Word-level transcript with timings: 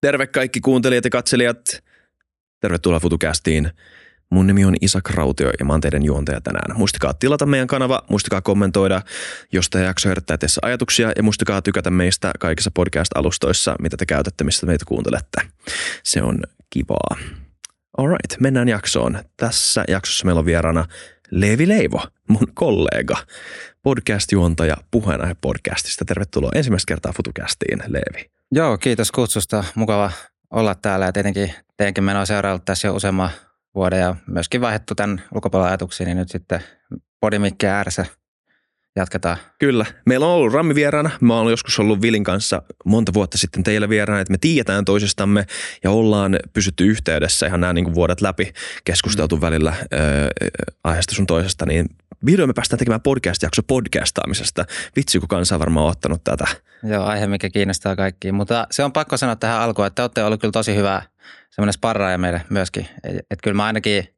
Terve 0.00 0.26
kaikki 0.26 0.60
kuuntelijat 0.60 1.04
ja 1.04 1.10
katselijat. 1.10 1.84
Tervetuloa 2.60 3.00
FutuCastiin. 3.00 3.70
Mun 4.30 4.46
nimi 4.46 4.64
on 4.64 4.74
Isak 4.80 5.10
Rautio 5.10 5.52
ja 5.58 5.64
mä 5.64 5.72
oon 5.72 5.80
teidän 5.80 6.04
juontaja 6.04 6.40
tänään. 6.40 6.78
Muistakaa 6.78 7.14
tilata 7.14 7.46
meidän 7.46 7.66
kanava, 7.66 8.02
muistakaa 8.10 8.40
kommentoida, 8.40 9.02
jos 9.52 9.70
tämä 9.70 9.84
jakso 9.84 10.08
herättää 10.08 10.38
teissä 10.38 10.58
ajatuksia 10.62 11.12
ja 11.16 11.22
muistakaa 11.22 11.62
tykätä 11.62 11.90
meistä 11.90 12.32
kaikissa 12.38 12.70
podcast-alustoissa, 12.70 13.76
mitä 13.80 13.96
te 13.96 14.06
käytätte, 14.06 14.44
mistä 14.44 14.66
meitä 14.66 14.84
kuuntelette. 14.84 15.42
Se 16.02 16.22
on 16.22 16.38
kivaa. 16.70 17.16
Alright, 17.98 18.40
mennään 18.40 18.68
jaksoon. 18.68 19.18
Tässä 19.36 19.84
jaksossa 19.88 20.24
meillä 20.24 20.38
on 20.38 20.46
vieraana 20.46 20.84
Leevi 21.30 21.68
Leivo, 21.68 22.02
mun 22.28 22.46
kollega, 22.54 23.16
podcast-juontaja 23.86 24.76
puheenaihe 24.90 25.36
podcastista. 25.40 26.04
Tervetuloa 26.04 26.50
ensimmäistä 26.54 26.88
kertaa 26.88 27.12
FutuCastiin, 27.16 27.78
Leevi. 27.86 28.30
Joo, 28.52 28.78
kiitos 28.78 29.12
kutsusta. 29.12 29.64
Mukava 29.74 30.10
olla 30.50 30.74
täällä 30.74 31.06
ja 31.06 31.12
tietenkin 31.12 31.54
teidänkin 31.76 32.04
menoa 32.04 32.24
seuraillut 32.24 32.64
tässä 32.64 32.88
jo 32.88 32.94
useamman 32.94 33.30
vuoden 33.74 34.00
ja 34.00 34.16
myöskin 34.26 34.60
vaihdettu 34.60 34.94
tämän 34.94 35.22
ulkopuolella 35.34 35.68
ajatuksiin, 35.68 36.06
niin 36.06 36.16
nyt 36.16 36.28
sitten 36.28 36.60
podimikkeen 37.20 37.72
ääressä 37.72 38.06
jatketaan. 38.96 39.36
Kyllä. 39.58 39.86
Meillä 40.06 40.26
on 40.26 40.32
ollut 40.32 40.52
Rammi 40.52 40.74
vieraana. 40.74 41.10
Mä 41.20 41.34
oon 41.34 41.50
joskus 41.50 41.78
ollut 41.78 42.02
Vilin 42.02 42.24
kanssa 42.24 42.62
monta 42.84 43.14
vuotta 43.14 43.38
sitten 43.38 43.62
teillä 43.62 43.88
vieraana, 43.88 44.20
että 44.20 44.32
me 44.32 44.38
tiedetään 44.40 44.84
toisistamme 44.84 45.46
ja 45.84 45.90
ollaan 45.90 46.38
pysytty 46.52 46.86
yhteydessä 46.86 47.46
ihan 47.46 47.60
nämä 47.60 47.72
niin 47.72 47.84
kuin 47.84 47.94
vuodet 47.94 48.20
läpi, 48.20 48.52
keskusteltu 48.84 49.36
mm. 49.36 49.40
välillä 49.40 49.70
äh, 49.70 49.78
aiheesta 50.84 51.14
sun 51.14 51.26
toisesta, 51.26 51.66
niin 51.66 51.86
vihdoin 52.26 52.48
me 52.48 52.52
päästään 52.52 52.78
tekemään 52.78 53.00
podcast-jakso 53.00 53.62
podcastaamisesta. 53.62 54.64
Vitsi, 54.96 55.18
kun 55.18 55.28
kansa 55.28 55.54
on 55.54 55.60
varmaan 55.60 55.86
ottanut 55.86 56.24
tätä. 56.24 56.46
Joo, 56.82 57.04
aihe, 57.04 57.26
mikä 57.26 57.50
kiinnostaa 57.50 57.96
kaikkia. 57.96 58.32
Mutta 58.32 58.66
se 58.70 58.84
on 58.84 58.92
pakko 58.92 59.16
sanoa 59.16 59.36
tähän 59.36 59.60
alkuun, 59.60 59.86
että 59.86 59.94
te 59.94 60.02
olette 60.02 60.24
ollut 60.24 60.40
kyllä 60.40 60.52
tosi 60.52 60.76
hyvä 60.76 61.02
semmoinen 61.50 61.72
sparraaja 61.72 62.18
meille 62.18 62.42
myöskin. 62.50 62.88
Että 63.04 63.20
et 63.30 63.38
kyllä 63.42 63.54
mä 63.54 63.64
ainakin 63.64 64.08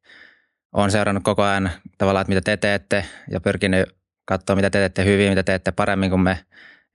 olen 0.72 0.90
seurannut 0.90 1.24
koko 1.24 1.42
ajan 1.42 1.70
tavallaan, 1.98 2.20
että 2.22 2.28
mitä 2.28 2.40
te 2.40 2.56
teette 2.56 3.04
ja 3.30 3.40
pyrkinyt 3.40 3.97
katsoa, 4.28 4.56
mitä 4.56 4.70
te 4.70 4.78
teette 4.78 5.04
hyvin, 5.04 5.28
mitä 5.28 5.42
teette 5.42 5.72
paremmin 5.72 6.10
kuin 6.10 6.20
me. 6.20 6.38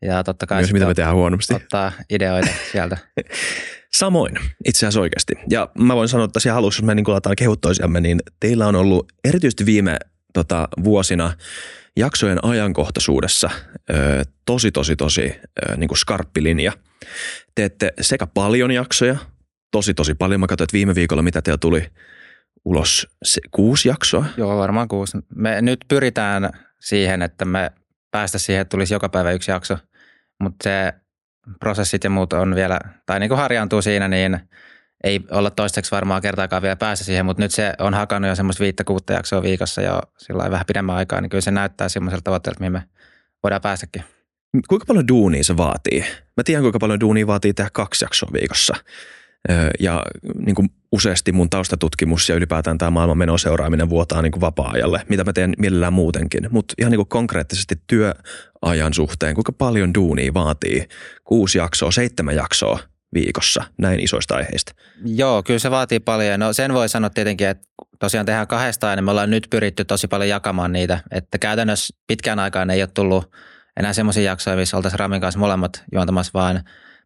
Ja 0.02 0.24
totta 0.24 0.46
kai 0.46 0.62
Myös 0.62 0.74
mitä 0.74 0.86
me 0.86 0.94
tehdään 0.94 1.16
huonosti. 1.16 1.54
ottaa 1.54 1.92
ideoita 2.10 2.50
sieltä. 2.72 2.98
Samoin, 4.00 4.34
itse 4.66 4.80
asiassa 4.80 5.02
oikeasti. 5.02 5.34
Ja 5.50 5.70
mä 5.80 5.96
voin 5.96 6.10
sanoa, 6.10 6.26
että 6.26 6.40
siellä 6.40 6.58
alussa, 6.58 6.82
jos 6.82 6.86
me 6.86 6.96
niin 6.96 7.10
aletaan 7.10 7.36
kehut 7.36 7.62
toisiamme, 7.62 8.02
niin 8.02 8.20
teillä 8.40 8.68
on 8.68 8.76
ollut 8.76 9.12
erityisesti 9.24 9.66
viime 9.66 9.98
tota, 10.34 10.68
vuosina 10.84 11.34
jaksojen 11.98 12.46
ajankohtaisuudessa 12.46 13.50
ö, 13.90 14.24
tosi, 14.46 14.72
tosi, 14.72 14.96
tosi 14.96 15.36
ö, 15.70 15.78
niin 15.78 15.88
kuin 15.88 15.98
skarppi 15.98 16.44
linja. 16.44 16.72
Teette 17.56 17.94
sekä 18.02 18.28
paljon 18.28 18.72
jaksoja, 18.72 19.16
tosi, 19.72 19.94
tosi 19.94 20.14
paljon. 20.16 20.40
Mä 20.40 20.48
katsoin, 20.48 20.66
että 20.66 20.74
viime 20.74 20.96
viikolla, 20.96 21.22
mitä 21.22 21.42
teillä 21.42 21.58
tuli 21.58 21.90
ulos, 22.66 23.08
se, 23.24 23.42
kuusi 23.52 23.90
jaksoa. 23.90 24.26
Joo, 24.38 24.58
varmaan 24.58 24.88
kuusi. 24.88 25.18
Me 25.36 25.62
nyt 25.62 25.80
pyritään 25.88 26.50
siihen, 26.84 27.22
että 27.22 27.46
me 27.46 27.72
päästä 28.12 28.40
siihen, 28.40 28.62
että 28.62 28.70
tulisi 28.70 28.94
joka 28.94 29.10
päivä 29.10 29.32
yksi 29.32 29.52
jakso, 29.52 29.78
mutta 30.40 30.64
se 30.64 30.94
prosessit 31.60 32.04
ja 32.04 32.10
muut 32.10 32.34
on 32.34 32.56
vielä, 32.56 32.80
tai 33.06 33.20
niin 33.20 33.30
kuin 33.30 33.40
harjaantuu 33.40 33.82
siinä, 33.82 34.08
niin 34.08 34.40
ei 35.04 35.20
olla 35.32 35.50
toistaiseksi 35.52 35.92
varmaan 35.92 36.22
kertaakaan 36.22 36.62
vielä 36.62 36.76
päässä 36.76 37.06
siihen, 37.06 37.26
mutta 37.26 37.44
nyt 37.44 37.52
se 37.52 37.74
on 37.80 37.94
hakannut 37.94 38.30
jo 38.30 38.36
semmoista 38.36 38.64
viittä 38.64 38.84
kuutta 38.84 39.14
jaksoa 39.14 39.44
viikossa 39.44 39.82
jo 39.82 40.02
sillä 40.18 40.52
vähän 40.52 40.66
pidemmän 40.66 40.96
aikaa, 40.96 41.22
niin 41.22 41.30
kyllä 41.30 41.42
se 41.42 41.52
näyttää 41.52 41.90
semmoiselta 41.90 42.24
tavoitteelta, 42.24 42.60
mihin 42.60 42.72
me 42.72 42.84
voidaan 43.44 43.62
päästäkin. 43.62 44.04
Kuinka 44.68 44.86
paljon 44.86 45.08
duunia 45.08 45.44
se 45.44 45.58
vaatii? 45.58 46.06
Mä 46.38 46.44
tiedän, 46.46 46.64
kuinka 46.64 46.80
paljon 46.80 47.00
duunia 47.00 47.28
vaatii 47.28 47.54
tehdä 47.54 47.70
kaksi 47.74 48.06
jaksoa 48.06 48.30
viikossa. 48.34 48.76
Ja 49.80 50.04
niin 50.46 50.56
kuin 50.56 50.70
useasti 50.94 51.32
mun 51.32 51.50
taustatutkimus 51.50 52.30
ja 52.30 52.36
ylipäätään 52.36 52.78
tämä 52.78 52.92
maailman 52.92 53.18
menoseuraaminen 53.18 53.90
vuotaa 53.90 54.22
niin 54.22 54.32
kuin 54.32 54.42
vapaa-ajalle, 54.42 55.02
mitä 55.10 55.24
mä 55.24 55.34
teen 55.34 55.54
mielellään 55.58 55.94
muutenkin. 55.94 56.48
Mutta 56.52 56.74
ihan 56.78 56.92
niin 56.92 56.98
kuin 56.98 57.08
konkreettisesti 57.08 57.76
työajan 57.88 58.94
suhteen, 58.94 59.36
kuinka 59.36 59.52
paljon 59.52 59.94
duunia 59.94 60.34
vaatii 60.34 60.88
kuusi 61.24 61.58
jaksoa, 61.58 61.92
seitsemän 61.92 62.36
jaksoa 62.36 62.80
viikossa 63.14 63.64
näin 63.78 64.00
isoista 64.00 64.36
aiheista? 64.36 64.74
Joo, 65.06 65.44
kyllä 65.44 65.60
se 65.60 65.72
vaatii 65.72 66.00
paljon. 66.00 66.40
No 66.40 66.54
sen 66.54 66.74
voi 66.74 66.90
sanoa 66.90 67.10
tietenkin, 67.10 67.48
että 67.48 67.68
tosiaan 68.00 68.26
tehdään 68.26 68.48
kahdestaan 68.48 68.98
ja 68.98 69.02
me 69.02 69.12
ollaan 69.12 69.30
nyt 69.30 69.48
pyritty 69.50 69.86
tosi 69.86 70.08
paljon 70.08 70.30
jakamaan 70.30 70.72
niitä. 70.72 71.00
Että 71.12 71.38
käytännössä 71.38 71.96
pitkään 72.08 72.40
aikaan 72.40 72.70
ei 72.70 72.82
ole 72.82 72.90
tullut 72.94 73.32
enää 73.78 73.94
semmoisia 73.94 74.24
jaksoja, 74.24 74.58
missä 74.58 74.78
oltaisiin 74.78 75.00
Ramin 75.00 75.22
kanssa 75.22 75.40
molemmat 75.40 75.84
juontamassa, 75.92 76.32
vaan 76.34 76.64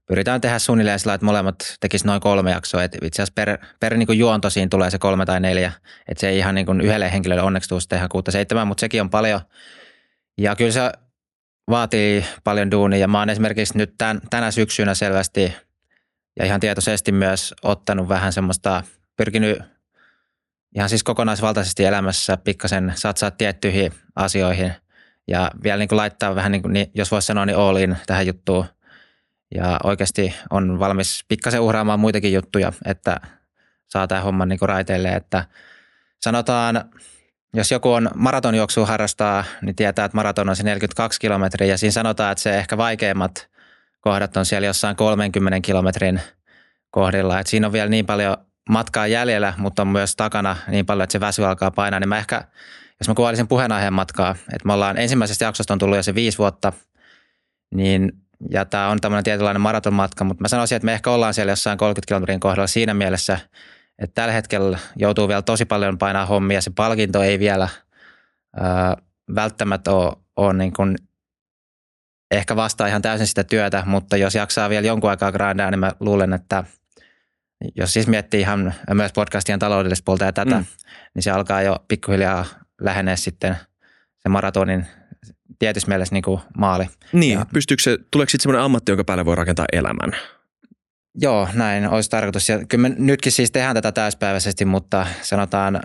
pyritään 0.07 0.41
tehdä 0.41 0.59
suunnilleen 0.59 0.99
sillä, 0.99 1.13
että 1.13 1.25
molemmat 1.25 1.75
tekis 1.79 2.05
noin 2.05 2.21
kolme 2.21 2.51
jaksoa. 2.51 2.83
Et 2.83 2.97
itse 3.01 3.21
asiassa 3.21 3.33
per, 3.35 3.57
per 3.79 3.97
niin 3.97 4.07
kuin 4.07 4.19
juonto 4.19 4.49
siinä 4.49 4.69
tulee 4.69 4.91
se 4.91 4.97
kolme 4.97 5.25
tai 5.25 5.39
neljä. 5.39 5.71
Että 6.07 6.21
se 6.21 6.29
ei 6.29 6.37
ihan 6.37 6.55
niin 6.55 6.65
kuin 6.65 6.81
yhdelle 6.81 7.11
henkilölle 7.11 7.41
onneksi 7.41 7.69
tule 7.69 7.81
tehdä 7.89 8.07
kuutta 8.07 8.31
seitsemän, 8.31 8.67
mutta 8.67 8.81
sekin 8.81 9.01
on 9.01 9.09
paljon. 9.09 9.41
Ja 10.37 10.55
kyllä 10.55 10.71
se 10.71 10.91
vaatii 11.69 12.25
paljon 12.43 12.71
duunia. 12.71 12.99
Ja 12.99 13.07
mä 13.07 13.19
oon 13.19 13.29
esimerkiksi 13.29 13.77
nyt 13.77 13.93
tän, 13.97 14.21
tänä 14.29 14.51
syksynä 14.51 14.95
selvästi 14.95 15.53
ja 16.39 16.45
ihan 16.45 16.59
tietoisesti 16.59 17.11
myös 17.11 17.53
ottanut 17.63 18.09
vähän 18.09 18.33
semmoista, 18.33 18.83
pyrkinyt 19.15 19.59
ihan 20.75 20.89
siis 20.89 21.03
kokonaisvaltaisesti 21.03 21.85
elämässä 21.85 22.37
pikkasen 22.37 22.93
satsaa 22.95 23.31
tiettyihin 23.31 23.93
asioihin 24.15 24.73
ja 25.27 25.51
vielä 25.63 25.77
niin 25.77 25.89
kuin 25.89 25.97
laittaa 25.97 26.35
vähän, 26.35 26.51
niin 26.51 26.61
kuin, 26.61 26.91
jos 26.93 27.11
voisi 27.11 27.25
sanoa, 27.25 27.45
niin 27.45 27.57
all 27.57 27.77
in 27.77 27.97
tähän 28.07 28.27
juttuun. 28.27 28.65
Ja 29.55 29.79
oikeasti 29.83 30.33
on 30.49 30.79
valmis 30.79 31.25
pikkasen 31.27 31.61
uhraamaan 31.61 31.99
muitakin 31.99 32.33
juttuja, 32.33 32.71
että 32.85 33.17
saa 33.87 34.07
tämä 34.07 34.21
homma 34.21 34.45
niin 34.45 34.59
raiteille. 34.61 35.09
Että 35.09 35.45
sanotaan, 36.21 36.83
jos 37.53 37.71
joku 37.71 37.91
on 37.91 38.09
maratonjuoksua 38.15 38.85
harrastaa, 38.85 39.43
niin 39.61 39.75
tietää, 39.75 40.05
että 40.05 40.15
maraton 40.15 40.49
on 40.49 40.55
se 40.55 40.63
42 40.63 41.19
kilometriä 41.19 41.67
ja 41.67 41.77
siinä 41.77 41.91
sanotaan, 41.91 42.31
että 42.31 42.41
se 42.41 42.57
ehkä 42.57 42.77
vaikeimmat 42.77 43.49
kohdat 44.01 44.37
on 44.37 44.45
siellä 44.45 44.65
jossain 44.65 44.95
30 44.95 45.59
kilometrin 45.59 46.21
kohdilla. 46.91 47.39
Et 47.39 47.47
siinä 47.47 47.67
on 47.67 47.73
vielä 47.73 47.89
niin 47.89 48.05
paljon 48.05 48.37
matkaa 48.69 49.07
jäljellä, 49.07 49.53
mutta 49.57 49.81
on 49.81 49.87
myös 49.87 50.15
takana 50.15 50.55
niin 50.67 50.85
paljon, 50.85 51.03
että 51.03 51.11
se 51.11 51.19
väsy 51.19 51.45
alkaa 51.45 51.71
painaa. 51.71 51.99
Niin 51.99 52.09
mä 52.09 52.17
ehkä, 52.17 52.43
jos 52.99 53.07
mä 53.07 53.13
kuvailisin 53.15 53.47
puheenaiheen 53.47 53.93
matkaa, 53.93 54.31
että 54.31 54.65
me 54.65 54.73
ollaan 54.73 54.97
ensimmäisestä 54.97 55.45
jaksosta 55.45 55.73
on 55.73 55.79
tullut 55.79 55.97
jo 55.97 56.03
se 56.03 56.15
viisi 56.15 56.37
vuotta, 56.37 56.73
niin 57.73 58.11
ja 58.51 58.65
tämä 58.65 58.89
on 58.89 59.01
tämmöinen 59.01 59.23
tietynlainen 59.23 59.61
maratonmatka, 59.61 60.23
mutta 60.23 60.41
mä 60.41 60.47
sanoisin, 60.47 60.75
että 60.75 60.85
me 60.85 60.93
ehkä 60.93 61.11
ollaan 61.11 61.33
siellä 61.33 61.51
jossain 61.51 61.77
30 61.77 62.07
kilometrin 62.07 62.39
kohdalla 62.39 62.67
siinä 62.67 62.93
mielessä, 62.93 63.39
että 63.99 64.13
tällä 64.13 64.33
hetkellä 64.33 64.79
joutuu 64.95 65.27
vielä 65.27 65.41
tosi 65.41 65.65
paljon 65.65 65.97
painaa 65.97 66.25
hommia. 66.25 66.61
Se 66.61 66.71
palkinto 66.75 67.21
ei 67.21 67.39
vielä 67.39 67.69
ö, 68.57 68.61
välttämättä 69.35 69.91
ole, 69.91 70.13
ole 70.35 70.53
niin 70.53 70.73
kuin 70.73 70.95
ehkä 72.31 72.55
vastaa 72.55 72.87
ihan 72.87 73.01
täysin 73.01 73.27
sitä 73.27 73.43
työtä, 73.43 73.83
mutta 73.85 74.17
jos 74.17 74.35
jaksaa 74.35 74.69
vielä 74.69 74.87
jonkun 74.87 75.09
aikaa 75.09 75.31
grindaa, 75.31 75.71
niin 75.71 75.79
mä 75.79 75.91
luulen, 75.99 76.33
että 76.33 76.63
jos 77.75 77.93
siis 77.93 78.07
miettii 78.07 78.41
ihan 78.41 78.73
myös 78.93 79.11
podcastien 79.13 79.59
taloudellista 79.59 80.05
puolta 80.05 80.25
ja 80.25 80.33
tätä, 80.33 80.55
mm. 80.55 80.65
niin 81.13 81.23
se 81.23 81.31
alkaa 81.31 81.61
jo 81.61 81.77
pikkuhiljaa 81.87 82.45
lähenee 82.81 83.17
sitten 83.17 83.57
se 84.17 84.29
maratonin 84.29 84.87
tietyssä 85.59 85.87
mielessä 85.87 86.15
niin 86.15 86.23
kuin 86.23 86.41
maali. 86.57 86.85
Niin, 87.13 87.39
Ja- 87.39 87.45
pystyykö 87.53 87.83
se, 87.83 87.97
tuleeko 88.11 88.29
sitten 88.29 88.43
semmoinen 88.43 88.63
ammatti, 88.65 88.91
jonka 88.91 89.03
päälle 89.03 89.25
voi 89.25 89.35
rakentaa 89.35 89.65
elämän? 89.71 90.11
Joo, 91.21 91.47
näin 91.53 91.87
olisi 91.89 92.09
tarkoitus. 92.09 92.49
Ja 92.49 92.65
kyllä 92.65 92.89
me 92.89 92.95
nytkin 92.97 93.31
siis 93.31 93.51
tehdään 93.51 93.75
tätä 93.75 93.91
täyspäiväisesti, 93.91 94.65
mutta 94.65 95.07
sanotaan 95.21 95.75
ö, 95.75 95.79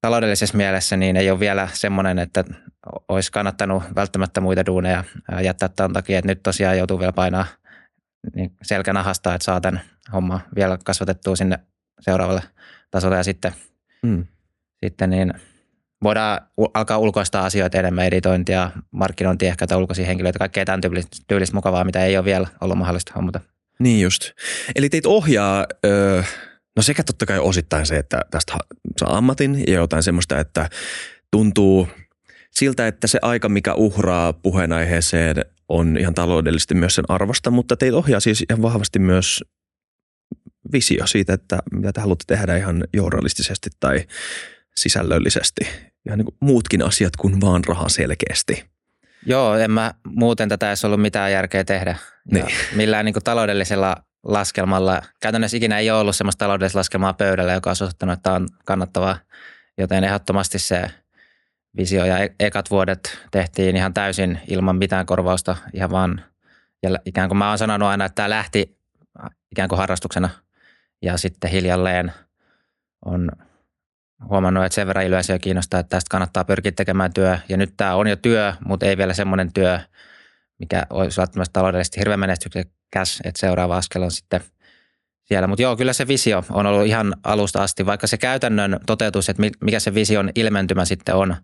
taloudellisessa 0.00 0.56
mielessä 0.56 0.96
niin 0.96 1.16
ei 1.16 1.30
ole 1.30 1.40
vielä 1.40 1.68
semmoinen, 1.72 2.18
että 2.18 2.44
olisi 3.08 3.32
kannattanut 3.32 3.82
välttämättä 3.94 4.40
muita 4.40 4.66
duuneja 4.66 5.04
jättää 5.42 5.68
tämän 5.68 5.92
takia, 5.92 6.18
että 6.18 6.26
nyt 6.26 6.42
tosiaan 6.42 6.78
joutuu 6.78 6.98
vielä 6.98 7.12
painaa 7.12 7.46
niin 8.34 8.52
selkänahasta, 8.62 9.34
että 9.34 9.44
saa 9.44 9.60
tämän 9.60 9.80
homma 10.12 10.40
vielä 10.56 10.78
kasvatettua 10.84 11.36
sinne 11.36 11.58
seuraavalle 12.00 12.42
tasolle 12.90 13.16
ja 13.16 13.24
sitten, 13.24 13.52
Mm. 14.02 14.26
sitten 14.84 15.10
niin 15.10 15.32
voidaan 16.02 16.40
alkaa 16.74 16.98
ulkoistaa 16.98 17.44
asioita 17.44 17.78
enemmän, 17.78 18.06
editointia, 18.06 18.70
markkinointia, 18.90 19.48
ehkä 19.48 19.66
tai 19.66 19.78
ulkoisia 19.78 20.06
henkilöitä, 20.06 20.38
kaikkea 20.38 20.64
tämän 20.64 20.80
tyylistä, 20.80 21.16
tyylistä 21.28 21.56
mukavaa, 21.56 21.84
mitä 21.84 22.04
ei 22.04 22.16
ole 22.16 22.24
vielä 22.24 22.48
ollut 22.60 22.78
mahdollista 22.78 23.12
hommata. 23.16 23.40
Niin 23.78 24.00
just. 24.00 24.30
Eli 24.74 24.88
teitä 24.88 25.08
ohjaa, 25.08 25.66
öö, 25.84 26.22
no 26.76 26.82
sekä 26.82 27.04
totta 27.04 27.26
kai 27.26 27.38
osittain 27.38 27.86
se, 27.86 27.96
että 27.96 28.20
tästä 28.30 28.52
saa 29.00 29.16
ammatin 29.16 29.64
ja 29.66 29.74
jotain 29.74 30.02
semmoista, 30.02 30.40
että 30.40 30.70
tuntuu 31.30 31.88
siltä, 32.50 32.86
että 32.86 33.06
se 33.06 33.18
aika, 33.22 33.48
mikä 33.48 33.74
uhraa 33.74 34.32
puheenaiheeseen, 34.32 35.36
on 35.68 35.96
ihan 35.98 36.14
taloudellisesti 36.14 36.74
myös 36.74 36.94
sen 36.94 37.04
arvosta, 37.08 37.50
mutta 37.50 37.76
teitä 37.76 37.96
ohjaa 37.96 38.20
siis 38.20 38.44
ihan 38.50 38.62
vahvasti 38.62 38.98
myös 38.98 39.44
visio 40.72 41.06
siitä, 41.06 41.32
että 41.32 41.58
mitä 41.72 41.92
te 41.92 42.00
haluatte 42.00 42.24
tehdä 42.26 42.56
ihan 42.56 42.84
journalistisesti 42.94 43.70
tai 43.80 44.06
sisällöllisesti. 44.76 45.89
Ihan 46.06 46.18
niin 46.18 46.26
kuin 46.26 46.36
muutkin 46.40 46.82
asiat 46.82 47.16
kuin 47.16 47.40
vaan 47.40 47.64
raha 47.64 47.88
selkeästi. 47.88 48.70
Joo, 49.26 49.56
en 49.56 49.70
mä 49.70 49.94
muuten 50.04 50.48
tätä 50.48 50.68
edes 50.68 50.84
ollut 50.84 51.00
mitään 51.00 51.32
järkeä 51.32 51.64
tehdä. 51.64 51.90
Ja 51.90 51.96
Niin. 52.32 52.56
Millään 52.76 53.04
niin 53.04 53.12
kuin 53.12 53.24
taloudellisella 53.24 53.96
laskelmalla. 54.24 55.02
Käytännössä 55.20 55.56
ikinä 55.56 55.78
ei 55.78 55.90
ole 55.90 56.00
ollut 56.00 56.16
sellaista 56.16 56.44
taloudellista 56.44 56.78
laskelmaa 56.78 57.12
pöydällä, 57.12 57.52
joka 57.52 57.70
on 57.70 57.72
osoittanut, 57.72 58.12
että 58.12 58.32
on 58.32 58.48
kannattavaa. 58.64 59.16
Joten 59.78 60.04
ehdottomasti 60.04 60.58
se 60.58 60.90
visio 61.76 62.04
ja 62.04 62.18
e- 62.18 62.34
ekat 62.40 62.70
vuodet 62.70 63.18
tehtiin 63.30 63.76
ihan 63.76 63.94
täysin 63.94 64.40
ilman 64.48 64.76
mitään 64.76 65.06
korvausta, 65.06 65.56
ihan 65.74 65.90
vaan 65.90 66.24
ja 66.82 66.90
ikään 67.04 67.28
kuin 67.28 67.38
mä 67.38 67.48
oon 67.48 67.58
sanonut 67.58 67.88
aina, 67.88 68.04
että 68.04 68.14
tämä 68.14 68.30
lähti 68.30 68.78
ikään 69.52 69.68
kuin 69.68 69.78
harrastuksena 69.78 70.28
ja 71.02 71.18
sitten 71.18 71.50
hiljalleen 71.50 72.12
on 73.04 73.30
huomannut, 74.28 74.64
että 74.64 74.74
sen 74.74 74.86
verran 74.86 75.06
yleisöä 75.06 75.38
kiinnostaa, 75.38 75.80
että 75.80 75.96
tästä 75.96 76.10
kannattaa 76.10 76.44
pyrkiä 76.44 76.72
tekemään 76.72 77.12
työ. 77.12 77.38
Ja 77.48 77.56
nyt 77.56 77.74
tämä 77.76 77.94
on 77.94 78.06
jo 78.06 78.16
työ, 78.16 78.52
mutta 78.64 78.86
ei 78.86 78.96
vielä 78.96 79.14
semmoinen 79.14 79.52
työ, 79.52 79.80
mikä 80.58 80.86
olisi 80.90 81.16
välttämättä 81.16 81.52
taloudellisesti 81.52 82.00
hirveän 82.00 82.20
menestyksekäs, 82.20 83.20
että 83.24 83.40
seuraava 83.40 83.76
askel 83.76 84.02
on 84.02 84.10
sitten 84.10 84.40
siellä. 85.24 85.46
Mutta 85.46 85.62
joo, 85.62 85.76
kyllä 85.76 85.92
se 85.92 86.08
visio 86.08 86.44
on 86.50 86.66
ollut 86.66 86.86
ihan 86.86 87.14
alusta 87.24 87.62
asti, 87.62 87.86
vaikka 87.86 88.06
se 88.06 88.18
käytännön 88.18 88.80
toteutus, 88.86 89.28
että 89.28 89.42
mikä 89.60 89.80
se 89.80 89.94
vision 89.94 90.30
ilmentymä 90.34 90.84
sitten 90.84 91.14
on, 91.14 91.36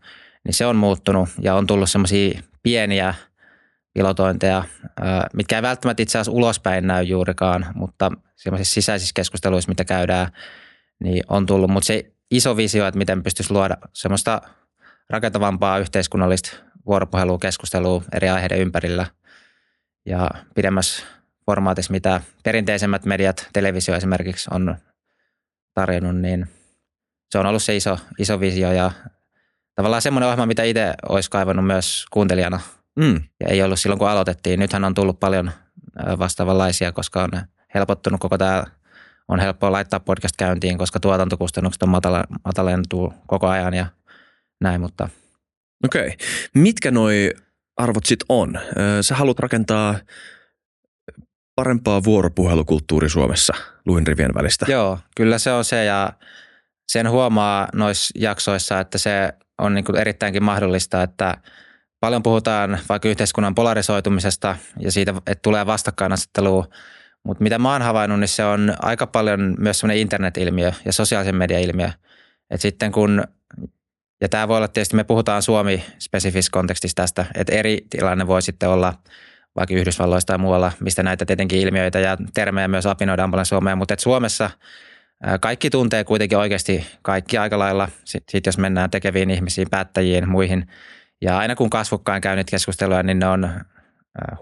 niin 0.44 0.54
se 0.54 0.66
on 0.66 0.76
muuttunut 0.76 1.28
ja 1.40 1.54
on 1.54 1.66
tullut 1.66 1.90
semmoisia 1.90 2.40
pieniä 2.62 3.14
pilotointeja, 3.94 4.62
mitkä 5.32 5.56
ei 5.56 5.62
välttämättä 5.62 6.02
itse 6.02 6.18
asiassa 6.18 6.32
ulospäin 6.32 6.86
näy 6.86 7.02
juurikaan, 7.02 7.66
mutta 7.74 8.12
semmoisissa 8.36 8.74
sisäisissä 8.74 9.12
keskusteluissa, 9.14 9.68
mitä 9.68 9.84
käydään, 9.84 10.28
niin 11.00 11.24
on 11.28 11.46
tullut. 11.46 11.70
Mutta 11.70 11.86
se 11.86 12.12
iso 12.30 12.56
visio, 12.56 12.86
että 12.86 12.98
miten 12.98 13.22
pystyisi 13.22 13.52
luoda 13.52 13.76
semmoista 13.92 14.42
rakentavampaa 15.10 15.78
yhteiskunnallista 15.78 16.50
vuoropuhelua, 16.86 17.38
keskustelua 17.38 18.02
eri 18.12 18.28
aiheiden 18.28 18.58
ympärillä 18.58 19.06
ja 20.06 20.30
pidemmässä 20.54 21.06
formaatissa, 21.46 21.92
mitä 21.92 22.20
perinteisemmät 22.42 23.04
mediat, 23.04 23.48
televisio 23.52 23.94
esimerkiksi 23.94 24.48
on 24.52 24.76
tarjonnut, 25.74 26.16
niin 26.16 26.48
se 27.30 27.38
on 27.38 27.46
ollut 27.46 27.62
se 27.62 27.76
iso, 27.76 27.98
iso 28.18 28.40
visio 28.40 28.72
ja 28.72 28.90
tavallaan 29.74 30.02
semmoinen 30.02 30.26
ohjelma, 30.26 30.46
mitä 30.46 30.62
itse 30.62 30.94
olisi 31.08 31.30
kaivannut 31.30 31.66
myös 31.66 32.06
kuuntelijana 32.10 32.60
mm. 32.96 33.22
ja 33.40 33.48
ei 33.48 33.62
ollut 33.62 33.80
silloin, 33.80 33.98
kun 33.98 34.08
aloitettiin. 34.08 34.60
Nythän 34.60 34.84
on 34.84 34.94
tullut 34.94 35.20
paljon 35.20 35.50
vastaavanlaisia, 36.18 36.92
koska 36.92 37.22
on 37.22 37.30
helpottunut 37.74 38.20
koko 38.20 38.38
tämä 38.38 38.64
on 39.28 39.40
helppoa 39.40 39.72
laittaa 39.72 40.00
podcast 40.00 40.36
käyntiin, 40.36 40.78
koska 40.78 41.00
tuotantokustannukset 41.00 41.82
on 41.82 41.88
matala, 41.88 42.24
matalentuu 42.44 43.14
koko 43.26 43.48
ajan 43.48 43.74
ja 43.74 43.86
näin, 44.60 44.80
mutta. 44.80 45.08
Okei. 45.84 46.06
Okay. 46.06 46.16
Mitkä 46.54 46.90
noi 46.90 47.30
arvot 47.76 48.06
sitten 48.06 48.26
on? 48.28 48.60
Sä 49.00 49.14
haluat 49.14 49.38
rakentaa 49.38 49.94
parempaa 51.54 52.04
vuoropuhelukulttuuri 52.04 53.08
Suomessa 53.08 53.54
luin 53.86 54.06
rivien 54.06 54.34
välistä. 54.34 54.66
Joo, 54.68 54.98
kyllä 55.16 55.38
se 55.38 55.52
on 55.52 55.64
se 55.64 55.84
ja 55.84 56.12
sen 56.88 57.10
huomaa 57.10 57.68
noissa 57.74 58.14
jaksoissa, 58.18 58.80
että 58.80 58.98
se 58.98 59.32
on 59.58 59.74
niin 59.74 59.84
kuin 59.84 59.96
erittäinkin 59.96 60.44
mahdollista, 60.44 61.02
että 61.02 61.36
paljon 62.00 62.22
puhutaan 62.22 62.78
vaikka 62.88 63.08
yhteiskunnan 63.08 63.54
polarisoitumisesta 63.54 64.56
ja 64.80 64.92
siitä, 64.92 65.14
että 65.16 65.42
tulee 65.42 65.66
vastakkainasettelua 65.66 66.66
mutta 67.26 67.42
mitä 67.42 67.58
mä 67.58 67.72
oon 67.72 67.82
havainnut, 67.82 68.20
niin 68.20 68.28
se 68.28 68.44
on 68.44 68.74
aika 68.82 69.06
paljon 69.06 69.54
myös 69.58 69.80
semmoinen 69.80 70.00
internet-ilmiö 70.00 70.72
ja 70.84 70.92
sosiaalisen 70.92 71.36
median 71.36 71.62
ilmiö. 71.62 71.90
Et 72.50 72.60
sitten 72.60 72.92
kun, 72.92 73.24
ja 74.20 74.28
tämä 74.28 74.48
voi 74.48 74.56
olla 74.56 74.68
tietysti, 74.68 74.96
me 74.96 75.04
puhutaan 75.04 75.42
Suomi-spesifistä 75.42 76.52
kontekstista 76.52 77.02
tästä, 77.02 77.26
että 77.34 77.52
eri 77.52 77.86
tilanne 77.90 78.26
voi 78.26 78.42
sitten 78.42 78.68
olla 78.68 78.94
vaikka 79.56 79.74
Yhdysvalloista 79.74 80.26
tai 80.26 80.38
muualla, 80.38 80.72
mistä 80.80 81.02
näitä 81.02 81.26
tietenkin 81.26 81.60
ilmiöitä 81.60 82.00
ja 82.00 82.16
termejä 82.34 82.68
myös 82.68 82.86
apinoidaan 82.86 83.30
paljon 83.30 83.46
Suomeen, 83.46 83.78
mutta 83.78 83.94
Suomessa 83.98 84.50
kaikki 85.40 85.70
tuntee 85.70 86.04
kuitenkin 86.04 86.38
oikeasti 86.38 86.86
kaikki 87.02 87.38
aika 87.38 87.58
lailla, 87.58 87.88
sitten 88.04 88.32
sit 88.32 88.46
jos 88.46 88.58
mennään 88.58 88.90
tekeviin 88.90 89.30
ihmisiin, 89.30 89.70
päättäjiin, 89.70 90.28
muihin. 90.28 90.66
Ja 91.20 91.38
aina 91.38 91.54
kun 91.54 91.70
kasvokkain 91.70 92.22
käy 92.22 92.36
niitä 92.36 92.50
keskusteluja, 92.50 93.02
niin 93.02 93.18
ne 93.18 93.26
on 93.26 93.50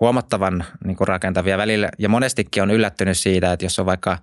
huomattavan 0.01 0.65
niin 0.85 0.97
kuin 0.97 1.09
rakentavia 1.09 1.59
välillä. 1.59 1.89
Ja 1.99 2.09
monestikin 2.09 2.63
on 2.63 2.71
yllättynyt 2.71 3.19
siitä, 3.19 3.53
että 3.53 3.65
jos 3.65 3.79
on 3.79 3.87
vaikka 3.87 4.19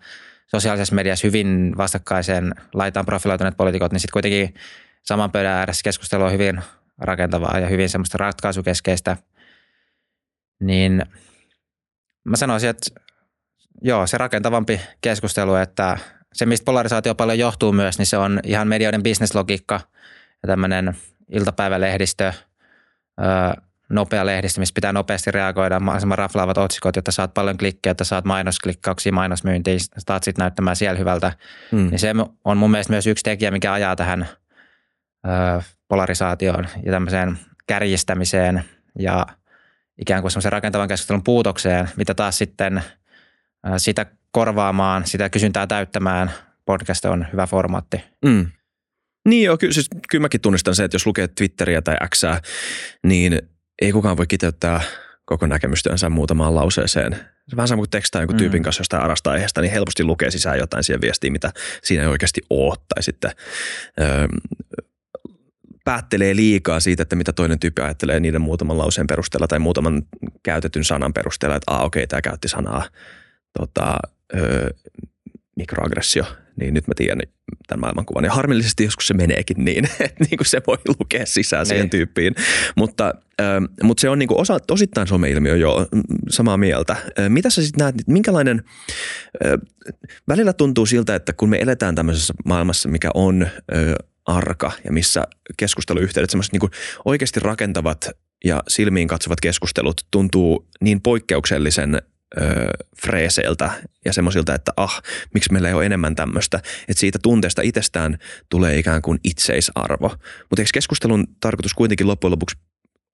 sosiaalisessa 0.47 0.95
mediassa 0.95 1.27
hyvin 1.27 1.73
vastakkaiseen 1.77 2.53
laitaan 2.73 3.05
profiloituneet 3.05 3.57
poliitikot, 3.57 3.91
niin 3.91 3.99
sitten 3.99 4.13
kuitenkin 4.13 4.53
saman 5.03 5.31
pöydän 5.31 5.51
ääressä 5.51 5.83
keskustelu 5.83 6.23
on 6.23 6.31
hyvin 6.31 6.61
rakentavaa 6.97 7.59
ja 7.59 7.67
hyvin 7.67 7.89
semmoista 7.89 8.17
ratkaisukeskeistä. 8.17 9.17
Niin 10.59 11.05
mä 12.23 12.37
sanoisin, 12.37 12.69
että 12.69 13.01
joo, 13.81 14.07
se 14.07 14.17
rakentavampi 14.17 14.81
keskustelu, 15.01 15.55
että 15.55 15.97
se, 16.33 16.45
mistä 16.45 16.65
polarisaatio 16.65 17.15
paljon 17.15 17.39
johtuu 17.39 17.71
myös, 17.71 17.97
niin 17.97 18.05
se 18.05 18.17
on 18.17 18.39
ihan 18.43 18.67
medioiden 18.67 19.03
bisneslogiikka 19.03 19.79
ja 20.43 20.47
tämmöinen 20.47 20.97
iltapäivälehdistö, 21.31 22.33
nopea 23.91 24.25
lehdistö, 24.25 24.59
missä 24.59 24.73
pitää 24.73 24.93
nopeasti 24.93 25.31
reagoida, 25.31 25.79
mahdollisimman 25.79 26.17
raflaavat 26.17 26.57
otsikot, 26.57 26.95
jotta 26.95 27.11
saat 27.11 27.33
paljon 27.33 27.57
klikkejä, 27.57 27.91
jotta 27.91 28.03
saat 28.03 28.25
mainosklikkauksia, 28.25 29.11
mainosmyyntiä, 29.11 29.75
saat 29.97 30.23
sitten 30.23 30.43
näyttämään 30.43 30.75
siellä 30.75 30.99
hyvältä. 30.99 31.33
Mm. 31.71 31.89
Niin 31.89 31.99
se 31.99 32.13
on 32.45 32.57
mun 32.57 32.71
mielestä 32.71 32.93
myös 32.93 33.07
yksi 33.07 33.23
tekijä, 33.23 33.51
mikä 33.51 33.73
ajaa 33.73 33.95
tähän 33.95 34.27
ö, 35.27 35.61
polarisaatioon 35.87 36.67
ja 36.85 36.91
tämmöiseen 36.91 37.37
kärjistämiseen 37.67 38.63
ja 38.99 39.25
ikään 39.97 40.21
kuin 40.21 40.31
semmoisen 40.31 40.51
rakentavan 40.51 40.87
keskustelun 40.87 41.23
puutokseen, 41.23 41.89
mitä 41.95 42.13
taas 42.13 42.37
sitten 42.37 42.77
ö, 43.67 43.79
sitä 43.79 44.05
korvaamaan, 44.31 45.07
sitä 45.07 45.29
kysyntää 45.29 45.67
täyttämään 45.67 46.31
podcast 46.65 47.05
on 47.05 47.27
hyvä 47.31 47.47
formaatti. 47.47 48.03
Mm. 48.25 48.47
Niin 49.25 49.45
joo, 49.45 49.57
kyllä, 49.57 49.73
siis, 49.73 49.89
kyllä 50.09 50.21
mäkin 50.21 50.41
tunnistan 50.41 50.75
se, 50.75 50.83
että 50.83 50.95
jos 50.95 51.05
lukee 51.05 51.27
Twitteriä 51.27 51.81
tai 51.81 51.95
Xää, 52.15 52.41
niin 53.03 53.41
ei 53.81 53.91
kukaan 53.91 54.17
voi 54.17 54.27
kiteyttää 54.27 54.81
koko 55.25 55.47
näkemystyönsä 55.47 56.09
muutamaan 56.09 56.55
lauseeseen. 56.55 57.15
Se 57.49 57.55
vähän 57.55 57.67
sama 57.67 57.79
kuin 57.79 57.89
tekstaa 57.89 58.21
jonkun 58.21 58.35
mm. 58.35 58.37
tyypin 58.37 58.63
kanssa 58.63 58.79
jostain 58.79 59.03
arasta 59.03 59.31
aiheesta, 59.31 59.61
niin 59.61 59.71
helposti 59.71 60.03
lukee 60.03 60.31
sisään 60.31 60.59
jotain 60.59 60.83
siihen 60.83 61.01
viestiin, 61.01 61.33
mitä 61.33 61.51
siinä 61.83 62.03
ei 62.03 62.09
oikeasti 62.09 62.41
ole. 62.49 62.75
Tai 62.93 63.03
sitten 63.03 63.31
öö, 64.01 64.27
päättelee 65.83 66.35
liikaa 66.35 66.79
siitä, 66.79 67.03
että 67.03 67.15
mitä 67.15 67.33
toinen 67.33 67.59
tyyppi 67.59 67.81
ajattelee 67.81 68.19
niiden 68.19 68.41
muutaman 68.41 68.77
lauseen 68.77 69.07
perusteella 69.07 69.47
tai 69.47 69.59
muutaman 69.59 70.03
käytetyn 70.43 70.83
sanan 70.83 71.13
perusteella, 71.13 71.55
että 71.55 71.71
okei, 71.71 71.85
okay, 71.85 72.07
tämä 72.07 72.21
käytti 72.21 72.47
sanaa 72.47 72.85
tota, 73.59 73.97
öö, 74.35 74.69
mikroaggressio, 75.55 76.25
niin 76.61 76.73
nyt 76.73 76.87
mä 76.87 76.93
tiedän 76.95 77.21
tämän 77.67 77.79
maailmankuvan. 77.79 78.23
Ja 78.23 78.31
harmillisesti 78.31 78.83
joskus 78.83 79.07
se 79.07 79.13
meneekin 79.13 79.65
niin, 79.65 79.85
että 79.99 80.23
niin 80.29 80.37
kuin 80.37 80.47
se 80.47 80.61
voi 80.67 80.77
lukea 80.99 81.25
sisään 81.25 81.65
siihen 81.65 81.83
niin. 81.83 81.89
tyyppiin. 81.89 82.35
Mutta, 82.75 83.13
äh, 83.41 83.47
mutta 83.83 84.01
se 84.01 84.09
on 84.09 84.19
niin 84.19 84.27
kuin 84.27 84.39
osa, 84.39 84.59
osittain 84.71 85.07
some-ilmiö 85.07 85.55
jo 85.55 85.87
samaa 86.29 86.57
mieltä. 86.57 86.93
Äh, 86.93 87.29
mitä 87.29 87.49
sä 87.49 87.61
sitten 87.61 87.83
näet, 87.83 87.95
minkälainen, 88.07 88.63
äh, 89.45 89.51
välillä 90.27 90.53
tuntuu 90.53 90.85
siltä, 90.85 91.15
että 91.15 91.33
kun 91.33 91.49
me 91.49 91.57
eletään 91.57 91.95
tämmöisessä 91.95 92.33
maailmassa, 92.45 92.89
mikä 92.89 93.09
on 93.13 93.41
äh, 93.43 93.49
arka 94.25 94.71
ja 94.85 94.91
missä 94.91 95.23
keskusteluyhteydet, 95.57 96.29
semmoiset 96.29 96.53
niin 96.53 96.71
oikeasti 97.05 97.39
rakentavat 97.39 98.09
ja 98.45 98.63
silmiin 98.67 99.07
katsovat 99.07 99.41
keskustelut 99.41 100.01
tuntuu 100.11 100.67
niin 100.81 101.01
poikkeuksellisen 101.01 102.01
freeseiltä 103.01 103.71
ja 104.05 104.13
semmoisilta, 104.13 104.55
että 104.55 104.71
ah, 104.77 105.01
miksi 105.33 105.51
meillä 105.51 105.67
ei 105.67 105.73
ole 105.73 105.85
enemmän 105.85 106.15
tämmöistä. 106.15 106.57
Että 106.57 106.99
siitä 106.99 107.19
tunteesta 107.23 107.61
itsestään 107.61 108.17
tulee 108.49 108.77
ikään 108.77 109.01
kuin 109.01 109.19
itseisarvo. 109.23 110.09
Mutta 110.49 110.61
eikö 110.61 110.69
keskustelun 110.73 111.27
tarkoitus 111.39 111.73
kuitenkin 111.73 112.07
loppujen 112.07 112.31
lopuksi 112.31 112.57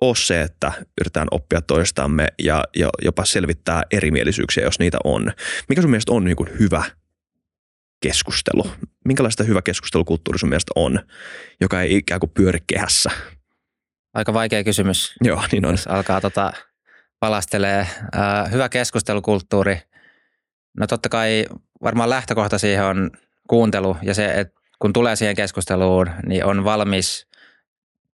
ole 0.01 0.15
se, 0.15 0.41
että 0.41 0.71
yritetään 1.01 1.27
oppia 1.31 1.61
toistamme 1.61 2.27
ja, 2.39 2.63
ja 2.75 2.89
jopa 3.01 3.25
selvittää 3.25 3.83
erimielisyyksiä, 3.91 4.63
jos 4.63 4.79
niitä 4.79 4.97
on. 5.03 5.33
Mikä 5.69 5.81
sun 5.81 5.91
mielestä 5.91 6.11
on 6.11 6.23
niin 6.23 6.35
kuin 6.35 6.49
hyvä 6.59 6.83
keskustelu? 8.01 8.71
Minkälaista 9.05 9.43
hyvä 9.43 9.61
keskustelukulttuuri 9.61 10.39
sun 10.39 10.49
mielestä 10.49 10.71
on, 10.75 10.99
joka 11.61 11.81
ei 11.81 11.95
ikään 11.95 12.19
kuin 12.19 12.31
pyöri 12.33 12.59
kehässä? 12.67 13.09
Aika 14.13 14.33
vaikea 14.33 14.63
kysymys. 14.63 15.15
Joo, 15.23 15.43
niin 15.51 15.65
on. 15.65 15.73
Jos 15.73 15.87
alkaa 15.87 16.21
tota 16.21 16.53
palastelee. 17.19 17.87
Hyvä 18.51 18.69
keskustelukulttuuri. 18.69 19.81
No 20.77 20.87
totta 20.87 21.09
kai 21.09 21.45
varmaan 21.83 22.09
lähtökohta 22.09 22.57
siihen 22.57 22.85
on 22.85 23.11
kuuntelu 23.47 23.97
ja 24.01 24.13
se, 24.13 24.31
että 24.31 24.61
kun 24.79 24.93
tulee 24.93 25.15
siihen 25.15 25.35
keskusteluun, 25.35 26.09
niin 26.25 26.45
on 26.45 26.63
valmis 26.63 27.27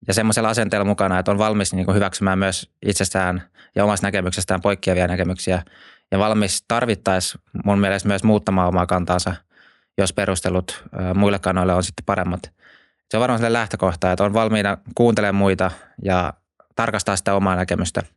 ja 0.07 0.13
semmoisella 0.13 0.49
asenteella 0.49 0.85
mukana, 0.85 1.19
että 1.19 1.31
on 1.31 1.37
valmis 1.37 1.73
niin 1.73 1.85
kuin 1.85 1.95
hyväksymään 1.95 2.39
myös 2.39 2.69
itsestään 2.85 3.43
ja 3.75 3.83
omasta 3.83 4.07
näkemyksestään 4.07 4.61
poikkeavia 4.61 5.07
näkemyksiä 5.07 5.63
ja 6.11 6.19
valmis 6.19 6.63
tarvittaessa 6.67 7.39
mun 7.65 7.79
mielestä 7.79 8.07
myös 8.07 8.23
muuttamaan 8.23 8.67
omaa 8.67 8.85
kantaansa, 8.85 9.35
jos 9.97 10.13
perustelut 10.13 10.83
muille 11.15 11.39
kannoille 11.39 11.73
on 11.73 11.83
sitten 11.83 12.05
paremmat. 12.05 12.41
Se 13.09 13.17
on 13.17 13.21
varmaan 13.21 13.39
sellainen 13.39 13.59
lähtökohta, 13.59 14.11
että 14.11 14.23
on 14.23 14.33
valmiina 14.33 14.77
kuuntelemaan 14.95 15.35
muita 15.35 15.71
ja 16.03 16.33
tarkastaa 16.75 17.15
sitä 17.15 17.35
omaa 17.35 17.55
näkemystä– 17.55 18.03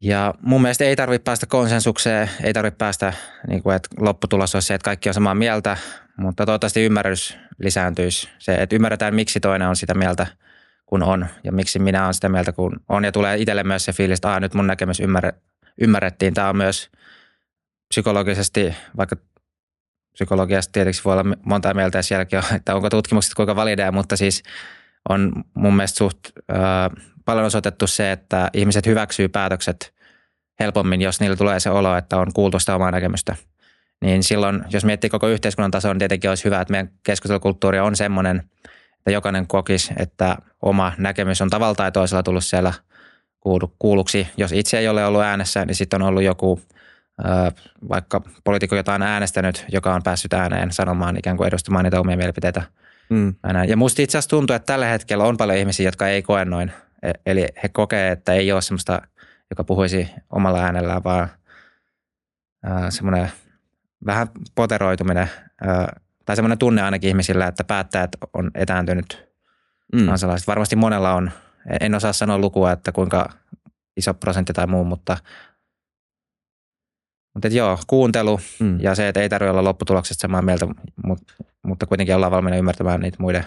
Ja 0.00 0.34
mun 0.40 0.62
mielestä 0.62 0.84
ei 0.84 0.96
tarvitse 0.96 1.24
päästä 1.24 1.46
konsensukseen, 1.46 2.30
ei 2.42 2.52
tarvitse 2.52 2.76
päästä, 2.76 3.12
niin 3.48 3.62
kuin, 3.62 3.76
että 3.76 3.88
lopputulos 3.98 4.54
olisi 4.54 4.66
se, 4.66 4.74
että 4.74 4.84
kaikki 4.84 5.08
on 5.08 5.14
samaa 5.14 5.34
mieltä, 5.34 5.76
mutta 6.16 6.46
toivottavasti 6.46 6.84
ymmärrys 6.84 7.38
lisääntyisi. 7.58 8.28
Se, 8.38 8.54
että 8.54 8.76
ymmärretään, 8.76 9.14
miksi 9.14 9.40
toinen 9.40 9.68
on 9.68 9.76
sitä 9.76 9.94
mieltä 9.94 10.26
kun 10.86 11.02
on 11.02 11.26
ja 11.44 11.52
miksi 11.52 11.78
minä 11.78 12.02
olen 12.02 12.14
sitä 12.14 12.28
mieltä 12.28 12.52
kun 12.52 12.80
on. 12.88 13.04
Ja 13.04 13.12
tulee 13.12 13.36
itselle 13.36 13.62
myös 13.62 13.84
se 13.84 13.92
fiilis, 13.92 14.18
että 14.18 14.40
nyt 14.40 14.54
mun 14.54 14.66
näkemys 14.66 15.00
ymmärre, 15.00 15.32
ymmärrettiin. 15.80 16.34
Tämä 16.34 16.48
on 16.48 16.56
myös 16.56 16.90
psykologisesti, 17.88 18.74
vaikka 18.96 19.16
psykologiasta 20.12 20.72
tietysti 20.72 21.04
voi 21.04 21.12
olla 21.12 21.36
monta 21.44 21.74
mieltä 21.74 21.98
ja 21.98 22.02
sielläkin 22.02 22.38
on, 22.38 22.44
että 22.56 22.74
onko 22.74 22.90
tutkimukset 22.90 23.34
kuinka 23.34 23.56
valideja, 23.56 23.92
mutta 23.92 24.16
siis 24.16 24.42
on 25.08 25.32
mun 25.54 25.76
mielestä 25.76 25.98
suht 25.98 26.18
äh, 26.52 27.04
paljon 27.30 27.46
osoitettu 27.46 27.86
se, 27.86 28.12
että 28.12 28.50
ihmiset 28.52 28.86
hyväksyy 28.86 29.28
päätökset 29.28 29.94
helpommin, 30.60 31.02
jos 31.02 31.20
niillä 31.20 31.36
tulee 31.36 31.60
se 31.60 31.70
olo, 31.70 31.96
että 31.96 32.16
on 32.16 32.32
kuultu 32.34 32.58
sitä 32.58 32.74
omaa 32.74 32.90
näkemystä. 32.90 33.36
Niin 34.04 34.22
silloin, 34.22 34.62
jos 34.70 34.84
miettii 34.84 35.10
koko 35.10 35.28
yhteiskunnan 35.28 35.70
tasoa, 35.70 35.94
niin 35.94 35.98
tietenkin 35.98 36.30
olisi 36.30 36.44
hyvä, 36.44 36.60
että 36.60 36.72
meidän 36.72 36.90
keskustelukulttuuri 37.02 37.78
on 37.78 37.96
semmoinen, 37.96 38.42
että 38.98 39.10
jokainen 39.10 39.46
kokisi, 39.46 39.92
että 39.96 40.36
oma 40.62 40.92
näkemys 40.98 41.40
on 41.40 41.50
tavalla 41.50 41.74
tai 41.74 41.92
toisella 41.92 42.22
tullut 42.22 42.44
siellä 42.44 42.72
kuulluksi. 43.78 44.28
Jos 44.36 44.52
itse 44.52 44.78
ei 44.78 44.88
ole 44.88 45.04
ollut 45.04 45.22
äänessä, 45.22 45.64
niin 45.64 45.74
sitten 45.74 46.02
on 46.02 46.08
ollut 46.08 46.22
joku 46.22 46.60
vaikka 47.88 48.20
poliitikko, 48.44 48.76
jota 48.76 48.94
on 48.94 49.02
äänestänyt, 49.02 49.64
joka 49.72 49.94
on 49.94 50.02
päässyt 50.02 50.32
ääneen 50.32 50.72
sanomaan 50.72 51.16
ikään 51.16 51.36
kuin 51.36 51.48
edustamaan 51.48 51.84
niitä 51.84 52.00
omia 52.00 52.16
mielipiteitä. 52.16 52.62
Mm. 53.10 53.34
Ja 53.68 53.76
musta 53.76 54.02
itse 54.02 54.18
asiassa 54.18 54.30
tuntuu, 54.30 54.56
että 54.56 54.72
tällä 54.72 54.86
hetkellä 54.86 55.24
on 55.24 55.36
paljon 55.36 55.58
ihmisiä, 55.58 55.88
jotka 55.88 56.08
ei 56.08 56.22
koe 56.22 56.44
noin. 56.44 56.72
E, 57.02 57.12
eli 57.26 57.46
he 57.62 57.68
kokee, 57.68 58.12
että 58.12 58.32
ei 58.32 58.52
ole 58.52 58.62
semmoista, 58.62 59.02
joka 59.50 59.64
puhuisi 59.64 60.10
omalla 60.30 60.60
äänellään, 60.60 61.04
vaan 61.04 61.28
semmoinen 62.88 63.32
vähän 64.06 64.28
poteroituminen 64.54 65.30
tai 66.26 66.36
semmoinen 66.36 66.58
tunne 66.58 66.82
ainakin 66.82 67.08
ihmisillä, 67.08 67.46
että 67.46 67.64
päättäjät 67.64 68.10
on 68.34 68.50
etääntynyt 68.54 69.28
mm. 69.92 70.06
kansalaiset. 70.06 70.46
Varmasti 70.46 70.76
monella 70.76 71.14
on. 71.14 71.30
En 71.80 71.94
osaa 71.94 72.12
sanoa 72.12 72.38
lukua, 72.38 72.72
että 72.72 72.92
kuinka 72.92 73.30
iso 73.96 74.14
prosentti 74.14 74.52
tai 74.52 74.66
muu, 74.66 74.84
mutta, 74.84 75.16
mutta 77.34 77.48
et 77.48 77.54
joo, 77.54 77.78
kuuntelu 77.86 78.40
mm. 78.60 78.80
ja 78.80 78.94
se, 78.94 79.08
että 79.08 79.20
ei 79.20 79.28
tarvitse 79.28 79.50
olla 79.50 79.64
lopputuloksesta 79.64 80.22
samaa 80.22 80.42
mieltä, 80.42 80.66
mutta, 81.04 81.34
mutta 81.62 81.86
kuitenkin 81.86 82.14
ollaan 82.14 82.32
valmiina 82.32 82.56
ymmärtämään 82.56 83.00
niitä 83.00 83.16
muiden 83.20 83.44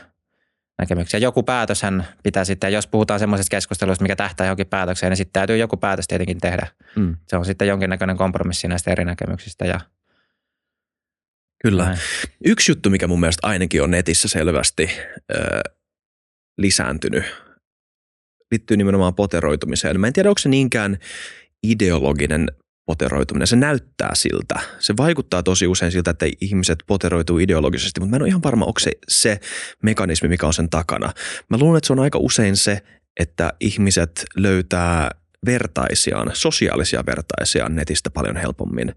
näkemyksiä. 0.79 1.19
Joku 1.19 1.43
päätöshän 1.43 2.07
pitää 2.23 2.45
sitten, 2.45 2.73
jos 2.73 2.87
puhutaan 2.87 3.19
semmoisesta 3.19 3.51
keskustelusta, 3.51 4.03
mikä 4.03 4.15
tähtää 4.15 4.47
johonkin 4.47 4.67
päätökseen, 4.67 5.11
niin 5.11 5.17
sitten 5.17 5.33
täytyy 5.33 5.57
joku 5.57 5.77
päätös 5.77 6.07
tietenkin 6.07 6.37
tehdä. 6.37 6.67
Mm. 6.95 7.17
Se 7.27 7.37
on 7.37 7.45
sitten 7.45 7.67
jonkinnäköinen 7.67 8.17
kompromissi 8.17 8.67
näistä 8.67 8.91
eri 8.91 9.05
näkemyksistä 9.05 9.65
ja– 9.65 9.79
Kyllä. 11.63 11.85
Näin. 11.85 11.97
Yksi 12.45 12.71
juttu, 12.71 12.89
mikä 12.89 13.07
mun 13.07 13.19
mielestä 13.19 13.47
ainakin 13.47 13.83
on 13.83 13.91
netissä 13.91 14.27
selvästi 14.27 14.89
ö, 15.35 15.61
lisääntynyt, 16.57 17.23
liittyy 18.51 18.77
nimenomaan 18.77 19.15
poteroitumiseen. 19.15 19.99
Mä 19.99 20.07
en 20.07 20.13
tiedä, 20.13 20.29
onko 20.29 20.39
se 20.39 20.49
niinkään 20.49 20.97
ideologinen 21.63 22.47
poteroituminen. 22.85 23.47
Se 23.47 23.55
näyttää 23.55 24.11
siltä. 24.13 24.59
Se 24.79 24.93
vaikuttaa 24.97 25.43
tosi 25.43 25.67
usein 25.67 25.91
siltä, 25.91 26.11
että 26.11 26.25
ihmiset 26.41 26.79
poteroituu 26.87 27.39
ideologisesti, 27.39 27.99
mutta 27.99 28.09
mä 28.09 28.15
en 28.15 28.21
ole 28.21 28.29
ihan 28.29 28.43
varma, 28.43 28.65
onko 28.65 28.79
se 28.79 28.91
se 29.07 29.39
mekanismi, 29.83 30.29
mikä 30.29 30.47
on 30.47 30.53
sen 30.53 30.69
takana. 30.69 31.13
Mä 31.49 31.57
luulen, 31.57 31.77
että 31.77 31.87
se 31.87 31.93
on 31.93 31.99
aika 31.99 32.19
usein 32.19 32.57
se, 32.57 32.81
että 33.19 33.53
ihmiset 33.59 34.25
löytää 34.35 35.11
vertaisiaan, 35.45 36.31
sosiaalisia 36.33 37.03
vertaisiaan 37.05 37.75
netistä 37.75 38.09
paljon 38.09 38.35
helpommin 38.35 38.95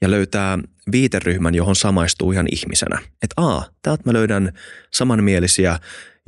ja 0.00 0.10
löytää 0.10 0.58
viiteryhmän, 0.92 1.54
johon 1.54 1.76
samaistuu 1.76 2.32
ihan 2.32 2.46
ihmisenä. 2.52 2.98
Että 3.22 3.42
a, 3.42 3.62
täältä 3.82 4.02
mä 4.06 4.12
löydän 4.12 4.52
samanmielisiä, 4.92 5.78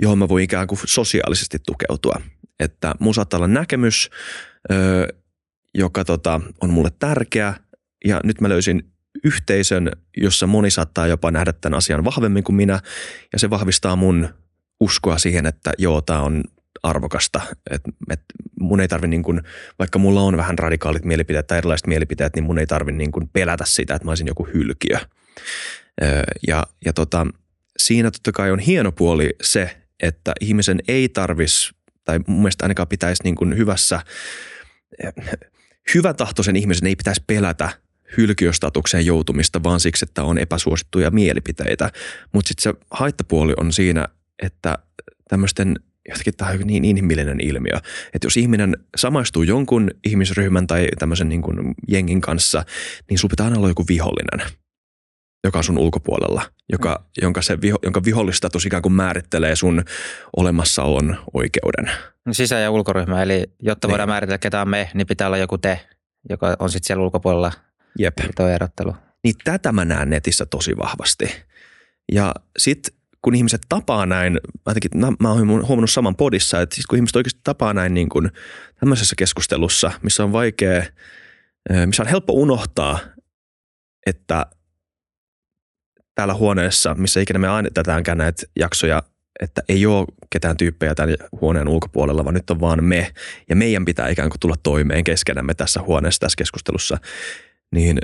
johon 0.02 0.18
mä 0.18 0.28
voin 0.28 0.44
ikään 0.44 0.66
kuin 0.66 0.78
sosiaalisesti 0.84 1.58
tukeutua. 1.66 2.20
Että 2.60 2.94
mun 2.98 3.14
saattaa 3.14 3.38
olla 3.38 3.46
näkemys, 3.46 4.10
ö, 4.72 5.08
joka 5.74 6.04
tota, 6.04 6.40
on 6.60 6.70
mulle 6.70 6.90
tärkeä 6.98 7.54
ja 8.04 8.20
nyt 8.24 8.40
mä 8.40 8.48
löysin 8.48 8.90
yhteisön, 9.24 9.92
jossa 10.16 10.46
moni 10.46 10.70
saattaa 10.70 11.06
jopa 11.06 11.30
nähdä 11.30 11.52
tämän 11.52 11.76
asian 11.76 12.04
vahvemmin 12.04 12.44
kuin 12.44 12.56
minä 12.56 12.80
ja 13.32 13.38
se 13.38 13.50
vahvistaa 13.50 13.96
mun 13.96 14.28
uskoa 14.80 15.18
siihen, 15.18 15.46
että 15.46 15.72
joo, 15.78 16.00
tämä 16.00 16.22
on 16.22 16.44
arvokasta. 16.82 17.40
Et, 17.70 17.82
et 18.10 18.20
mun 18.60 18.80
ei 18.80 18.88
tarvi 18.88 19.08
niin 19.08 19.22
kuin, 19.22 19.40
vaikka 19.78 19.98
mulla 19.98 20.22
on 20.22 20.36
vähän 20.36 20.58
radikaalit 20.58 21.04
mielipiteet 21.04 21.46
tai 21.46 21.58
erilaiset 21.58 21.86
mielipiteet, 21.86 22.34
niin 22.34 22.44
mun 22.44 22.58
ei 22.58 22.66
tarvi 22.66 22.92
niin 22.92 23.12
kuin 23.12 23.28
pelätä 23.28 23.64
sitä, 23.66 23.94
että 23.94 24.04
mä 24.04 24.10
olisin 24.10 24.26
joku 24.26 24.48
hylkiö. 24.54 24.98
Ja, 26.48 26.66
ja 26.84 26.92
tota, 26.92 27.26
siinä 27.78 28.10
totta 28.10 28.32
kai 28.32 28.50
on 28.50 28.58
hieno 28.58 28.92
puoli 28.92 29.34
se, 29.42 29.76
että 30.02 30.32
ihmisen 30.40 30.80
ei 30.88 31.08
tarvis, 31.08 31.70
tai 32.04 32.20
mun 32.26 32.38
mielestä 32.40 32.64
ainakaan 32.64 32.88
pitäisi 32.88 33.22
niin 33.22 33.34
kuin 33.34 33.56
hyvässä, 33.56 34.00
hyvätahtoisen 35.94 36.56
ihmisen 36.56 36.86
ei 36.86 36.96
pitäisi 36.96 37.22
pelätä 37.26 37.70
hylkiöstatukseen 38.16 39.06
joutumista, 39.06 39.62
vaan 39.62 39.80
siksi, 39.80 40.04
että 40.04 40.24
on 40.24 40.38
epäsuosittuja 40.38 41.10
mielipiteitä. 41.10 41.90
Mutta 42.32 42.48
sitten 42.48 42.62
se 42.62 42.80
haittapuoli 42.90 43.54
on 43.56 43.72
siinä, 43.72 44.08
että 44.42 44.78
tämmöisten 45.28 45.76
jotenkin 46.08 46.36
tämä 46.36 46.50
on 46.50 46.58
niin 46.64 46.84
inhimillinen 46.84 47.40
ilmiö, 47.40 47.76
että 48.14 48.26
jos 48.26 48.36
ihminen 48.36 48.76
samaistuu 48.96 49.42
jonkun 49.42 49.90
ihmisryhmän 50.04 50.66
tai 50.66 50.88
tämmöisen 50.98 51.28
niin 51.28 51.42
jengin 51.88 52.20
kanssa, 52.20 52.64
niin 53.10 53.18
sulla 53.18 53.30
pitää 53.30 53.46
aina 53.46 53.58
olla 53.58 53.68
joku 53.68 53.84
vihollinen, 53.88 54.50
joka 55.44 55.58
on 55.58 55.64
sun 55.64 55.78
ulkopuolella, 55.78 56.42
joka, 56.72 56.98
mm. 56.98 57.22
jonka, 57.22 57.42
se, 57.42 57.58
jonka 57.82 58.04
vihollistatus 58.04 58.66
ikään 58.66 58.82
kuin 58.82 58.92
määrittelee 58.92 59.56
sun 59.56 59.84
olemassaolon 60.36 61.16
oikeuden. 61.34 61.90
Sisä- 62.32 62.58
ja 62.58 62.70
ulkoryhmä, 62.70 63.22
eli 63.22 63.44
jotta 63.62 63.86
niin. 63.88 63.92
voidaan 63.92 64.08
määritellä 64.08 64.38
ketä 64.38 64.60
on 64.60 64.68
me, 64.68 64.90
niin 64.94 65.06
pitää 65.06 65.26
olla 65.26 65.38
joku 65.38 65.58
te, 65.58 65.80
joka 66.28 66.56
on 66.58 66.70
sitten 66.70 66.86
siellä 66.86 67.04
ulkopuolella. 67.04 67.52
Jep. 67.98 68.20
Eli 68.20 68.28
tuo 68.36 68.48
erottelu. 68.48 68.96
Niin 69.24 69.34
tätä 69.44 69.72
mä 69.72 69.84
näen 69.84 70.10
netissä 70.10 70.46
tosi 70.46 70.76
vahvasti. 70.76 71.24
Ja 72.12 72.34
sitten 72.58 72.94
kun 73.22 73.34
ihmiset 73.34 73.60
tapaa 73.68 74.06
näin, 74.06 74.40
jotenkin, 74.66 74.90
mä 75.20 75.30
oon 75.30 75.48
huomannut 75.48 75.90
saman 75.90 76.16
podissa, 76.16 76.60
että 76.60 76.74
siis 76.74 76.86
kun 76.86 76.96
ihmiset 76.96 77.16
oikeasti 77.16 77.40
tapaa 77.44 77.74
näin 77.74 77.94
niin 77.94 78.08
kuin 78.08 78.30
tämmöisessä 78.80 79.16
keskustelussa, 79.18 79.92
missä 80.02 80.24
on 80.24 80.32
vaikea, 80.32 80.82
missä 81.86 82.02
on 82.02 82.08
helppo 82.08 82.32
unohtaa, 82.32 82.98
että 84.06 84.46
täällä 86.14 86.34
huoneessa, 86.34 86.94
missä 86.94 87.20
ikinä 87.20 87.38
me 87.38 87.48
ainetetäänkään 87.48 88.18
näitä 88.18 88.42
jaksoja, 88.58 89.02
että 89.40 89.62
ei 89.68 89.86
ole 89.86 90.06
ketään 90.30 90.56
tyyppejä 90.56 90.94
tämän 90.94 91.16
huoneen 91.40 91.68
ulkopuolella, 91.68 92.24
vaan 92.24 92.34
nyt 92.34 92.50
on 92.50 92.60
vaan 92.60 92.84
me. 92.84 93.12
Ja 93.48 93.56
meidän 93.56 93.84
pitää 93.84 94.08
ikään 94.08 94.30
kuin 94.30 94.40
tulla 94.40 94.56
toimeen 94.62 95.04
keskenämme 95.04 95.54
tässä 95.54 95.82
huoneessa, 95.82 96.20
tässä 96.20 96.36
keskustelussa. 96.36 96.98
Niin 97.74 97.98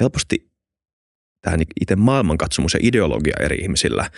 helposti 0.00 0.50
tähän 1.40 1.60
itse 1.80 1.96
maailmankatsomus 1.96 2.74
ja 2.74 2.80
ideologia 2.82 3.36
eri 3.40 3.56
ihmisillä 3.56 4.10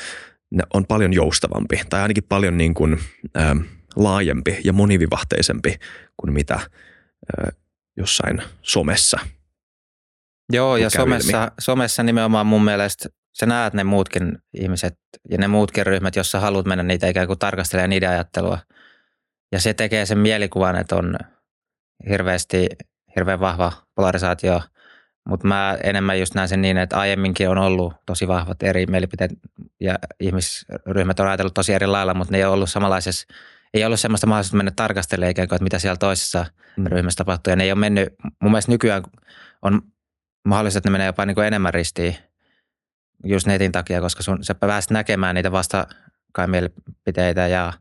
on 0.74 0.86
paljon 0.86 1.12
joustavampi 1.12 1.80
tai 1.90 2.00
ainakin 2.00 2.24
paljon 2.28 2.58
niin 2.58 2.74
kuin, 2.74 2.98
ä, 3.36 3.56
laajempi 3.96 4.60
ja 4.64 4.72
monivivahteisempi 4.72 5.76
kuin 6.16 6.32
mitä 6.32 6.54
ä, 6.54 6.68
jossain 7.96 8.42
somessa. 8.62 9.18
Joo, 10.52 10.76
ja 10.76 10.90
somessa, 10.90 11.52
somessa 11.60 12.02
nimenomaan 12.02 12.46
mun 12.46 12.64
mielestä 12.64 13.08
sä 13.38 13.46
näet 13.46 13.74
ne 13.74 13.84
muutkin 13.84 14.38
ihmiset 14.54 14.98
ja 15.30 15.38
ne 15.38 15.48
muutkin 15.48 15.86
ryhmät, 15.86 16.16
jossa 16.16 16.40
haluat 16.40 16.66
mennä 16.66 16.82
niitä 16.82 17.08
ikään 17.08 17.26
kuin 17.26 17.38
tarkastelemaan 17.38 17.90
niiden 17.90 18.10
ajattelua. 18.10 18.58
Ja 19.52 19.60
se 19.60 19.74
tekee 19.74 20.06
sen 20.06 20.18
mielikuvan, 20.18 20.76
että 20.76 20.96
on 20.96 21.18
hirveästi, 22.08 22.68
hirveän 23.16 23.40
vahva 23.40 23.72
polarisaatio– 23.94 24.60
mutta 25.28 25.46
mä 25.46 25.78
enemmän 25.82 26.20
just 26.20 26.34
näen 26.34 26.48
sen 26.48 26.62
niin, 26.62 26.76
että 26.76 26.98
aiemminkin 26.98 27.48
on 27.48 27.58
ollut 27.58 27.94
tosi 28.06 28.28
vahvat 28.28 28.62
eri 28.62 28.86
mielipiteet 28.86 29.30
ja 29.80 29.98
ihmisryhmät 30.20 31.20
on 31.20 31.28
ajatellut 31.28 31.54
tosi 31.54 31.72
eri 31.72 31.86
lailla, 31.86 32.14
mutta 32.14 32.32
ne 32.32 32.38
ei 32.38 32.44
ole 32.44 32.52
ollut 32.52 32.70
samanlaisessa, 32.70 33.26
ei 33.74 33.84
ollut 33.84 34.00
semmoista 34.00 34.26
mahdollisuutta 34.26 34.56
mennä 34.56 34.72
tarkastelemaan 34.76 35.30
ikään 35.30 35.48
kuin, 35.48 35.56
että 35.56 35.64
mitä 35.64 35.78
siellä 35.78 35.96
toisessa 35.96 36.46
mm. 36.76 36.86
ryhmässä 36.86 37.16
tapahtuu. 37.16 37.50
Ja 37.50 37.56
ne 37.56 37.64
ei 37.64 37.72
ole 37.72 37.78
mennyt, 37.78 38.08
mun 38.42 38.52
mielestä 38.52 38.72
nykyään 38.72 39.02
on 39.62 39.82
mahdollista, 40.48 40.78
että 40.78 40.88
ne 40.88 40.92
menee 40.92 41.06
jopa 41.06 41.26
niin 41.26 41.34
kuin 41.34 41.46
enemmän 41.46 41.74
ristiin 41.74 42.16
just 43.24 43.46
netin 43.46 43.72
takia, 43.72 44.00
koska 44.00 44.22
sun, 44.22 44.44
sä 44.44 44.54
pääset 44.54 44.90
näkemään 44.90 45.34
niitä 45.34 45.52
vastakkain 45.52 46.50
mielipiteitä 46.50 47.46
ja 47.46 47.72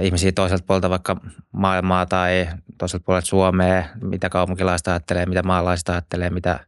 ihmisiä 0.00 0.32
toiselta 0.32 0.64
puolelta 0.66 0.90
vaikka 0.90 1.16
maailmaa 1.52 2.06
tai 2.06 2.48
toiselta 2.78 3.04
puolelta 3.04 3.26
Suomea, 3.26 3.84
mitä 4.00 4.28
kaupunkilaista 4.28 4.90
ajattelee, 4.90 5.26
mitä 5.26 5.42
maalaista 5.42 5.92
ajattelee, 5.92 6.30
mitä 6.30 6.60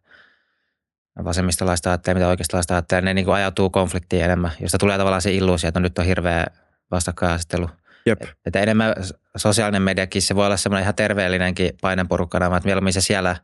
vasemmistolaista 1.24 1.90
ajattelee, 1.90 2.14
mitä 2.14 2.28
oikeistolaista 2.28 2.74
ajattelee. 2.74 3.02
Ne 3.02 3.14
niin 3.14 3.24
kuin 3.24 3.34
ajautuu 3.34 3.70
konfliktiin 3.70 4.24
enemmän, 4.24 4.50
josta 4.60 4.78
tulee 4.78 4.98
tavallaan 4.98 5.22
se 5.22 5.34
illuusio, 5.34 5.68
että 5.68 5.80
nyt 5.80 5.98
on 5.98 6.04
hirveä 6.04 6.46
vastakkainasettelu. 6.90 7.70
Jep. 8.06 8.22
Että 8.46 8.60
enemmän 8.60 8.94
sosiaalinen 9.36 9.82
mediakin, 9.82 10.22
se 10.22 10.34
voi 10.34 10.46
olla 10.46 10.56
semmoinen 10.56 10.82
ihan 10.82 10.94
terveellinenkin 10.94 11.70
painepurkukanava, 11.80 12.56
että 12.56 12.66
mieluummin 12.66 12.92
se 12.92 13.00
siellä 13.00 13.36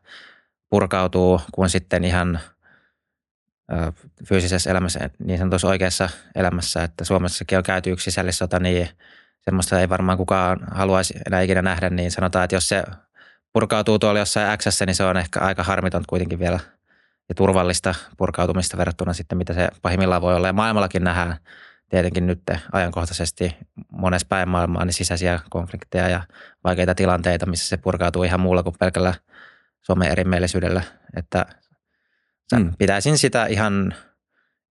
purkautuu 0.71 1.41
kuin 1.53 1.69
sitten 1.69 2.05
ihan 2.05 2.41
fyysisessä 4.29 4.71
elämässä, 4.71 5.11
niin 5.25 5.39
sanotussa 5.39 5.69
oikeassa 5.69 6.09
elämässä, 6.35 6.83
että 6.83 7.05
Suomessakin 7.05 7.59
on 7.59 7.65
käyty 7.65 7.91
yksi 7.91 8.05
sisällissota, 8.05 8.61
niin 8.61 8.89
semmoista 9.41 9.81
ei 9.81 9.89
varmaan 9.89 10.19
kukaan 10.19 10.61
haluaisi 10.71 11.15
enää 11.27 11.41
ikinä 11.41 11.63
nähdä, 11.63 11.91
niin 11.91 12.11
sanotaan, 12.11 12.45
että 12.45 12.57
jos 12.57 12.69
se 12.69 12.85
purkautuu 13.53 13.99
tuolla 13.99 14.19
jossain 14.19 14.59
X, 14.59 14.81
niin 14.87 14.95
se 14.95 15.05
on 15.05 15.17
ehkä 15.17 15.41
aika 15.41 15.63
harmiton 15.63 16.05
kuitenkin 16.07 16.39
vielä 16.39 16.61
ja 17.29 17.35
turvallista 17.35 17.95
purkautumista 18.17 18.77
verrattuna 18.77 19.13
sitten, 19.13 19.39
mitä 19.39 19.55
se 19.55 19.69
pahimmillaan 19.83 20.23
voi 20.23 20.35
olla. 20.35 20.47
Ja 20.47 20.53
maailmallakin 20.53 21.05
nähdään 21.05 21.37
tietenkin 21.89 22.27
nyt 22.27 22.43
ajankohtaisesti 22.73 23.57
monessa 23.93 24.27
päin 24.29 24.49
maailmaa 24.49 24.85
niin 24.85 24.95
sisäisiä 24.95 25.41
konflikteja 25.51 26.09
ja 26.09 26.23
vaikeita 26.65 26.95
tilanteita, 26.95 27.47
missä 27.47 27.69
se 27.69 27.77
purkautuu 27.77 28.23
ihan 28.23 28.41
muulla 28.41 28.63
kuin 28.63 28.77
pelkällä 28.79 29.15
Suomen 29.83 30.11
erimielisyydellä. 30.11 30.83
Että 31.17 31.47
mm. 32.55 32.73
pitäisin 32.79 33.19
sitä 33.19 33.47
ihan, 33.47 33.95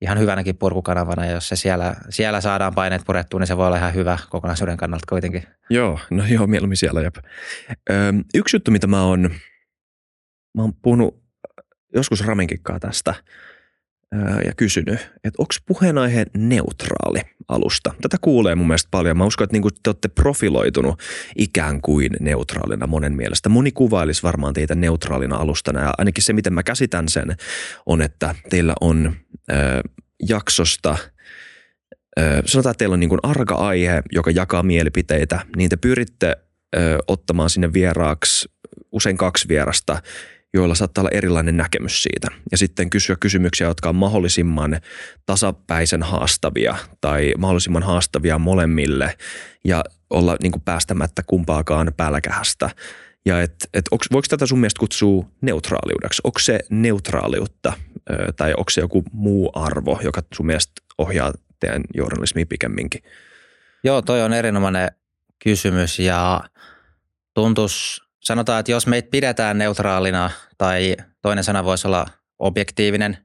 ihan 0.02 0.20
hyvänäkin 0.20 0.58
purkukanavana 0.58 1.26
ja 1.26 1.32
jos 1.32 1.50
se 1.50 1.56
siellä, 1.56 1.96
siellä 2.10 2.42
saadaan 2.42 2.76
paineet 2.76 3.02
purettua, 3.06 3.40
niin 3.40 3.48
se 3.48 3.58
voi 3.58 3.68
olla 3.68 3.78
ihan 3.78 3.94
hyvä 3.94 4.18
kokonaisuuden 4.30 4.78
kannalta 4.78 5.06
kuitenkin. 5.10 5.44
Joo, 5.70 6.00
no 6.12 6.26
joo, 6.26 6.48
mieluummin 6.48 6.78
siellä. 6.78 7.02
Jep. 7.02 7.16
Ö, 7.90 7.94
yksi 8.36 8.56
juttu, 8.56 8.72
mitä 8.72 8.88
mä 8.88 9.04
oon, 9.04 9.22
mä 10.58 10.62
oon 10.62 10.74
puhunut 10.82 11.24
joskus 11.96 12.26
Raminkikkaa 12.26 12.80
tästä– 12.80 13.16
ja 14.46 14.54
kysynyt, 14.58 15.00
että 15.24 15.36
onko 15.38 15.54
puheenaihe 15.66 16.26
neutraali 16.38 17.22
alusta? 17.48 17.94
Tätä 18.02 18.18
kuulee 18.22 18.56
mun 18.56 18.68
mielestä 18.68 18.88
paljon. 18.92 19.18
Mä 19.18 19.26
uskon, 19.26 19.46
että 19.46 19.54
niinku 19.54 19.70
te 19.72 19.90
olette 19.90 20.08
profiloitunut 20.08 21.00
ikään 21.38 21.82
kuin 21.82 22.10
neutraalina 22.20 22.88
monen 22.88 23.14
mielestä. 23.14 23.50
Moni 23.50 23.72
kuvailisi 23.72 24.24
varmaan 24.24 24.54
teitä 24.54 24.76
neutraalina 24.76 25.36
alustana 25.36 25.82
ja 25.82 25.94
ainakin 25.98 26.24
se, 26.24 26.34
miten 26.34 26.54
mä 26.54 26.64
käsitän 26.64 27.10
sen, 27.10 27.36
on, 27.86 28.02
että 28.02 28.36
teillä 28.50 28.74
on 28.82 29.16
äh, 29.52 29.58
jaksosta– 30.30 30.98
sanotaan, 32.46 32.72
että 32.72 32.78
teillä 32.78 32.94
on 32.94 33.00
niin 33.00 33.10
kuin 33.10 33.20
arka 33.24 33.56
aihe, 33.56 34.04
joka 34.12 34.32
jakaa 34.32 34.64
mielipiteitä, 34.64 35.40
niin 35.56 35.70
te 35.70 35.76
pyritte 35.76 36.38
ö, 36.76 36.98
ottamaan 37.08 37.50
sinne 37.50 37.74
vieraaksi 37.74 38.50
usein 38.92 39.18
kaksi 39.18 39.48
vierasta, 39.48 40.02
joilla 40.54 40.76
saattaa 40.76 41.02
olla 41.02 41.12
erilainen 41.14 41.58
näkemys 41.58 42.04
siitä. 42.04 42.28
Ja 42.52 42.58
sitten 42.58 42.90
kysyä 42.90 43.16
kysymyksiä, 43.20 43.68
jotka 43.68 43.90
on 43.90 43.96
mahdollisimman 43.96 44.82
tasapäisen 45.26 46.04
haastavia 46.04 46.76
tai 47.02 47.34
mahdollisimman 47.38 47.84
haastavia 47.84 48.40
molemmille 48.40 49.18
ja 49.64 49.84
olla 50.10 50.38
niin 50.44 50.52
kuin 50.52 50.62
päästämättä 50.62 51.24
kumpaakaan 51.28 51.94
pälkähästä. 51.98 52.70
Ja 53.26 53.42
et, 53.42 53.70
et 53.74 53.86
onks, 53.92 54.08
voiko 54.12 54.26
tätä 54.30 54.46
sun 54.46 54.60
mielestä 54.60 54.80
kutsua 54.80 55.26
neutraaliudeksi? 55.42 56.22
Onko 56.24 56.40
se 56.40 56.60
neutraaliutta 56.70 57.74
tai 58.36 58.54
onko 58.58 58.70
se 58.70 58.82
joku 58.82 59.04
muu 59.12 59.52
arvo, 59.56 60.00
joka 60.04 60.22
sun 60.34 60.46
mielestä 60.46 60.74
ohjaa 60.98 61.34
teidän 61.60 61.84
journalismia 61.96 62.46
pikemminkin? 62.46 63.04
Joo, 63.84 64.02
toi 64.02 64.22
on 64.22 64.34
erinomainen 64.34 64.92
kysymys 65.44 66.00
ja 66.00 66.44
tuntuisi 67.34 68.03
sanotaan, 68.24 68.60
että 68.60 68.72
jos 68.72 68.88
meitä 68.88 69.10
pidetään 69.12 69.58
neutraalina 69.58 70.32
tai 70.58 70.96
toinen 71.22 71.44
sana 71.44 71.64
voisi 71.64 71.88
olla 71.88 72.06
objektiivinen, 72.40 73.18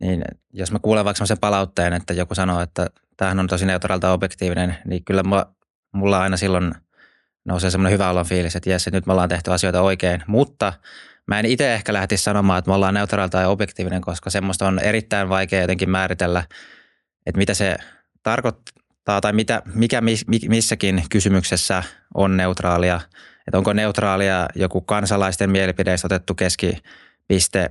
niin 0.00 0.24
jos 0.52 0.72
mä 0.72 0.78
kuulen 0.78 1.04
vaikka 1.04 1.26
sen 1.26 1.38
palautteen, 1.38 1.92
että 1.92 2.14
joku 2.14 2.34
sanoo, 2.34 2.60
että 2.60 2.86
tämähän 3.16 3.40
on 3.40 3.46
tosi 3.46 3.66
neutraalta 3.66 4.12
objektiivinen, 4.12 4.76
niin 4.84 5.04
kyllä 5.04 5.22
mulla, 5.22 5.54
mulla 5.92 6.20
aina 6.20 6.36
silloin 6.36 6.74
nousee 7.44 7.70
semmoinen 7.70 7.92
hyvä 7.92 8.10
olon 8.10 8.26
fiilis, 8.26 8.56
että 8.56 8.70
jes, 8.70 8.88
nyt 8.92 9.06
me 9.06 9.12
ollaan 9.12 9.28
tehty 9.28 9.52
asioita 9.52 9.82
oikein. 9.82 10.22
Mutta 10.26 10.72
mä 11.26 11.38
en 11.38 11.46
itse 11.46 11.74
ehkä 11.74 11.92
lähtisi 11.92 12.24
sanomaan, 12.24 12.58
että 12.58 12.70
me 12.70 12.74
ollaan 12.74 12.94
neutraalta 12.94 13.40
ja 13.40 13.48
objektiivinen, 13.48 14.00
koska 14.00 14.30
semmoista 14.30 14.68
on 14.68 14.78
erittäin 14.78 15.28
vaikea 15.28 15.60
jotenkin 15.60 15.90
määritellä, 15.90 16.44
että 17.26 17.38
mitä 17.38 17.54
se 17.54 17.76
tarkoittaa 18.22 19.20
tai 19.20 19.32
mitä, 19.32 19.62
mikä 19.74 20.02
missäkin 20.48 21.04
kysymyksessä 21.10 21.82
on 22.14 22.36
neutraalia– 22.36 23.00
että 23.50 23.58
onko 23.58 23.72
neutraalia 23.72 24.48
joku 24.54 24.80
kansalaisten 24.80 25.50
mielipideistä 25.50 26.06
otettu 26.06 26.34
keskipiste 26.34 27.70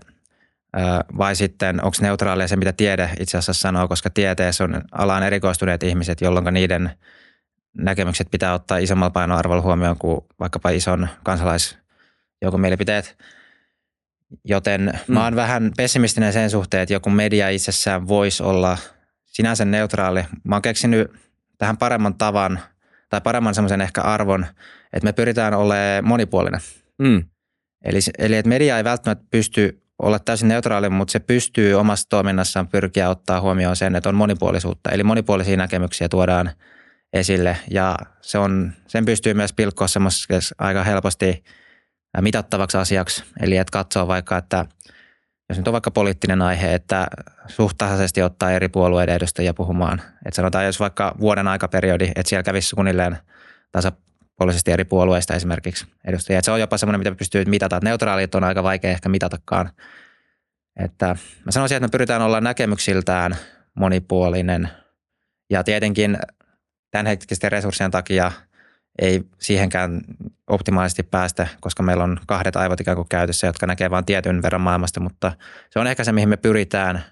vai 1.18 1.36
sitten 1.36 1.86
onko 1.86 1.98
neutraalia 2.02 2.48
se, 2.48 2.56
mitä 2.56 2.74
tiede 2.74 3.10
itse 3.20 3.38
asiassa 3.38 3.62
sanoo, 3.62 3.88
koska 3.88 4.10
tieteessä 4.10 4.63
on 4.63 4.82
alaan 4.92 5.24
erikoistuneet 5.24 5.84
ihmiset, 5.84 6.22
jolloin 6.22 6.54
niiden 6.54 6.92
näkemykset 7.78 8.28
pitää 8.32 8.54
ottaa 8.54 8.78
isommalla 8.78 9.10
painoarvolla 9.10 9.62
huomioon 9.62 9.98
kuin 9.98 10.22
vaikkapa 10.39 10.70
ison 10.70 11.08
kansalaisjoukon 11.24 12.62
mielipiteet. 12.62 13.18
Joten 14.46 14.82
mm. 15.08 15.13
mä 15.13 15.24
oon 15.24 15.36
vähän 15.36 15.72
pessimistinen 15.78 16.34
sen 16.34 16.50
suhteen, 16.50 16.84
että 16.84 16.94
joku 16.94 17.10
media 17.10 17.50
itsessään 17.50 18.08
voisi 18.08 18.44
olla 18.44 18.78
sinänsä 19.26 19.65
neutraali. 19.65 20.26
Mä 20.44 20.56
oon 20.56 20.62
keksinyt 20.62 21.12
tähän 21.58 21.78
paremman 21.78 22.15
tavan 22.15 22.60
tai 23.10 23.22
paremman 23.22 23.56
semmoisen 23.56 23.82
ehkä 23.82 24.02
arvon– 24.02 24.45
että 24.93 25.06
me 25.06 25.13
pyritään 25.13 25.54
olemaan 25.54 26.06
monipuolinen. 26.06 26.62
Mm. 26.98 27.24
Eli, 27.86 28.00
eli 28.17 28.36
että 28.36 28.50
media 28.50 28.78
ei 28.78 28.84
välttämättä 28.84 29.26
pysty 29.32 29.82
olla 30.00 30.19
täysin 30.19 30.48
neutraali, 30.48 30.89
mutta 30.89 31.12
se 31.12 31.19
pystyy 31.19 31.74
omassa 31.74 32.10
toiminnassaan 32.10 32.67
pyrkiä 32.67 33.10
ottaa 33.10 33.41
huomioon 33.41 33.76
sen, 33.76 33.95
että 33.95 34.10
on 34.10 34.15
monipuolisuutta. 34.15 34.89
Eli 34.89 35.04
monipuolisia 35.04 35.58
näkemyksiä 35.58 36.10
tuodaan 36.10 36.52
esille 37.13 37.58
ja 37.72 37.95
se 38.22 38.38
on, 38.38 38.74
sen 38.88 39.06
pystyy 39.06 39.34
myös 39.34 39.54
pilkkoa 39.54 39.88
semmoisessa 39.88 40.56
aika 40.58 40.84
helposti 40.84 41.43
mitattavaksi 42.22 42.78
asiaksi. 42.78 43.24
Eli 43.41 43.58
että 43.58 43.72
katsoo 43.72 44.08
vaikka, 44.08 44.38
että 44.38 44.65
jos 45.50 45.58
nyt 45.58 45.68
on 45.68 45.72
vaikka 45.72 45.92
poliittinen 45.92 46.42
aihe, 46.42 46.74
että 46.74 47.08
suhtaisesti 47.48 48.22
ottaa 48.22 48.52
eri 48.52 48.70
puolueiden 48.70 49.16
edustajia 49.16 49.54
puhumaan. 49.54 50.02
Että 50.26 50.36
sanotaan, 50.36 50.66
jos 50.66 50.80
vaikka 50.80 51.16
vuoden 51.20 51.48
aikaperiodi, 51.48 52.12
että 52.16 52.30
siellä 52.30 52.44
kävisi 52.44 52.68
suunnilleen 52.68 53.18
tasa, 53.72 53.92
puolisesti 54.38 54.72
eri 54.72 54.86
puolueista 54.86 55.36
esimerkiksi 55.36 55.88
edustajia. 56.06 56.40
Että 56.40 56.46
se 56.46 56.52
on 56.52 56.60
jopa 56.60 56.78
semmoinen, 56.78 57.00
mitä 57.00 57.16
pystyy 57.16 57.46
mitata. 57.46 57.76
Että 57.76 57.90
neutraalit 57.90 58.36
on 58.36 58.44
aika 58.44 58.64
vaikea 58.64 58.92
ehkä 58.92 59.10
mitatakaan. 59.10 59.70
Että 60.80 61.16
mä 61.46 61.52
sanoisin, 61.52 61.76
että 61.76 61.88
me 61.88 61.92
pyritään 61.92 62.22
olla 62.22 62.42
näkemyksiltään 62.42 63.36
monipuolinen. 63.74 64.70
Ja 65.50 65.64
tietenkin 65.64 66.18
tämänhetkisten 66.92 67.52
resurssien 67.52 67.92
takia 67.92 68.32
ei 69.02 69.24
siihenkään 69.40 70.02
optimaalisesti 70.48 71.04
päästä, 71.04 71.48
koska 71.62 71.84
meillä 71.84 72.04
on 72.04 72.20
kahdet 72.28 72.56
aivot 72.56 72.80
ikään 72.80 72.96
kuin 72.96 73.10
käytössä, 73.10 73.48
jotka 73.48 73.68
näkee 73.68 73.90
vain 73.90 74.06
tietyn 74.06 74.42
verran 74.42 74.62
maailmasta, 74.62 75.00
mutta 75.00 75.32
se 75.70 75.80
on 75.80 75.88
ehkä 75.88 76.04
se, 76.04 76.12
mihin 76.12 76.30
me 76.30 76.38
pyritään 76.38 77.04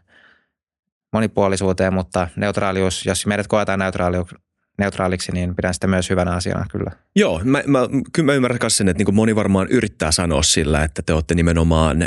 monipuolisuuteen, 1.14 1.94
mutta 1.94 2.28
neutraalius, 2.36 3.06
jos 3.06 3.26
meidät 3.26 3.48
koetaan 3.48 3.80
neutraaliu- 3.80 4.38
neutraaliksi, 4.78 5.32
niin 5.32 5.56
pidän 5.56 5.74
sitä 5.74 5.88
myös 5.88 6.10
hyvänä 6.10 6.32
asiana 6.32 6.66
kyllä. 6.72 6.92
Joo, 7.16 7.42
mä, 7.44 7.64
mä, 7.68 7.80
kyllä 8.14 8.26
mä 8.26 8.34
ymmärrän 8.34 8.60
myös 8.62 8.78
sen, 8.78 8.88
että 8.88 9.04
niin 9.04 9.16
moni 9.16 9.36
varmaan 9.36 9.68
yrittää 9.70 10.12
sanoa 10.12 10.44
sillä, 10.44 10.84
että 10.84 11.02
te 11.02 11.14
olette 11.14 11.36
nimenomaan, 11.36 12.00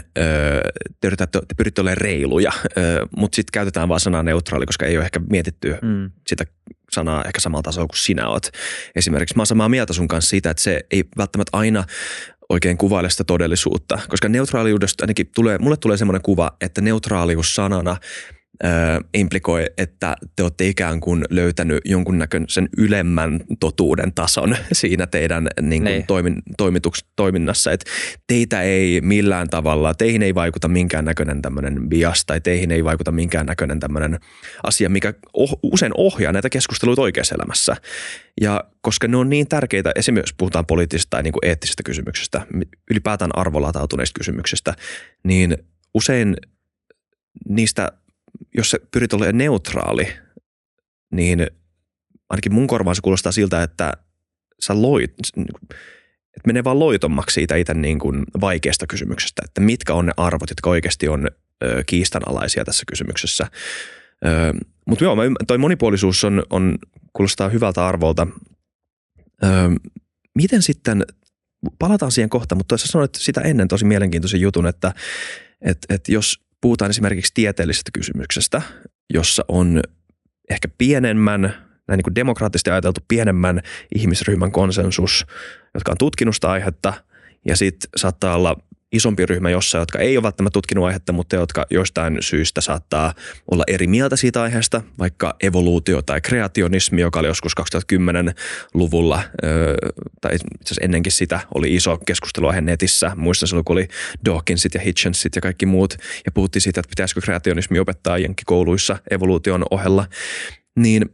te, 1.00 1.06
yritätte, 1.06 1.38
te 1.48 1.54
pyritte 1.56 1.80
olemaan 1.80 1.98
reiluja, 1.98 2.52
mutta 3.16 3.36
sitten 3.36 3.52
käytetään 3.52 3.88
vaan 3.88 4.00
sanaa 4.00 4.22
neutraali, 4.22 4.66
koska 4.66 4.86
ei 4.86 4.96
ole 4.96 5.04
ehkä 5.04 5.20
mietitty 5.30 5.76
mm. 5.82 6.10
sitä 6.26 6.44
sanaa 6.92 7.24
ehkä 7.24 7.40
samalla 7.40 7.62
tasolla 7.62 7.88
kuin 7.88 7.98
sinä 7.98 8.28
oot. 8.28 8.46
Esimerkiksi 8.96 9.36
mä 9.36 9.40
oon 9.40 9.46
samaa 9.46 9.68
mieltä 9.68 9.92
sun 9.92 10.08
kanssa 10.08 10.30
siitä, 10.30 10.50
että 10.50 10.62
se 10.62 10.80
ei 10.90 11.04
välttämättä 11.16 11.56
aina 11.56 11.84
oikein 12.48 12.78
kuvaile 12.78 13.10
sitä 13.10 13.24
todellisuutta, 13.24 13.98
koska 14.08 14.28
neutraaliudesta 14.28 15.04
ainakin 15.04 15.30
tulee, 15.34 15.58
mulle 15.58 15.76
tulee 15.76 15.96
semmoinen 15.96 16.22
kuva, 16.22 16.56
että 16.60 16.80
neutraalius 16.80 17.54
sanana– 17.54 17.96
implikoi, 19.14 19.66
että 19.78 20.16
te 20.36 20.42
olette 20.42 20.66
ikään 20.66 21.00
kuin 21.00 21.24
löytänyt 21.30 21.80
jonkunnäköisen 21.84 22.68
ylemmän 22.78 23.40
totuuden 23.60 24.12
tason 24.14 24.56
siinä 24.72 25.06
teidän 25.06 25.48
niin 25.60 25.82
kuin, 25.82 25.92
niin. 25.92 26.06
toimin, 26.06 26.34
toimituks, 26.56 27.04
toiminnassa. 27.16 27.72
Et 27.72 27.84
teitä 28.26 28.62
ei 28.62 29.00
millään 29.00 29.48
tavalla, 29.48 29.94
teihin 29.94 30.22
ei 30.22 30.34
vaikuta 30.34 30.68
minkään 30.68 31.04
näköinen 31.04 31.42
tämmöinen 31.42 31.88
bias 31.88 32.24
tai 32.26 32.40
teihin 32.40 32.70
ei 32.70 32.84
vaikuta 32.84 33.12
minkään 33.12 33.46
näköinen 33.46 33.80
tämmöinen 33.80 34.18
asia, 34.62 34.88
mikä 34.88 35.14
oh, 35.32 35.58
usein 35.62 35.92
ohjaa 35.96 36.32
näitä 36.32 36.50
keskusteluita 36.50 37.02
oikeassa 37.02 37.34
elämässä. 37.34 37.76
Ja 38.40 38.64
koska 38.80 39.08
ne 39.08 39.16
on 39.16 39.30
niin 39.30 39.48
tärkeitä, 39.48 39.92
esimerkiksi 39.96 40.34
puhutaan 40.38 40.66
poliittisista 40.66 41.10
tai 41.10 41.22
niin 41.22 41.32
kuin 41.32 41.44
eettisistä 41.44 41.82
kysymyksistä, 41.82 42.46
ylipäätään 42.90 43.30
arvolatautuneista 43.34 44.18
kysymyksistä, 44.18 44.74
niin 45.24 45.56
usein 45.94 46.36
niistä 47.48 47.92
jos 48.54 48.70
sä 48.70 48.78
pyrit 48.90 49.12
olemaan 49.12 49.38
neutraali, 49.38 50.08
niin 51.12 51.46
ainakin 52.28 52.54
mun 52.54 52.66
korvaan 52.66 52.96
se 52.96 53.02
kuulostaa 53.02 53.32
siltä, 53.32 53.62
että 53.62 53.92
sä 54.60 54.82
loit, 54.82 55.14
että 56.36 56.46
menee 56.46 56.64
vaan 56.64 56.78
loitommaksi 56.78 57.34
siitä 57.34 57.56
itse 57.56 57.74
niin 57.74 57.98
kuin 57.98 58.24
vaikeasta 58.40 58.86
kysymyksestä, 58.86 59.42
että 59.44 59.60
mitkä 59.60 59.94
on 59.94 60.06
ne 60.06 60.12
arvot, 60.16 60.50
jotka 60.50 60.70
oikeasti 60.70 61.08
on 61.08 61.28
ö, 61.64 61.82
kiistanalaisia 61.86 62.64
tässä 62.64 62.82
kysymyksessä. 62.86 63.46
Mutta 64.86 65.04
joo, 65.04 65.16
toi 65.46 65.58
monipuolisuus 65.58 66.24
on, 66.24 66.42
on, 66.50 66.78
kuulostaa 67.12 67.48
hyvältä 67.48 67.86
arvolta. 67.86 68.26
Öö, 69.44 69.50
miten 70.34 70.62
sitten, 70.62 71.04
palataan 71.78 72.12
siihen 72.12 72.30
kohta, 72.30 72.54
mutta 72.54 72.78
sä 72.78 72.86
sanoit 72.86 73.14
sitä 73.14 73.40
ennen 73.40 73.68
tosi 73.68 73.84
mielenkiintoisen 73.84 74.40
jutun, 74.40 74.66
että 74.66 74.94
et, 75.60 75.78
et 75.88 76.08
jos 76.08 76.40
puhutaan 76.60 76.90
esimerkiksi 76.90 77.34
tieteellisestä 77.34 77.90
kysymyksestä, 77.94 78.62
jossa 79.14 79.44
on 79.48 79.82
ehkä 80.50 80.68
pienemmän, 80.78 81.40
näin 81.88 81.98
niin 81.98 82.04
kuin 82.04 82.14
demokraattisesti 82.14 82.70
ajateltu 82.70 83.00
pienemmän 83.08 83.60
ihmisryhmän 83.94 84.52
konsensus, 84.52 85.26
jotka 85.74 85.92
on 85.92 85.98
tutkinut 85.98 86.34
sitä 86.34 86.50
aihetta, 86.50 86.94
ja 87.44 87.56
sitten 87.56 87.90
saattaa 87.96 88.36
olla 88.36 88.56
isompi 88.92 89.26
ryhmä 89.26 89.50
jossain, 89.50 89.82
jotka 89.82 89.98
ei 89.98 90.16
ole 90.16 90.22
välttämättä 90.22 90.54
tutkinut 90.54 90.84
aihetta, 90.84 91.12
mutta 91.12 91.36
jotka 91.36 91.66
jostain 91.70 92.16
syystä 92.20 92.60
saattaa 92.60 93.14
olla 93.50 93.64
eri 93.66 93.86
mieltä 93.86 94.16
siitä 94.16 94.42
aiheesta, 94.42 94.82
vaikka 94.98 95.36
evoluutio 95.42 96.02
tai 96.02 96.20
kreationismi, 96.20 97.00
joka 97.00 97.20
oli 97.20 97.26
joskus 97.26 97.52
2010-luvulla, 97.60 99.22
tai 100.20 100.34
itse 100.34 100.46
asiassa 100.64 100.84
ennenkin 100.84 101.12
sitä, 101.12 101.40
oli 101.54 101.74
iso 101.74 101.98
keskusteluaihe 102.06 102.60
netissä. 102.60 103.12
Muistan 103.16 103.48
silloin, 103.48 103.64
kun 103.64 103.74
oli 103.74 103.88
Dawkinsit 104.24 104.74
ja 104.74 104.80
Hitchensit 104.80 105.36
ja 105.36 105.42
kaikki 105.42 105.66
muut, 105.66 105.94
ja 106.26 106.32
puhuttiin 106.32 106.62
siitä, 106.62 106.80
että 106.80 106.90
pitäisikö 106.90 107.20
kreationismi 107.20 107.78
opettaa 107.78 108.18
jenkkikouluissa 108.18 108.98
evoluution 109.10 109.64
ohella, 109.70 110.06
niin 110.78 111.04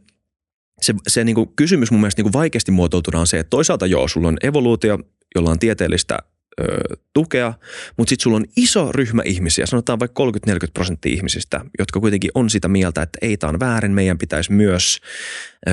se, 0.81 0.93
se 1.07 1.23
niin 1.23 1.35
kuin 1.35 1.49
kysymys 1.55 1.91
mun 1.91 2.01
mielestä 2.01 2.19
niin 2.19 2.31
kuin 2.31 2.39
vaikeasti 2.39 2.71
muotoutuna 2.71 3.19
on 3.19 3.27
se, 3.27 3.39
että 3.39 3.49
toisaalta 3.49 3.85
joo, 3.85 4.07
sulla 4.07 4.27
on 4.27 4.37
evoluutio, 4.43 4.99
jolla 5.35 5.49
on 5.51 5.59
tieteellistä 5.59 6.17
ö, 6.61 6.97
tukea, 7.13 7.53
mutta 7.97 8.09
sitten 8.09 8.23
sulla 8.23 8.37
on 8.37 8.45
iso 8.55 8.91
ryhmä 8.91 9.21
ihmisiä, 9.25 9.65
sanotaan 9.65 9.99
vaikka 9.99 10.23
30-40 10.49 10.51
prosenttia 10.73 11.13
ihmisistä, 11.13 11.61
jotka 11.79 11.99
kuitenkin 11.99 12.31
on 12.35 12.49
sitä 12.49 12.67
mieltä, 12.67 13.01
että 13.01 13.19
ei 13.21 13.37
tämä 13.37 13.49
on 13.49 13.59
väärin, 13.59 13.91
meidän 13.91 14.17
pitäisi 14.17 14.51
myös 14.51 14.99
ö, 15.69 15.71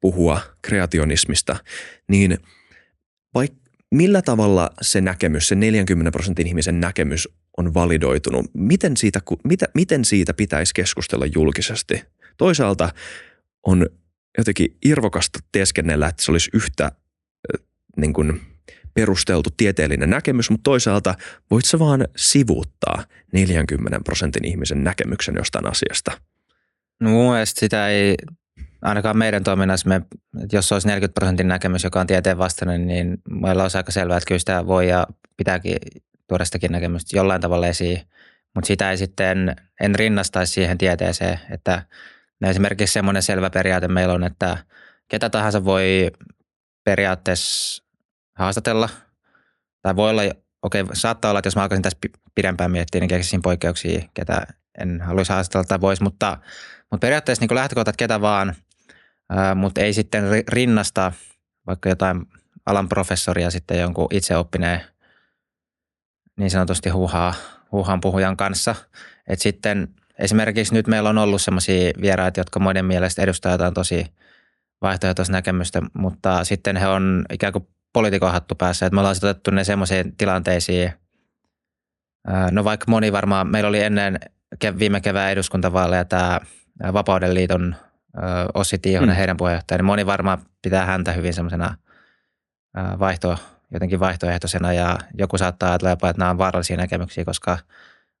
puhua 0.00 0.40
kreationismista, 0.62 1.56
niin 2.08 2.38
vaikka 3.34 3.60
millä 3.90 4.22
tavalla 4.22 4.70
se 4.82 5.00
näkemys, 5.00 5.48
se 5.48 5.54
40 5.54 6.10
prosentin 6.10 6.46
ihmisen 6.46 6.80
näkemys 6.80 7.28
on 7.56 7.74
validoitunut? 7.74 8.46
Miten 8.54 8.96
siitä, 8.96 9.20
mitä, 9.44 9.66
miten 9.74 10.04
siitä 10.04 10.34
pitäisi 10.34 10.74
keskustella 10.74 11.26
julkisesti? 11.26 12.02
Toisaalta 12.36 12.92
on 13.66 13.86
jotenkin 14.38 14.76
irvokasta 14.84 15.38
teeskennellä, 15.52 16.08
että 16.08 16.22
se 16.22 16.30
olisi 16.30 16.50
yhtä 16.52 16.92
niin 17.96 18.12
kuin, 18.12 18.40
perusteltu 18.94 19.50
tieteellinen 19.56 20.10
näkemys, 20.10 20.50
mutta 20.50 20.70
toisaalta 20.70 21.14
voit 21.50 21.64
sä 21.64 21.78
vaan 21.78 22.08
sivuuttaa 22.16 23.04
40 23.32 24.00
prosentin 24.04 24.44
ihmisen 24.44 24.84
näkemyksen 24.84 25.34
jostain 25.38 25.66
asiasta? 25.66 26.12
No 27.00 27.10
mun 27.10 27.32
mielestä 27.32 27.60
sitä 27.60 27.88
ei, 27.88 28.14
ainakaan 28.82 29.18
meidän 29.18 29.44
toiminnassa, 29.44 29.88
me, 29.88 30.02
jos 30.52 30.72
olisi 30.72 30.88
40 30.88 31.20
prosentin 31.20 31.48
näkemys, 31.48 31.84
joka 31.84 32.00
on 32.00 32.06
tieteen 32.06 32.38
vastainen, 32.38 32.86
niin 32.86 33.18
meillä 33.30 33.62
olisi 33.62 33.76
aika 33.76 33.92
selvää, 33.92 34.16
että 34.16 34.28
kyllä 34.28 34.38
sitä 34.38 34.66
voi 34.66 34.88
ja 34.88 35.06
pitääkin 35.36 35.76
tuoda 36.28 36.44
sitäkin 36.44 36.72
näkemystä 36.72 37.16
jollain 37.16 37.40
tavalla 37.40 37.66
esiin. 37.66 38.00
Mutta 38.54 38.66
sitä 38.66 38.90
ei 38.90 38.96
sitten, 38.96 39.56
en 39.80 39.94
rinnastaisi 39.94 40.52
siihen 40.52 40.78
tieteeseen, 40.78 41.40
että 41.50 41.82
esimerkiksi 42.46 42.92
semmoinen 42.92 43.22
selvä 43.22 43.50
periaate 43.50 43.88
meillä 43.88 44.14
on, 44.14 44.24
että 44.24 44.58
ketä 45.08 45.30
tahansa 45.30 45.64
voi 45.64 46.10
periaatteessa 46.84 47.84
haastatella. 48.40 48.88
Tai 49.82 49.96
voi 49.96 50.10
olla, 50.10 50.22
okei, 50.62 50.84
saattaa 50.92 51.30
olla, 51.30 51.38
että 51.38 51.46
jos 51.46 51.56
mä 51.56 51.62
alkaisin 51.62 51.82
tässä 51.82 51.98
pidempään 52.34 52.70
miettiä, 52.70 53.00
niin 53.00 53.08
keksisin 53.08 53.42
poikkeuksia, 53.42 54.08
ketä 54.14 54.46
en 54.78 55.00
haluaisi 55.00 55.32
haastatella 55.32 55.64
tai 55.64 55.80
voisi, 55.80 56.02
mutta, 56.02 56.38
mutta 56.90 57.04
periaatteessa 57.06 57.44
niin 57.46 57.54
lähtökohtat 57.54 57.96
ketä 57.96 58.20
vaan, 58.20 58.54
ää, 59.30 59.54
mutta 59.54 59.80
ei 59.80 59.92
sitten 59.92 60.24
rinnasta 60.48 61.12
vaikka 61.66 61.88
jotain 61.88 62.26
alan 62.66 62.88
professoria 62.88 63.50
sitten 63.50 63.80
jonkun 63.80 64.08
itseoppineen 64.10 64.80
niin 66.38 66.50
sanotusti 66.50 66.88
huuhaa, 66.88 67.34
huuhaan 67.72 68.00
puhujan 68.00 68.36
kanssa. 68.36 68.74
Et 69.26 69.40
sitten 69.40 69.88
esimerkiksi 70.18 70.74
nyt 70.74 70.86
meillä 70.86 71.08
on 71.10 71.18
ollut 71.18 71.42
sellaisia 71.42 71.92
vieraita, 72.00 72.40
jotka 72.40 72.60
muiden 72.60 72.84
mielestä 72.84 73.22
edustaa 73.22 73.52
jotain 73.52 73.74
tosi 73.74 74.06
vaihtoehtoista 74.82 75.32
näkemystä, 75.32 75.82
mutta 75.94 76.44
sitten 76.44 76.76
he 76.76 76.88
on 76.88 77.24
ikään 77.32 77.52
kuin 77.52 77.68
poliitikon 77.92 78.32
hattu 78.32 78.54
päässä. 78.54 78.86
Että 78.86 78.94
me 78.94 79.00
ollaan 79.00 79.16
otettu 79.22 79.50
ne 79.50 79.64
semmoisiin 79.64 80.16
tilanteisiin. 80.16 80.92
No 82.50 82.64
vaikka 82.64 82.84
moni 82.88 83.12
varmaan, 83.12 83.46
meillä 83.46 83.68
oli 83.68 83.82
ennen 83.82 84.20
viime 84.78 85.00
kevään 85.00 85.32
eduskuntavaaleja 85.32 86.04
tämä 86.04 86.40
Vapauden 86.92 87.34
liiton 87.34 87.76
Ossi 88.54 88.78
Tiihonen, 88.78 89.14
mm. 89.14 89.16
heidän 89.16 89.36
puheenjohtaja, 89.36 89.78
niin 89.78 89.84
moni 89.84 90.06
varmaan 90.06 90.38
pitää 90.62 90.86
häntä 90.86 91.12
hyvin 91.12 91.34
semmoisena 91.34 91.76
vaihto, 92.98 93.38
jotenkin 93.72 94.00
vaihtoehtoisena 94.00 94.72
ja 94.72 94.98
joku 95.18 95.38
saattaa 95.38 95.68
ajatella 95.68 95.90
jopa, 95.90 96.10
että 96.10 96.20
nämä 96.20 96.30
on 96.30 96.38
vaarallisia 96.38 96.76
näkemyksiä, 96.76 97.24
koska 97.24 97.58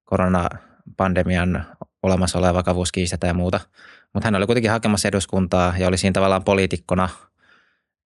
koronapandemian 0.04 1.66
olemassa 2.02 2.38
oleva 2.38 2.54
vakavuus 2.54 2.92
kiistetään 2.92 3.28
ja 3.28 3.34
muuta. 3.34 3.60
Mutta 4.14 4.26
hän 4.26 4.34
oli 4.34 4.46
kuitenkin 4.46 4.70
hakemassa 4.70 5.08
eduskuntaa 5.08 5.74
ja 5.78 5.88
oli 5.88 5.96
siinä 5.96 6.12
tavallaan 6.12 6.44
poliitikkona– 6.44 7.08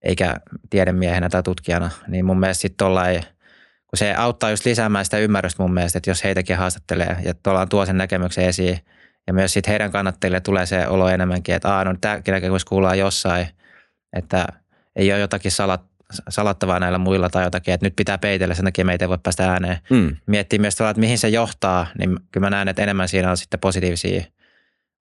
eikä 0.03 0.35
tiedemiehenä 0.69 1.29
tai 1.29 1.43
tutkijana, 1.43 1.89
niin 2.07 2.25
mun 2.25 2.39
mielestä 2.39 2.61
sitten 2.61 2.77
tollain, 2.77 3.23
kun 3.87 3.97
se 3.97 4.13
auttaa 4.13 4.49
just 4.49 4.65
lisäämään 4.65 5.05
sitä 5.05 5.17
ymmärrystä 5.17 5.63
mun 5.63 5.73
mielestä, 5.73 5.97
että 5.97 6.09
jos 6.09 6.23
heitäkin 6.23 6.57
haastattelee 6.57 7.17
ja 7.23 7.33
tuolla 7.33 7.65
tuo 7.65 7.85
sen 7.85 7.97
näkemyksen 7.97 8.45
esiin 8.45 8.79
ja 9.27 9.33
myös 9.33 9.53
sitten 9.53 9.71
heidän 9.71 9.91
kannattajille 9.91 10.41
tulee 10.41 10.65
se 10.65 10.87
olo 10.87 11.09
enemmänkin, 11.09 11.55
että 11.55 11.75
aah, 11.75 11.85
no 11.85 11.95
tämäkin 12.01 12.31
näkemys 12.31 12.65
kuullaan 12.65 12.99
jossain, 12.99 13.47
että 14.13 14.47
ei 14.95 15.11
ole 15.11 15.19
jotakin 15.19 15.51
salat, 15.51 15.81
salattavaa 16.29 16.79
näillä 16.79 16.97
muilla 16.97 17.29
tai 17.29 17.43
jotakin, 17.43 17.73
että 17.73 17.85
nyt 17.85 17.95
pitää 17.95 18.17
peitellä, 18.17 18.55
sen 18.55 18.65
takia 18.65 18.85
meitä 18.85 19.05
ei 19.05 19.09
voi 19.09 19.17
päästä 19.23 19.51
ääneen. 19.51 19.77
Mm. 19.89 20.15
Miettii 20.25 20.59
myös 20.59 20.81
että 20.81 20.99
mihin 20.99 21.17
se 21.17 21.29
johtaa, 21.29 21.87
niin 21.99 22.19
kyllä 22.31 22.45
mä 22.45 22.49
näen, 22.49 22.67
että 22.67 22.83
enemmän 22.83 23.07
siinä 23.07 23.31
on 23.31 23.37
sitten 23.37 23.59
positiivisia 23.59 24.23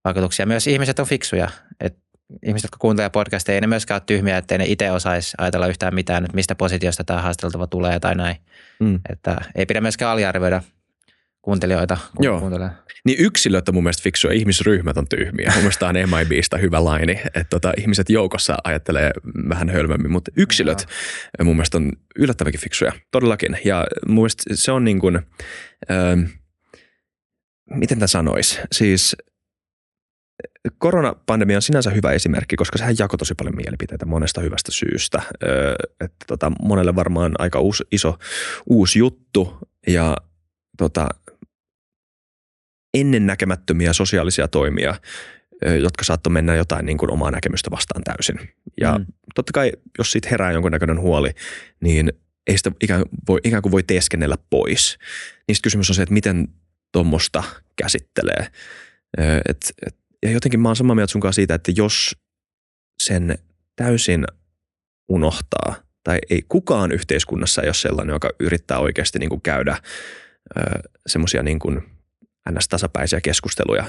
vaikutuksia. 0.05 0.47
Myös 0.47 0.67
ihmiset 0.67 0.99
on 0.99 1.07
fiksuja, 1.07 1.49
että 1.81 2.04
ihmiset, 2.43 2.65
jotka 2.65 2.77
kuuntelevat 2.81 3.13
podcasteja, 3.13 3.55
ei 3.55 3.61
ne 3.61 3.67
myöskään 3.67 3.97
ole 3.97 4.03
tyhmiä, 4.07 4.37
ettei 4.37 4.59
ne 4.59 4.65
itse 4.67 4.91
osaisi 4.91 5.35
ajatella 5.39 5.67
yhtään 5.67 5.95
mitään, 5.95 6.25
että 6.25 6.35
mistä 6.35 6.55
positiosta 6.55 7.05
tämä 7.05 7.23
haasteltava 7.23 7.67
tulee 7.67 8.01
tai 8.01 8.15
näin. 8.15 8.37
Mm. 8.81 9.01
Että 9.11 9.37
ei 9.55 9.67
pidä 9.67 9.81
myöskään 9.81 10.11
aliarvioida 10.11 10.63
kuuntelijoita. 11.43 11.97
Kun 12.17 12.25
Joo. 12.25 12.41
Kuuntelee. 12.41 12.71
Niin 13.05 13.19
yksilöt 13.19 13.69
on 13.69 13.75
mun 13.75 13.83
mielestä 13.83 14.03
fiksua, 14.03 14.33
ihmisryhmät 14.33 14.97
on 14.97 15.09
tyhmiä. 15.09 15.51
Mun 15.55 15.63
mielestä 15.63 15.89
on 15.89 15.95
MIBistä 15.95 16.57
hyvä 16.57 16.85
laini, 16.85 17.21
että 17.25 17.47
tota, 17.51 17.73
ihmiset 17.79 18.11
joukossa 18.11 18.57
ajattelee 18.65 19.11
vähän 19.49 19.69
hölmemmin, 19.69 20.11
mutta 20.11 20.31
yksilöt 20.37 20.87
Joo. 21.39 21.45
mun 21.45 21.57
mielestä 21.57 21.77
on 21.77 21.93
yllättävänkin 22.19 22.61
fiksuja, 22.61 22.93
todellakin. 23.11 23.59
Ja 23.65 23.87
mun 24.07 24.15
mielestä 24.15 24.43
se 24.55 24.73
on 24.73 24.85
niin 24.85 25.01
kuin, 25.01 25.17
äh, 25.17 26.31
miten 27.71 27.99
tämä 27.99 28.07
sanoisi, 28.07 28.61
siis– 28.73 29.17
koronapandemia 30.79 31.59
on 31.59 31.63
sinänsä 31.63 31.91
hyvä 31.91 32.13
esimerkki, 32.13 32.57
koska 32.57 32.79
sehän 32.79 32.95
jakoi 32.99 33.19
tosi 33.19 33.35
paljon 33.35 33.57
mielipiteitä 33.57 34.07
monesta 34.07 34.41
hyvästä 34.41 34.73
syystä. 34.73 35.23
että 36.01 36.25
tota, 36.27 36.53
monelle 36.63 36.97
varmaan 36.97 37.33
aika 37.39 37.61
uusi, 37.61 37.85
iso 37.93 38.19
uusi 38.67 38.99
juttu 38.99 39.59
ja 39.87 40.17
tota, 40.79 41.09
ennennäkemättömiä 42.95 43.93
sosiaalisia 43.93 44.49
toimia, 44.49 44.95
jotka 45.83 46.05
saattoi 46.05 46.33
mennä 46.33 46.55
jotain 46.55 46.87
niin 46.87 46.99
kuin 46.99 47.11
omaa 47.11 47.31
näkemystä 47.31 47.71
vastaan 47.71 48.05
täysin. 48.05 48.41
Ja 48.81 48.99
mm. 48.99 49.07
totta 49.35 49.53
kai, 49.53 49.73
jos 49.99 50.13
siitä 50.13 50.29
herää 50.31 50.53
jonkunnäköinen 50.53 51.01
huoli, 51.01 51.31
niin 51.81 52.13
ei 52.47 52.59
sitä 52.59 52.73
ikään, 52.81 53.03
voi, 53.29 53.41
ikään 53.45 53.63
kuin 53.63 53.73
voi 53.73 53.83
teeskennellä 53.83 54.37
pois. 54.51 54.99
Niistä 55.49 55.63
kysymys 55.63 55.91
on 55.91 55.97
se, 55.97 56.03
että 56.03 56.15
miten 56.15 56.49
tuommoista 56.93 57.43
käsittelee. 57.77 58.47
Et, 59.49 59.73
et 59.87 59.97
ja 60.25 60.31
jotenkin 60.31 60.61
mä 60.61 60.69
oon 60.69 60.77
samaa 60.77 60.97
mieltä 60.97 61.13
sun 61.13 61.21
kanssa 61.21 61.37
siitä, 61.37 61.55
että 61.55 61.73
jos 61.77 62.17
sen 63.03 63.39
täysin 63.77 64.25
unohtaa, 65.09 65.75
tai 66.05 66.19
ei 66.31 66.43
kukaan 66.49 66.93
yhteiskunnassa 66.93 67.63
ei 67.63 67.69
ole 67.69 67.75
sellainen, 67.75 68.13
joka 68.13 68.31
yrittää 68.41 68.79
oikeasti 68.79 69.19
niin 69.19 69.31
kuin 69.31 69.43
käydä 69.43 69.77
semmoisia 71.07 71.43
niin 71.43 71.59
kuin 71.59 71.83
ns-tasapäisiä 72.51 73.21
keskusteluja 73.21 73.85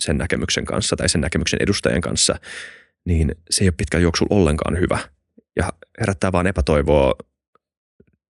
sen 0.00 0.18
näkemyksen 0.18 0.64
kanssa 0.64 0.96
tai 0.96 1.08
sen 1.08 1.20
näkemyksen 1.20 1.62
edustajien 1.62 2.00
kanssa, 2.00 2.34
niin 3.04 3.34
se 3.50 3.64
ei 3.64 3.68
ole 3.68 3.74
pitkä 3.76 3.98
juoksu 3.98 4.26
ollenkaan 4.30 4.80
hyvä. 4.80 4.98
Ja 5.56 5.72
herättää 6.00 6.32
vaan 6.32 6.46
epätoivoa 6.46 7.14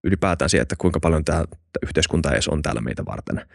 ylipäätään 0.04 0.50
siihen, 0.50 0.62
että 0.62 0.76
kuinka 0.78 1.00
paljon 1.00 1.24
tämä 1.24 1.44
yhteiskunta 1.82 2.32
edes 2.32 2.48
on 2.48 2.62
täällä 2.62 2.80
meitä 2.80 3.04
varten. 3.04 3.46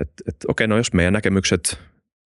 Et, 0.00 0.12
et, 0.28 0.36
okei, 0.48 0.66
no 0.66 0.76
jos 0.76 0.92
meidän 0.92 1.12
näkemykset 1.12 1.78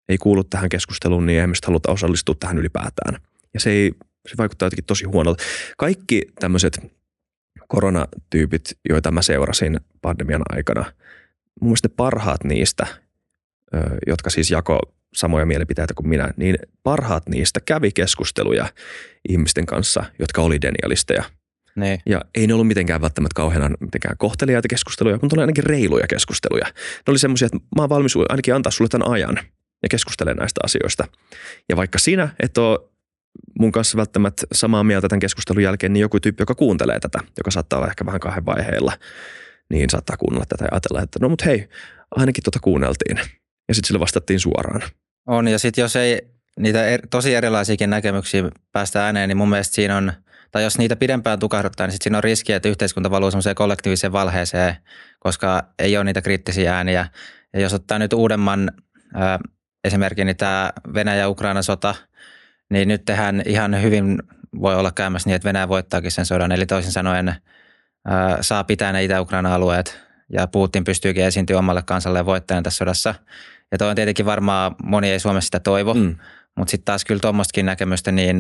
ei 0.10 0.18
kuulu 0.18 0.44
tähän 0.44 0.70
keskusteluun, 0.70 1.26
niin 1.26 1.40
emme 1.40 1.56
haluta 1.66 1.92
osallistua 1.92 2.36
tähän 2.40 2.58
ylipäätään. 2.58 3.22
Ja 3.54 3.60
se, 3.60 3.70
ei, 3.70 3.92
se 4.30 4.38
vaikuttaa 4.38 4.66
jotenkin 4.66 4.86
tosi 4.86 5.06
huonolta. 5.06 5.44
Kaikki 5.78 6.22
tämmöiset 6.40 6.80
koronatyypit, 7.68 8.78
joita 8.90 9.12
mä 9.12 9.22
seurasin 9.22 9.80
pandemian 10.02 10.42
aikana, 10.50 10.86
mun 11.62 11.70
mielestä 11.70 11.90
parhaat 11.90 12.44
niistä, 12.44 12.88
jotka 14.08 14.30
siis 14.30 14.52
jako 14.52 14.80
samoja 15.14 15.46
mielipiteitä 15.46 15.94
kuin 15.94 16.08
minä, 16.08 16.34
niin 16.38 16.56
parhaat 16.84 17.30
niistä 17.30 17.60
kävi 17.66 17.92
keskusteluja 17.92 18.66
ihmisten 19.30 19.66
kanssa, 19.66 20.06
jotka 20.20 20.42
oli 20.42 20.62
denialisteja. 20.62 21.24
Niin. 21.76 22.00
Ja 22.06 22.22
ei 22.36 22.48
ne 22.48 22.54
ollut 22.54 22.68
mitenkään 22.68 23.02
välttämättä 23.02 23.36
kauhean 23.36 23.78
mitenkään 23.80 24.18
kohteliaita 24.18 24.68
keskusteluja, 24.68 25.18
mutta 25.22 25.36
ne 25.36 25.40
oli 25.40 25.44
ainakin 25.44 25.64
reiluja 25.64 26.08
keskusteluja. 26.08 26.66
Ne 26.66 27.12
oli 27.12 27.20
semmoisia, 27.20 27.46
että 27.46 27.58
mä 27.58 27.82
oon 27.82 27.90
valmis 27.90 28.14
ainakin 28.30 28.56
antaa 28.56 28.72
sulle 28.72 28.90
tämän 28.90 29.12
ajan 29.12 29.40
ja 29.84 29.90
keskustelemaan 29.90 30.38
näistä 30.38 30.62
asioista. 30.64 31.08
Ja 31.70 31.78
vaikka 31.78 32.00
sinä 32.00 32.30
et 32.40 32.58
ole 32.58 32.80
mun 33.60 33.72
kanssa 33.72 33.98
välttämättä 33.98 34.48
samaa 34.54 34.84
mieltä 34.84 35.08
tämän 35.08 35.20
keskustelun 35.20 35.64
jälkeen, 35.64 35.94
niin 35.94 36.02
joku 36.02 36.20
tyyppi, 36.20 36.42
joka 36.42 36.56
kuuntelee 36.56 37.00
tätä, 37.00 37.20
joka 37.38 37.52
saattaa 37.52 37.80
olla 37.80 37.88
ehkä 37.88 38.06
vähän 38.06 38.20
kahden 38.20 38.46
vaiheilla, 38.46 38.94
niin 39.70 39.90
saattaa 39.90 40.18
kuunnella 40.18 40.46
tätä 40.50 40.64
ja 40.64 40.70
ajatella, 40.72 41.02
että 41.02 41.20
no 41.22 41.30
mut 41.30 41.46
hei, 41.46 41.70
ainakin 42.12 42.44
tota 42.44 42.60
kuunneltiin. 42.60 43.18
Ja 43.68 43.76
sitten 43.76 43.88
sille 43.88 44.00
vastattiin 44.00 44.40
suoraan. 44.40 44.82
On, 45.28 45.48
ja 45.48 45.60
sitten 45.60 45.82
jos 45.82 45.96
ei 45.96 46.22
niitä 46.60 46.88
er, 46.88 47.08
tosi 47.08 47.36
erilaisiakin 47.36 47.90
näkemyksiä 47.90 48.44
päästä 48.72 49.06
ääneen, 49.06 49.30
niin 49.30 49.38
mun 49.38 49.50
mielestä 49.50 49.76
siinä 49.76 49.98
on, 49.98 50.14
tai 50.52 50.64
jos 50.64 50.78
niitä 50.78 50.96
pidempään 50.96 51.40
tukahduttaa, 51.40 51.88
niin 51.88 51.92
sitten 51.92 52.04
siinä 52.04 52.18
on 52.18 52.24
riski, 52.24 52.54
että 52.54 52.70
yhteiskunta 52.70 53.12
valuu 53.12 53.32
semmoiseen 53.32 53.56
kollektiiviseen 53.56 54.14
valheeseen, 54.14 54.76
koska 55.20 55.64
ei 55.80 55.98
ole 55.98 56.04
niitä 56.04 56.22
kriittisiä 56.22 56.76
ääniä. 56.76 57.08
Ja 57.54 57.60
jos 57.60 57.74
ottaa 57.74 58.00
nyt 58.00 58.14
uudemman 58.14 58.72
esimerkin, 59.84 60.28
niin 60.28 60.38
tämä 60.38 60.72
Venäjä-Ukraina 60.94 61.62
sota, 61.62 61.96
niin 62.70 62.88
nyt 62.88 63.06
tehdään 63.06 63.44
ihan 63.46 63.82
hyvin 63.82 64.18
voi 64.62 64.76
olla 64.76 64.92
käymässä 64.92 65.30
niin, 65.30 65.36
että 65.36 65.48
Venäjä 65.48 65.68
voittaakin 65.68 66.12
sen 66.12 66.26
sodan. 66.26 66.52
Eli 66.52 66.66
toisin 66.66 66.92
sanoen 66.92 67.28
äh, 67.30 67.38
saa 68.42 68.64
pitää 68.64 68.92
ne 68.92 69.04
Itä-Ukraina 69.04 69.56
alueet 69.56 70.00
ja 70.30 70.48
Putin 70.48 70.84
pystyykin 70.84 71.26
esiintyä 71.26 71.60
omalle 71.60 71.82
kansalle 71.86 72.26
voittajan 72.26 72.64
tässä 72.64 72.78
sodassa. 72.78 73.16
Ja 73.72 73.78
toi 73.78 73.90
on 73.90 73.96
tietenkin 73.96 74.26
varmaan, 74.26 74.76
moni 74.84 75.10
ei 75.10 75.20
Suomessa 75.20 75.48
sitä 75.48 75.60
toivo, 75.60 75.94
mm. 75.94 76.16
mutta 76.58 76.72
sitten 76.72 76.86
taas 76.86 77.06
kyllä 77.06 77.20
tuommoistakin 77.20 77.66
näkemystä, 77.66 78.12
niin 78.12 78.38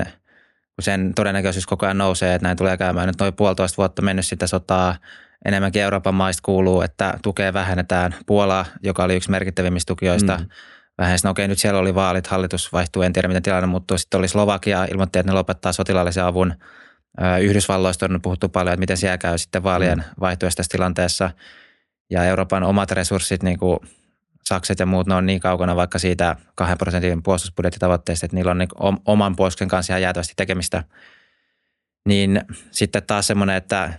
kun 0.75 0.83
sen 0.83 1.11
todennäköisyys 1.15 1.65
koko 1.65 1.85
ajan 1.85 1.97
nousee, 1.97 2.35
että 2.35 2.47
näin 2.47 2.57
tulee 2.57 2.77
käymään. 2.77 3.07
Nyt 3.07 3.19
noin 3.19 3.33
puolitoista 3.33 3.77
vuotta 3.77 4.01
mennyt 4.01 4.25
sitä 4.25 4.47
sotaa, 4.47 4.95
enemmänkin 5.45 5.81
Euroopan 5.81 6.15
maista 6.15 6.41
kuuluu, 6.45 6.81
että 6.81 7.19
tukea 7.21 7.53
vähennetään. 7.53 8.15
Puola, 8.25 8.65
joka 8.83 9.03
oli 9.03 9.15
yksi 9.15 9.31
merkittävimmistä 9.31 9.91
tukijoista, 9.91 10.37
mm. 10.37 10.45
Vähensi. 10.97 11.27
No 11.27 11.31
okei, 11.31 11.47
nyt 11.47 11.59
siellä 11.59 11.79
oli 11.79 11.95
vaalit, 11.95 12.27
hallitus 12.27 12.73
vaihtuu, 12.73 13.01
en 13.01 13.13
tiedä 13.13 13.27
miten 13.27 13.43
tilanne 13.43 13.67
muuttuu. 13.67 13.97
Sitten 13.97 14.17
oli 14.17 14.27
Slovakia, 14.27 14.85
ilmoitti, 14.85 15.19
että 15.19 15.31
ne 15.31 15.35
lopettaa 15.35 15.73
sotilaallisen 15.73 16.25
avun. 16.25 16.53
Yhdysvalloista 17.41 18.05
on 18.05 18.21
puhuttu 18.21 18.49
paljon, 18.49 18.73
että 18.73 18.79
miten 18.79 18.97
siellä 18.97 19.17
käy 19.17 19.37
sitten 19.37 19.63
vaalien 19.63 19.97
mm. 19.97 20.03
vaihtuessa 20.19 20.57
tässä 20.57 20.71
tilanteessa. 20.71 21.29
Ja 22.09 22.23
Euroopan 22.23 22.63
omat 22.63 22.91
resurssit, 22.91 23.43
niin 23.43 23.59
kuin 23.59 23.79
Sakset 24.43 24.79
ja 24.79 24.85
muut, 24.85 25.07
ne 25.07 25.15
on 25.15 25.25
niin 25.25 25.39
kaukana 25.39 25.75
vaikka 25.75 25.99
siitä 25.99 26.35
kahden 26.55 26.77
prosentin 26.77 27.23
puolustusbudjettitavoitteesta, 27.23 28.25
että 28.25 28.35
niillä 28.35 28.51
on 28.51 28.57
niin 28.57 28.69
oman 29.05 29.35
puolustuksen 29.35 29.67
kanssa 29.67 29.93
ihan 29.93 30.01
jäätävästi 30.01 30.33
tekemistä. 30.35 30.83
Niin 32.07 32.41
sitten 32.71 33.03
taas 33.03 33.27
semmoinen, 33.27 33.55
että 33.55 33.93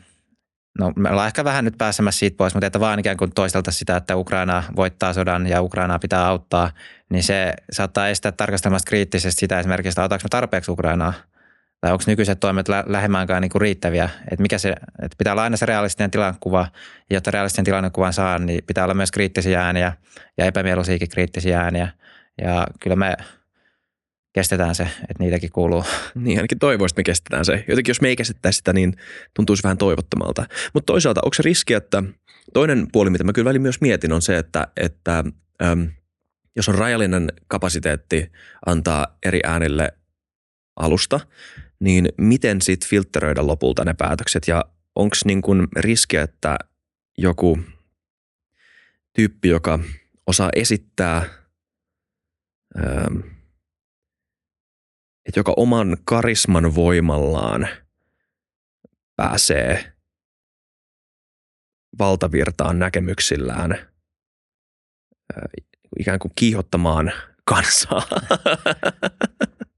no 0.78 0.92
me 0.96 1.10
ollaan 1.10 1.26
ehkä 1.26 1.44
vähän 1.44 1.64
nyt 1.64 1.78
pääsemässä 1.78 2.18
siitä 2.18 2.36
pois, 2.36 2.54
mutta 2.54 2.66
että 2.66 2.80
vaan 2.80 2.98
ikään 2.98 3.16
kuin 3.16 3.32
toistelta 3.34 3.70
sitä, 3.70 3.96
että 3.96 4.16
Ukraina 4.16 4.62
voittaa 4.76 5.12
sodan 5.12 5.46
ja 5.46 5.62
Ukrainaa 5.62 5.98
pitää 5.98 6.26
auttaa, 6.26 6.70
niin 7.10 7.22
se 7.22 7.54
saattaa 7.72 8.08
estää 8.08 8.32
tarkastelemasta 8.32 8.88
kriittisesti 8.88 9.40
sitä 9.40 9.60
esimerkiksi, 9.60 9.88
että 9.88 10.02
autaanko 10.02 10.24
me 10.24 10.28
tarpeeksi 10.28 10.70
Ukrainaa– 10.70 11.12
tai 11.84 11.92
onko 11.92 12.04
nykyiset 12.06 12.40
toimet 12.40 12.68
lä- 12.68 12.84
lähemmäänkään 12.86 13.42
niin 13.42 13.50
kuin 13.50 13.62
riittäviä. 13.62 14.08
Että 14.30 14.42
mikä 14.42 14.58
se, 14.58 14.70
että 15.02 15.16
pitää 15.18 15.32
olla 15.32 15.42
aina 15.42 15.56
se 15.56 15.66
realistinen 15.66 16.10
tilannekuva, 16.10 16.66
ja 17.10 17.16
jotta 17.16 17.30
realistinen 17.30 17.64
tilannekuvan 17.64 18.12
saa, 18.12 18.38
niin 18.38 18.64
pitää 18.66 18.84
olla 18.84 18.94
myös 18.94 19.10
kriittisiä 19.10 19.62
ääniä 19.62 19.92
ja 20.38 20.44
epämieluisiakin 20.44 21.08
kriittisiä 21.08 21.60
ääniä. 21.60 21.88
Ja 22.42 22.66
kyllä 22.80 22.96
me 22.96 23.16
kestetään 24.34 24.74
se, 24.74 24.82
että 24.82 25.22
niitäkin 25.22 25.52
kuuluu. 25.52 25.84
Niin, 26.14 26.38
ainakin 26.38 26.58
toivoisi, 26.58 26.92
että 26.92 27.00
me 27.00 27.04
kestetään 27.04 27.44
se. 27.44 27.64
Jotenkin 27.68 27.90
jos 27.90 28.00
me 28.00 28.08
ei 28.08 28.16
kestettäisi 28.16 28.56
sitä, 28.56 28.72
niin 28.72 28.94
tuntuisi 29.34 29.62
vähän 29.62 29.78
toivottomalta. 29.78 30.46
Mutta 30.74 30.92
toisaalta 30.92 31.20
onko 31.24 31.34
se 31.34 31.42
riski, 31.42 31.74
että 31.74 32.02
toinen 32.52 32.86
puoli, 32.92 33.10
mitä 33.10 33.24
mä 33.24 33.32
kyllä 33.32 33.48
välillä 33.48 33.62
myös 33.62 33.80
mietin, 33.80 34.12
on 34.12 34.22
se, 34.22 34.38
että, 34.38 34.66
että 34.76 35.24
äm, 35.62 35.88
jos 36.56 36.68
on 36.68 36.74
rajallinen 36.74 37.32
kapasiteetti 37.48 38.32
antaa 38.66 39.18
eri 39.22 39.40
äänille 39.44 39.92
alusta, 40.76 41.20
niin 41.80 42.08
miten 42.18 42.62
sitten 42.62 42.88
filtteröidä 42.88 43.46
lopulta 43.46 43.84
ne 43.84 43.94
päätökset 43.94 44.48
ja 44.48 44.64
onko 44.94 45.16
niin 45.24 45.42
kuin 45.42 45.68
riski, 45.76 46.16
että 46.16 46.56
joku 47.18 47.58
tyyppi, 49.12 49.48
joka 49.48 49.78
osaa 50.26 50.50
esittää, 50.56 51.24
että 55.26 55.40
joka 55.40 55.54
oman 55.56 55.96
karisman 56.04 56.74
voimallaan 56.74 57.68
pääsee 59.16 59.92
valtavirtaan 61.98 62.78
näkemyksillään 62.78 63.78
ikään 65.98 66.18
kuin 66.18 66.32
kiihottamaan 66.34 67.12
kansaa. 67.44 68.02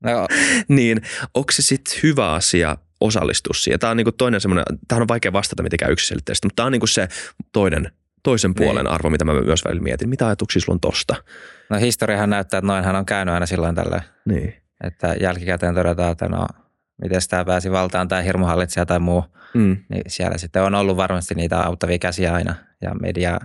No. 0.04 0.26
niin 0.68 1.02
onko 1.34 1.52
se 1.52 1.62
sitten 1.62 2.00
hyvä 2.02 2.32
asia 2.32 2.76
osallistua 3.00 3.54
siihen? 3.54 3.80
Tämä 3.80 3.90
on 3.90 3.96
niinku 3.96 4.12
toinen 4.12 4.40
semmoinen, 4.40 4.64
tähän 4.88 5.02
on 5.02 5.08
vaikea 5.08 5.32
vastata 5.32 5.62
mitenkään 5.62 5.92
yksiselitteisesti, 5.92 6.46
mutta 6.46 6.56
tämä 6.56 6.66
on 6.66 6.72
niinku 6.72 6.86
se 6.86 7.08
toinen, 7.52 7.92
toisen 8.22 8.50
niin. 8.50 8.56
puolen 8.56 8.84
niin. 8.84 8.94
arvo, 8.94 9.10
mitä 9.10 9.24
mä 9.24 9.32
myös 9.40 9.64
välillä 9.64 9.82
mietin. 9.82 10.08
Mitä 10.08 10.26
ajatuksia 10.26 10.62
sulla 10.62 10.76
on 10.76 10.80
tosta? 10.80 11.14
No 11.70 11.78
historiahan 11.78 12.30
näyttää, 12.30 12.58
että 12.58 12.66
noinhan 12.66 12.96
on 12.96 13.06
käynyt 13.06 13.34
aina 13.34 13.46
silloin 13.46 13.74
tällä. 13.74 14.02
Niin. 14.24 14.65
Että 14.84 15.14
jälkikäteen 15.20 15.74
todetaan, 15.74 16.12
että 16.12 16.28
no 16.28 16.46
miten 17.02 17.20
tämä 17.30 17.44
pääsi 17.44 17.70
valtaan 17.70 18.08
tai 18.08 18.24
hirmuhallitsija 18.24 18.86
tai 18.86 18.98
muu, 18.98 19.24
mm. 19.54 19.76
niin 19.88 20.02
siellä 20.06 20.38
sitten 20.38 20.62
on 20.62 20.74
ollut 20.74 20.96
varmasti 20.96 21.34
niitä 21.34 21.60
auttavia 21.60 21.98
käsiä 21.98 22.34
aina 22.34 22.54
ja 22.82 22.94
media, 22.94 23.40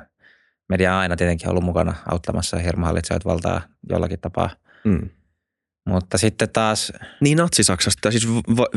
media 0.70 0.94
on 0.94 1.00
aina 1.00 1.15
tietenkin 1.15 1.50
ollut 1.50 1.63
mukana 1.63 1.94
auttamassa 2.12 2.58
hirmuhallitsijoita 2.58 3.30
valtaa 3.30 3.62
jollakin 3.89 4.20
tapaa. 4.20 4.50
Mm. 4.84 5.10
Mutta 5.86 6.17
sitten 6.17 6.50
taas... 6.50 6.94
Niin 7.22 7.38
Natsi-Saksasta, 7.38 8.12
siis 8.12 8.28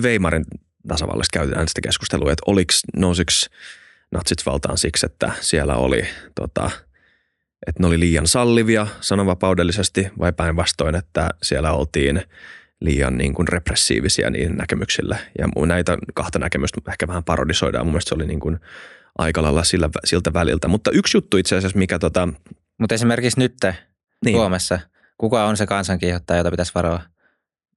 Weimarin 0.03 0.45
tasavallasta 0.89 1.39
käytetään 1.39 1.69
sitä 1.69 1.81
keskustelua, 1.81 2.33
että 2.33 2.43
oliko, 2.47 2.73
nousiko 2.97 3.33
natsit 4.11 4.47
valtaan 4.47 4.79
siksi, 4.79 5.07
että 5.07 5.33
siellä 5.41 5.77
oli, 5.77 6.07
tota, 6.35 6.71
että 7.67 7.83
ne 7.83 7.87
oli 7.87 8.01
liian 8.01 8.27
sallivia 8.27 8.87
sananvapaudellisesti 9.01 10.09
vai 10.19 10.33
päinvastoin, 10.33 10.95
että 10.95 11.31
siellä 11.43 11.73
oltiin 11.73 12.23
liian 12.81 13.19
niin 13.19 13.35
kuin 13.35 13.49
repressiivisiä 13.49 14.31
niin 14.31 14.57
näkemyksillä. 14.57 15.19
Ja 15.39 15.67
näitä 15.67 15.99
kahta 16.15 16.39
näkemystä 16.39 16.81
ehkä 16.89 17.09
vähän 17.09 17.25
parodisoidaan. 17.25 17.87
Mun 17.87 17.93
mielestä 17.93 18.09
se 18.09 18.15
oli 18.15 18.27
niin 18.27 18.41
kuin 18.41 18.61
aika 19.19 19.43
lailla 19.43 19.65
sillä, 19.65 19.91
siltä 20.05 20.33
väliltä. 20.33 20.69
Mutta 20.69 20.91
yksi 20.91 21.17
juttu 21.17 21.37
itse 21.37 21.57
asiassa, 21.57 21.79
mikä 21.79 21.99
tota... 21.99 22.29
Mutta 22.81 22.95
esimerkiksi 22.95 23.41
nyt 23.41 23.55
niin. 24.25 24.37
Suomessa– 24.37 24.81
kuka 25.19 25.45
on 25.45 25.57
se 25.57 25.67
kansankiihottaja, 25.67 26.39
jota 26.39 26.51
pitäisi 26.51 26.73
varoa? 26.75 27.01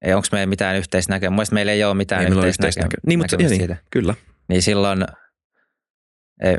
Ei, 0.02 0.13
onko 0.13 0.28
meillä 0.32 0.50
mitään 0.50 0.78
yhteisnäkemystä? 0.78 1.32
Mielestäni 1.32 1.56
meillä 1.56 1.71
ei 1.71 1.84
ole 1.84 1.93
mitään 1.93 2.21
ei 2.21 2.32
yhteisnäkemystä. 2.32 3.08
Niin, 3.08 3.19
mutta 3.19 3.38
niin, 3.38 3.50
siitä. 3.50 3.76
kyllä. 3.91 4.13
Niin 4.50 4.62
silloin 4.62 5.06
ei, 6.41 6.58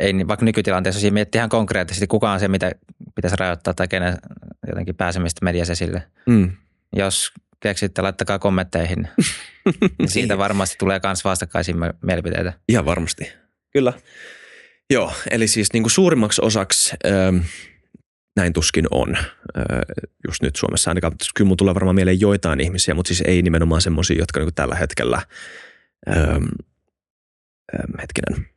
ei, 0.00 0.12
vaikka 0.28 0.44
nykytilanteessa 0.44 1.00
siinä 1.00 1.14
miettii 1.14 1.38
ihan 1.38 1.48
konkreettisesti, 1.48 2.06
kuka 2.06 2.32
on 2.32 2.40
se, 2.40 2.48
mitä 2.48 2.72
pitäisi 3.14 3.36
rajoittaa 3.36 3.74
tai 3.74 3.88
kenen 3.88 4.18
jotenkin 4.66 4.94
pääsemistä 4.94 5.44
mediasesille. 5.44 6.02
Mm. 6.26 6.50
Jos 6.96 7.32
keksitte, 7.60 8.02
laittakaa 8.02 8.38
kommentteihin. 8.38 9.08
niin 9.98 10.08
siitä 10.08 10.38
varmasti 10.38 10.76
tulee 10.78 11.00
myös 11.04 11.24
vastakkaisia 11.24 11.74
mielipiteitä. 12.02 12.52
Ihan 12.68 12.84
varmasti. 12.84 13.32
Kyllä. 13.72 13.92
Joo, 14.90 15.12
eli 15.30 15.48
siis 15.48 15.72
niin 15.72 15.82
kuin 15.82 15.90
suurimmaksi 15.90 16.42
osaksi 16.44 16.96
ähm, 17.06 17.36
näin 18.36 18.52
tuskin 18.52 18.86
on 18.90 19.16
just 20.26 20.42
nyt 20.42 20.56
Suomessa. 20.56 20.90
Ainakaan, 20.90 21.12
kyllä 21.36 21.48
mun 21.48 21.56
tulee 21.56 21.74
varmaan 21.74 21.94
mieleen 21.94 22.20
joitain 22.20 22.60
ihmisiä, 22.60 22.94
mutta 22.94 23.08
siis 23.08 23.20
ei 23.26 23.42
nimenomaan 23.42 23.80
semmoisia, 23.80 24.18
jotka 24.18 24.40
niin 24.40 24.54
tällä 24.54 24.74
hetkellä, 24.74 25.22
ähm, 26.08 26.44
hetkinen, 28.00 28.48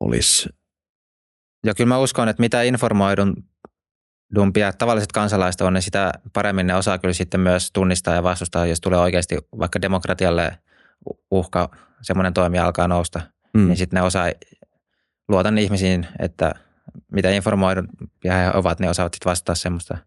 olisi. 0.00 0.48
Ja 1.64 1.74
kyllä 1.74 1.88
mä 1.88 1.98
uskon, 1.98 2.28
että 2.28 2.40
mitä 2.40 2.62
informoidun 2.62 3.44
dumpia 4.34 4.72
tavalliset 4.72 5.12
kansalaiset 5.12 5.60
on, 5.60 5.72
niin 5.72 5.82
sitä 5.82 6.12
paremmin 6.32 6.66
ne 6.66 6.74
osaa 6.74 6.98
kyllä 6.98 7.14
sitten 7.14 7.40
myös 7.40 7.72
tunnistaa 7.72 8.14
ja 8.14 8.22
vastustaa, 8.22 8.66
jos 8.66 8.80
tulee 8.80 8.98
oikeasti 8.98 9.38
vaikka 9.58 9.80
demokratialle 9.80 10.58
uhka, 11.30 11.70
semmoinen 12.02 12.34
toimija 12.34 12.64
alkaa 12.64 12.88
nousta, 12.88 13.20
mm. 13.54 13.66
niin 13.68 13.76
sitten 13.76 13.96
ne 13.96 14.02
osaa, 14.02 14.32
luotan 15.28 15.58
ihmisiin, 15.58 16.06
että– 16.18 16.54
mitä 17.12 17.30
informoidumpia 17.30 18.34
he 18.34 18.50
ovat, 18.54 18.80
ne 18.80 18.90
osaavat 18.90 19.14
sitten 19.14 19.30
vastata 19.30 19.54
semmoista. 19.54 19.98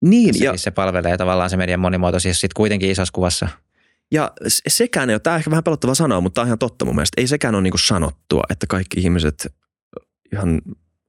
Niin. 0.00 0.34
ja 0.42 0.58
se 0.58 0.70
palvelee 0.70 1.16
tavallaan 1.16 1.50
se 1.50 1.56
median 1.56 1.80
monimuotoisuus 1.80 2.40
sitten 2.40 2.56
kuitenkin 2.56 2.90
isossa 2.90 3.12
kuvassa. 3.12 3.48
Ja 4.10 4.32
sekään 4.68 5.10
ei 5.10 5.14
ole, 5.14 5.20
tämä 5.20 5.34
on 5.34 5.38
ehkä 5.38 5.50
vähän 5.50 5.64
pelottava 5.64 5.94
sanoa, 5.94 6.20
mutta 6.20 6.34
tämä 6.34 6.42
on 6.42 6.48
ihan 6.48 6.58
totta 6.58 6.84
mun 6.84 6.94
mielestä. 6.94 7.20
Ei 7.20 7.26
sekään 7.26 7.54
ole 7.54 7.62
niin 7.62 7.78
sanottua, 7.78 8.42
että 8.50 8.66
kaikki 8.66 9.00
ihmiset 9.00 9.54
ihan 10.36 10.60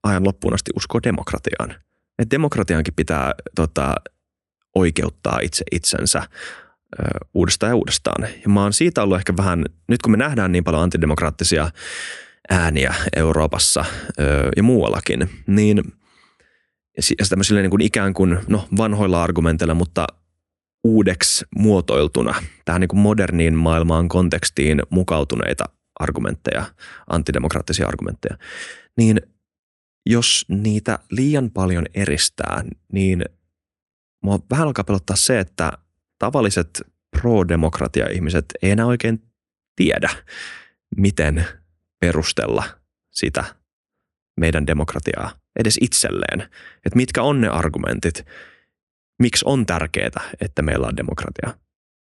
ajan 0.02 0.24
loppuun 0.24 0.54
asti 0.54 0.70
uskoo 0.76 1.00
demokratiaan. 1.02 1.70
että 2.18 2.30
demokratiankin 2.30 2.94
pitää 2.94 3.32
tota, 3.54 3.94
oikeuttaa 4.74 5.38
itse 5.42 5.64
itsensä 5.72 6.18
ö, 6.18 7.04
uudestaan 7.34 7.70
ja 7.70 7.76
uudestaan. 7.76 8.22
Ja 8.22 8.48
mä 8.48 8.62
oon 8.62 8.72
siitä 8.72 9.02
ollut 9.02 9.18
ehkä 9.18 9.36
vähän, 9.36 9.64
nyt 9.88 10.02
kun 10.02 10.10
me 10.10 10.16
nähdään 10.16 10.52
niin 10.52 10.64
paljon 10.64 10.82
antidemokraattisia 10.82 11.70
ääniä 12.50 12.94
Euroopassa 13.16 13.84
ö, 14.20 14.48
ja 14.56 14.62
muuallakin, 14.62 15.30
niin 15.46 15.82
ja 17.18 17.24
tämmöisillä 17.28 17.60
niin 17.60 17.70
kuin 17.70 17.82
ikään 17.82 18.14
kuin 18.14 18.38
no, 18.48 18.68
vanhoilla 18.76 19.22
argumenteilla, 19.22 19.74
mutta 19.74 20.06
uudeksi 20.84 21.44
muotoiltuna 21.56 22.34
tähän 22.64 22.80
niin 22.80 22.88
kuin 22.88 23.00
moderniin 23.00 23.54
maailmaan 23.54 24.08
kontekstiin 24.08 24.82
mukautuneita 24.90 25.64
argumentteja, 25.98 26.64
antidemokraattisia 27.06 27.86
argumentteja, 27.86 28.38
niin 28.96 29.20
jos 30.06 30.44
niitä 30.48 30.98
liian 31.10 31.50
paljon 31.50 31.86
eristää, 31.94 32.64
niin 32.92 33.24
mua 34.22 34.38
vähän 34.50 34.66
alkaa 34.66 34.84
pelottaa 34.84 35.16
se, 35.16 35.38
että 35.38 35.72
tavalliset 36.18 36.82
pro-demokratia-ihmiset 37.10 38.44
ei 38.62 38.70
enää 38.70 38.86
oikein 38.86 39.22
tiedä, 39.76 40.10
miten 40.96 41.46
perustella 42.00 42.64
sitä 43.10 43.44
meidän 44.40 44.66
demokratiaa 44.66 45.32
edes 45.58 45.78
itselleen. 45.80 46.40
Että 46.76 46.96
mitkä 46.96 47.22
on 47.22 47.40
ne 47.40 47.48
argumentit, 47.48 48.26
miksi 49.18 49.44
on 49.48 49.66
tärkeää, 49.66 50.30
että 50.40 50.62
meillä 50.62 50.86
on 50.86 50.96
demokratia. 50.96 51.67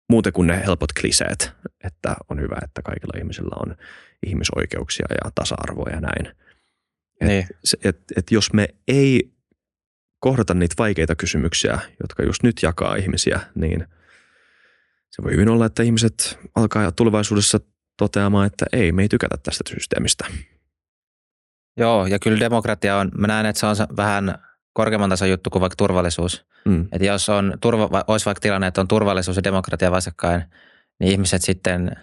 Muuten 0.08 0.32
kuin 0.32 0.46
ne 0.46 0.62
helpot 0.66 0.92
kliseet, 0.92 1.52
että 1.84 2.16
on 2.28 2.40
hyvä, 2.40 2.56
että 2.64 2.82
kaikilla 2.82 3.18
ihmisillä 3.18 3.56
on 3.66 3.76
ihmisoikeuksia 4.26 5.06
ja 5.10 5.30
tasa-arvoa 5.34 5.90
ja 5.90 6.00
näin. 6.00 6.26
Et, 7.20 7.28
niin. 7.28 7.46
et, 7.84 7.98
et 8.16 8.30
jos 8.30 8.52
me 8.52 8.68
ei 8.88 9.32
kohdata 10.20 10.54
niitä 10.54 10.74
vaikeita 10.78 11.14
kysymyksiä, 11.14 11.78
jotka 12.02 12.22
just 12.22 12.42
nyt 12.42 12.62
jakaa 12.62 12.96
ihmisiä, 12.96 13.40
niin 13.54 13.86
se 15.10 15.22
voi 15.22 15.32
hyvin 15.32 15.48
olla, 15.48 15.66
että 15.66 15.82
ihmiset 15.82 16.38
alkaa 16.54 16.92
tulevaisuudessa 16.92 17.60
toteamaan, 17.96 18.46
että 18.46 18.66
ei, 18.72 18.92
me 18.92 19.02
ei 19.02 19.08
tykätä 19.08 19.36
tästä 19.42 19.64
systeemistä. 19.68 20.24
Joo, 21.76 22.06
ja 22.06 22.18
kyllä 22.18 22.40
demokratia 22.40 22.96
on, 22.96 23.10
mä 23.18 23.26
näen, 23.26 23.46
että 23.46 23.60
se 23.60 23.66
on 23.66 23.76
vähän 23.96 24.38
korkeamman 24.78 25.10
tason 25.10 25.30
juttu 25.30 25.50
kuin 25.50 25.60
vaikka 25.60 25.76
turvallisuus. 25.76 26.46
Mm. 26.64 26.88
Että 26.92 27.04
jos 27.04 27.28
on 27.28 27.54
turva, 27.60 28.04
olisi 28.06 28.26
vaikka 28.26 28.40
tilanne, 28.40 28.66
että 28.66 28.80
on 28.80 28.88
turvallisuus 28.88 29.36
ja 29.36 29.44
demokratia 29.44 29.90
vastakkain, 29.90 30.44
niin 31.00 31.12
ihmiset 31.12 31.42
sitten 31.42 31.96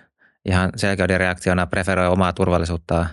ihan 0.46 0.70
selkeyden 0.76 1.20
reaktiona 1.20 1.68
preferoi 1.68 2.08
omaa 2.08 2.34
turvallisuuttaan. 2.34 3.06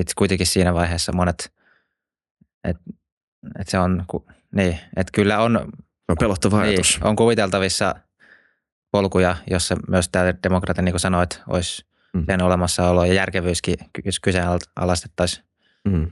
Sitten 0.00 0.14
kuitenkin 0.16 0.46
siinä 0.46 0.74
vaiheessa 0.74 1.12
monet, 1.12 1.52
että 2.64 2.82
et 3.58 3.68
se 3.68 3.78
on, 3.78 4.04
niin, 4.54 4.78
että 4.96 5.10
kyllä 5.12 5.38
on, 5.38 5.56
on 6.08 6.16
pelottava 6.20 6.62
niin, 6.62 6.80
on 7.02 7.16
kuviteltavissa 7.16 7.94
polkuja, 8.90 9.36
jossa 9.50 9.76
myös 9.88 10.08
tämä 10.08 10.34
demokratia, 10.42 10.82
niin 10.82 10.92
kuin 10.92 11.00
sanoit, 11.00 11.42
olisi 11.48 11.86
mm. 12.14 12.24
sen 12.26 12.42
olemassaolo 12.42 13.04
ja 13.04 13.12
järkevyyskin 13.12 13.76
kyseenalaistettaisiin. 14.22 15.44
Mm. 15.84 16.10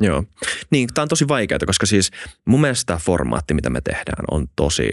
Joo. 0.00 0.24
Niin, 0.70 0.88
tämä 0.94 1.02
on 1.02 1.08
tosi 1.08 1.28
vaikeaa, 1.28 1.58
koska 1.66 1.86
siis 1.86 2.10
mun 2.44 2.60
mielestä 2.60 2.86
tämä 2.86 2.98
formaatti, 2.98 3.54
mitä 3.54 3.70
me 3.70 3.80
tehdään, 3.80 4.24
on 4.30 4.46
tosi 4.56 4.90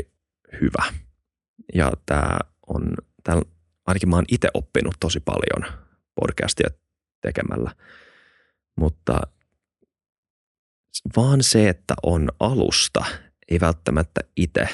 hyvä. 0.61 0.93
Ja 1.73 1.91
tämä 2.05 2.37
on, 2.67 2.93
tämä, 3.23 3.41
ainakin 3.85 4.09
mä 4.09 4.15
oon 4.15 4.25
itse 4.27 4.49
oppinut 4.53 4.95
tosi 4.99 5.19
paljon 5.19 5.73
podcastia 6.15 6.69
tekemällä. 7.21 7.71
Mutta 8.75 9.19
vaan 11.17 11.43
se, 11.43 11.69
että 11.69 11.93
on 12.03 12.29
alusta, 12.39 13.05
ei 13.49 13.59
välttämättä 13.59 14.21
itse, 14.35 14.67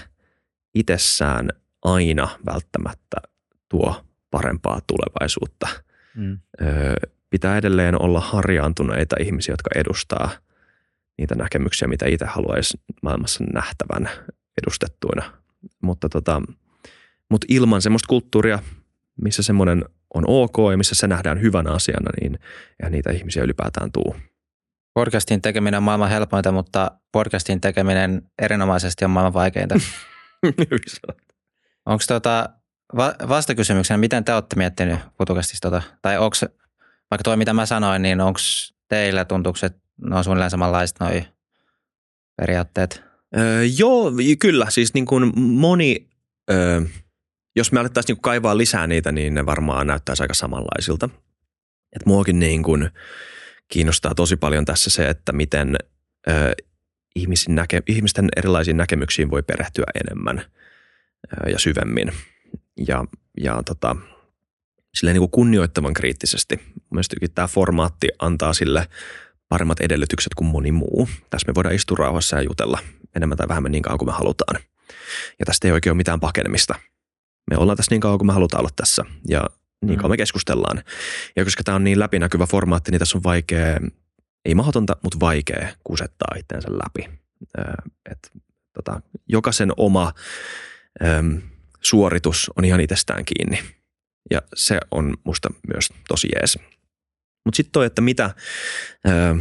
itsessään 0.75 1.49
aina 1.81 2.39
välttämättä 2.45 3.17
tuo 3.69 4.05
parempaa 4.31 4.79
tulevaisuutta. 4.87 5.67
Mm. 6.15 6.39
Öö, 6.61 6.95
pitää 7.31 7.57
edelleen 7.57 8.01
olla 8.01 8.19
harjaantuneita 8.19 9.15
ihmisiä, 9.19 9.53
jotka 9.53 9.69
edustaa 9.75 10.29
niitä 11.17 11.35
näkemyksiä, 11.35 11.87
mitä 11.87 12.05
itse 12.07 12.25
haluaisi 12.25 12.77
maailmassa 13.01 13.43
nähtävän 13.53 14.09
edustettuina. 14.63 15.31
Mutta, 15.81 16.09
tota, 16.09 16.41
mutta 17.29 17.47
ilman 17.49 17.81
semmoista 17.81 18.07
kulttuuria, 18.07 18.59
missä 19.21 19.43
semmoinen 19.43 19.85
on 20.13 20.23
ok 20.27 20.55
ja 20.71 20.77
missä 20.77 20.95
se 20.95 21.07
nähdään 21.07 21.41
hyvänä 21.41 21.71
asiana, 21.71 22.09
niin 22.21 22.39
ja 22.81 22.89
niitä 22.89 23.11
ihmisiä 23.11 23.43
ylipäätään 23.43 23.91
tuu. 23.91 24.15
Podcastin 24.93 25.41
tekeminen 25.41 25.77
on 25.77 25.83
maailman 25.83 26.09
helpointa, 26.09 26.51
mutta 26.51 26.91
podcastin 27.11 27.61
tekeminen 27.61 28.21
erinomaisesti 28.41 29.05
on 29.05 29.11
maailman 29.11 29.33
vaikeinta. 29.33 29.75
Onko 31.85 32.03
tota, 32.07 32.49
va- 32.97 33.15
vastakysymyksenä, 33.29 33.97
miten 33.97 34.23
te 34.23 34.33
olette 34.33 34.55
miettinyt 34.55 34.99
putukastista? 35.17 35.71
Tota, 35.71 35.81
tai 36.01 36.17
onko, 36.17 36.35
vaikka 37.11 37.23
tuo 37.23 37.37
mitä 37.37 37.53
mä 37.53 37.65
sanoin, 37.65 38.01
niin 38.01 38.21
onko 38.21 38.39
teillä 38.87 39.25
tuntuuko, 39.25 39.59
että 39.63 39.79
ne 40.01 40.15
on 40.15 40.23
suunnilleen 40.23 40.51
samanlaiset 40.51 40.99
noi 40.99 41.23
periaatteet? 42.37 43.03
Öö, 43.37 43.63
joo, 43.77 44.11
kyllä. 44.39 44.65
Siis 44.69 44.93
niin 44.93 45.05
kuin 45.05 45.39
moni, 45.39 46.09
öö, 46.51 46.81
jos 47.55 47.71
me 47.71 47.79
alettaisiin 47.79 48.15
niin 48.15 48.21
kaivaa 48.21 48.57
lisää 48.57 48.87
niitä, 48.87 49.11
niin 49.11 49.33
ne 49.33 49.45
varmaan 49.45 49.87
näyttäisi 49.87 50.23
aika 50.23 50.33
samanlaisilta. 50.33 51.09
Et 51.95 52.05
muakin 52.05 52.39
niin 52.39 52.63
kuin 52.63 52.89
kiinnostaa 53.67 54.15
tosi 54.15 54.35
paljon 54.35 54.65
tässä 54.65 54.89
se, 54.89 55.09
että 55.09 55.31
miten 55.31 55.75
öö, 56.29 56.51
ihmisten, 57.15 57.55
näke, 57.55 57.83
ihmisten 57.87 58.29
erilaisiin 58.37 58.77
näkemyksiin 58.77 59.31
voi 59.31 59.43
perehtyä 59.43 59.85
enemmän 59.95 60.37
öö, 60.37 61.51
ja 61.51 61.59
syvemmin. 61.59 62.11
Ja, 62.87 63.05
ja 63.37 63.63
tota, 63.65 63.95
silleen 64.95 65.13
niin 65.13 65.21
kuin 65.21 65.31
kunnioittavan 65.31 65.93
kriittisesti. 65.93 66.59
Mielestäni 66.89 67.27
tämä 67.27 67.47
formaatti 67.47 68.07
antaa 68.19 68.53
sille 68.53 68.87
paremmat 69.49 69.79
edellytykset 69.79 70.33
kuin 70.33 70.47
moni 70.47 70.71
muu. 70.71 71.09
Tässä 71.29 71.47
me 71.47 71.55
voidaan 71.55 71.75
istua 71.75 71.97
rauhassa 71.99 72.35
ja 72.35 72.41
jutella 72.41 72.79
enemmän 73.15 73.37
tai 73.37 73.47
vähemmän 73.47 73.71
niin 73.71 73.83
kauan 73.83 73.97
kuin 73.97 74.09
me 74.09 74.13
halutaan. 74.13 74.61
Ja 75.39 75.45
tästä 75.45 75.67
ei 75.67 75.71
oikein 75.71 75.91
ole 75.91 75.97
mitään 75.97 76.19
pakenemista. 76.19 76.75
Me 77.51 77.57
ollaan 77.57 77.77
tässä 77.77 77.91
niin 77.91 78.01
kauan 78.01 78.17
kuin 78.17 78.27
me 78.27 78.33
halutaan 78.33 78.61
olla 78.61 78.69
tässä 78.75 79.05
ja 79.27 79.43
niin 79.85 79.97
kauan 79.97 80.11
me 80.11 80.15
mm. 80.15 80.17
keskustellaan. 80.17 80.83
Ja 81.35 81.43
koska 81.43 81.63
tämä 81.63 81.75
on 81.75 81.83
niin 81.83 81.99
läpinäkyvä 81.99 82.45
formaatti, 82.45 82.91
niin 82.91 82.99
tässä 82.99 83.17
on 83.17 83.23
vaikea, 83.23 83.79
ei 84.45 84.55
mahdotonta, 84.55 84.97
mutta 85.03 85.19
vaikea 85.19 85.67
kusettaa 85.83 86.35
itseensä 86.37 86.67
läpi. 86.71 87.09
Et, 88.11 88.31
tota, 88.73 89.01
jokaisen 89.27 89.71
oma 89.77 90.13
äm, 91.03 91.41
suoritus 91.81 92.51
on 92.57 92.65
ihan 92.65 92.81
itsestään 92.81 93.23
kiinni. 93.25 93.80
Ja 94.31 94.41
se 94.55 94.79
on 94.91 95.17
musta 95.23 95.49
myös 95.73 95.89
tosi 96.07 96.27
jees. 96.35 96.59
Mutta 97.45 97.55
sitten 97.55 97.71
toi, 97.71 97.85
että 97.85 98.01
mitä, 98.01 98.35
ö, 99.07 99.35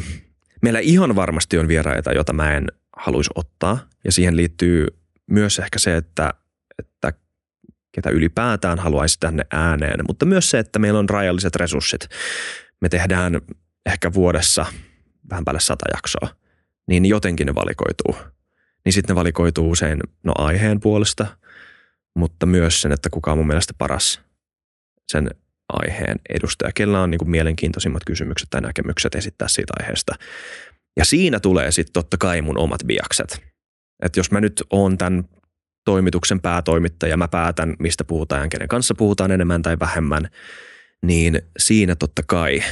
meillä 0.63 0.79
ihan 0.79 1.17
varmasti 1.17 1.59
on 1.59 1.69
vieraita, 1.69 2.13
joita 2.13 2.33
mä 2.33 2.57
en 2.57 2.67
haluaisi 2.97 3.31
ottaa. 3.35 3.89
Ja 4.05 4.13
siihen 4.13 4.37
liittyy 4.37 4.87
myös 5.31 5.59
ehkä 5.59 5.79
se, 5.79 5.97
että, 5.97 6.35
että 6.79 7.13
ketä 7.93 8.11
ylipäätään 8.11 8.79
haluaisi 8.79 9.17
tänne 9.21 9.45
ääneen, 9.51 10.01
mutta 10.09 10.27
myös 10.27 10.51
se, 10.51 10.59
että 10.59 10.79
meillä 10.79 10.99
on 10.99 11.09
rajalliset 11.09 11.57
resurssit. 11.57 12.09
Me 12.81 12.89
tehdään 12.89 13.41
ehkä 13.87 14.13
vuodessa 14.13 14.67
vähän 15.31 15.45
päälle 15.45 15.61
sata 15.61 15.85
jaksoa, 15.95 16.37
niin 16.87 17.07
jotenkin 17.07 17.47
ne 17.47 17.55
valikoituu. 17.55 18.17
Niin 18.85 18.93
sitten 18.93 19.15
ne 19.15 19.19
valikoituu 19.19 19.71
usein 19.71 20.01
no 20.23 20.33
aiheen 20.39 20.81
puolesta, 20.81 21.27
mutta 22.15 22.47
myös 22.47 22.83
sen, 22.83 22.93
että 22.93 23.11
kuka 23.11 23.33
on 23.33 23.39
mun 23.39 23.47
mielestä 23.47 23.75
paras 23.79 24.21
sen 25.11 25.31
aiheen 25.69 26.17
edustaja, 26.29 26.73
kellä 26.75 27.01
on 27.01 27.11
niin 27.11 27.19
kuin 27.19 27.31
mielenkiintoisimmat 27.31 28.05
kysymykset 28.05 28.51
tai 28.51 28.61
näkemykset 28.61 29.15
esittää 29.15 29.49
siitä 29.49 29.73
aiheesta. 29.81 30.15
Ja 30.97 31.05
siinä 31.05 31.41
tulee 31.41 31.71
sitten 31.71 31.93
totta 31.93 32.17
kai 32.17 32.43
mun 32.43 32.59
omat 32.59 32.81
biakset. 32.87 33.43
Että 34.03 34.21
jos 34.21 34.31
mä 34.31 34.41
nyt 34.41 34.63
oon 34.71 34.99
tämän 34.99 35.25
toimituksen 35.85 36.41
päätoimittaja, 36.41 37.17
mä 37.17 37.29
päätän, 37.29 37.77
mistä 37.79 38.05
puhutaan 38.05 38.43
ja 38.43 38.49
kenen 38.49 38.69
kanssa 38.69 38.95
puhutaan 38.95 39.31
enemmän 39.31 39.63
tai 39.63 39.77
vähemmän, 39.81 40.29
niin 41.03 41.43
siinä 41.59 41.97
totta 41.97 42.23
kai 42.27 42.63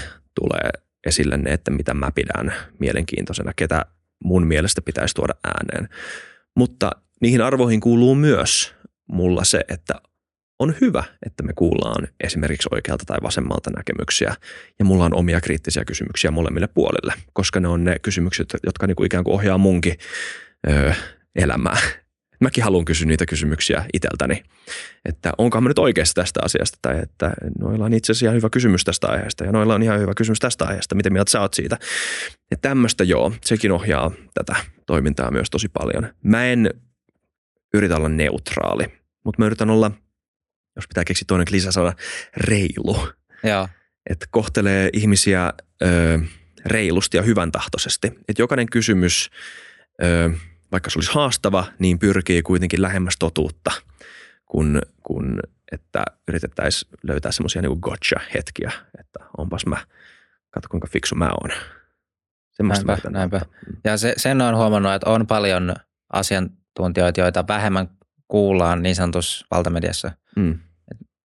tulee 0.41 0.71
esille 1.07 1.37
ne, 1.37 1.53
että 1.53 1.71
mitä 1.71 1.95
mä 1.95 2.11
pidän 2.15 2.55
mielenkiintoisena, 2.79 3.53
ketä 3.57 3.87
mun 4.25 4.47
mielestä 4.47 4.83
pitäisi 4.83 5.15
tuoda 5.15 5.35
ääneen. 5.45 5.89
Mutta 6.57 6.91
niihin 7.21 7.43
arvoihin 7.43 7.81
kuuluu 7.81 8.15
myös 8.15 8.75
mulla 9.09 9.45
se, 9.45 9.61
että 9.69 9.95
on 10.59 10.75
hyvä, 10.81 11.05
että 11.27 11.43
me 11.43 11.53
kuullaan 11.53 12.09
esimerkiksi 12.25 12.69
oikealta 12.73 13.05
tai 13.07 13.19
vasemmalta 13.23 13.71
näkemyksiä 13.77 14.35
ja 14.79 14.85
mulla 14.85 15.05
on 15.05 15.15
omia 15.15 15.41
kriittisiä 15.41 15.85
kysymyksiä 15.85 16.31
molemmille 16.31 16.69
puolille, 16.75 17.15
koska 17.33 17.61
ne 17.61 17.69
on 17.69 17.85
ne 17.85 17.99
kysymykset, 17.99 18.49
jotka 18.67 18.87
niinku 18.87 19.05
ikään 19.05 19.25
kuin 19.25 19.35
ohjaa 19.35 19.59
munkin 19.59 19.95
öö, 20.69 20.93
elämää. 21.37 21.77
Mäkin 22.41 22.65
haluan 22.65 22.85
kysyä 22.85 23.07
niitä 23.07 23.27
kysymyksiä 23.27 23.85
itseltäni, 23.95 24.43
että 25.05 25.33
onko 25.39 25.61
mä 25.61 25.69
nyt 25.69 25.79
oikeassa 25.79 26.15
tästä 26.15 26.41
asiasta 26.45 26.79
tai 26.83 27.03
että 27.03 27.33
noilla 27.59 27.85
on 27.85 27.93
itse 27.93 28.13
asiassa 28.13 28.27
ihan 28.27 28.37
hyvä 28.37 28.51
kysymys 28.51 28.85
tästä 28.85 29.07
aiheesta 29.07 29.45
ja 29.45 29.53
noilla 29.53 29.75
on 29.75 29.83
ihan 29.83 30.01
hyvä 30.01 30.13
kysymys 30.17 30.39
tästä 30.39 30.65
aiheesta, 30.65 30.95
miten 30.95 31.13
mieltä 31.13 31.31
sä 31.31 31.41
oot 31.41 31.55
siitä. 31.55 31.79
Ja 32.51 32.57
tämmöistä 32.57 33.05
joo, 33.05 33.33
sekin 33.45 33.73
ohjaa 33.73 34.11
tätä 34.35 34.57
toimintaa 34.87 35.31
myös 35.31 35.51
tosi 35.51 35.69
paljon. 35.69 36.09
Mä 36.23 36.45
en 36.45 36.71
yritä 37.75 37.97
olla 37.97 38.09
neutraali, 38.09 38.85
mutta 39.25 39.43
mä 39.43 39.47
yritän 39.47 39.71
olla, 39.71 39.91
jos 40.79 40.89
pitää 40.89 41.05
keksiä 41.05 41.25
toinen 41.27 41.47
lisäsana, 41.51 41.93
reilu. 42.37 43.09
Joo. 43.45 43.69
Että 44.11 44.27
kohtelee 44.31 44.91
ihmisiä 44.93 45.53
ö, 45.83 46.19
reilusti 46.67 47.17
ja 47.17 47.23
hyvän 47.23 47.53
tahtoisesti. 47.53 48.07
Että 48.07 48.43
jokainen 48.43 48.71
kysymys, 48.71 49.31
ö, 50.03 50.31
vaikka 50.73 50.91
se 50.91 50.99
olisi 50.99 51.13
haastava, 51.15 51.67
niin 51.79 51.99
pyrkii 51.99 52.43
kuitenkin 52.43 52.83
lähemmäs 52.83 53.15
totuutta, 53.19 53.71
kun, 54.47 54.83
kun 55.03 55.41
että 55.73 56.05
yritettäisiin 56.29 56.91
löytää 57.03 57.33
semmoisia 57.33 57.63
niin 57.63 57.79
gotcha-hetkiä, 57.83 58.73
että 58.99 59.19
onpas 59.39 59.67
mä, 59.67 59.77
katso 60.51 60.69
kuinka 60.69 60.89
fiksu 60.93 61.15
mä 61.15 61.31
oon. 61.41 61.51
Näinpä, 62.63 62.99
näinpä. 63.11 63.41
Ja 63.85 63.97
se, 63.97 64.15
sen 64.17 64.41
on 64.41 64.57
huomannut, 64.57 64.93
että 64.93 65.11
on 65.11 65.27
paljon 65.27 65.75
asiantuntijoita, 66.13 67.21
joita 67.21 67.45
vähemmän 67.49 67.89
kuullaan 68.29 68.83
niin 68.83 68.95
sanotussa 68.95 69.47
valtamediassa. 69.51 70.11
Mm. 70.37 70.59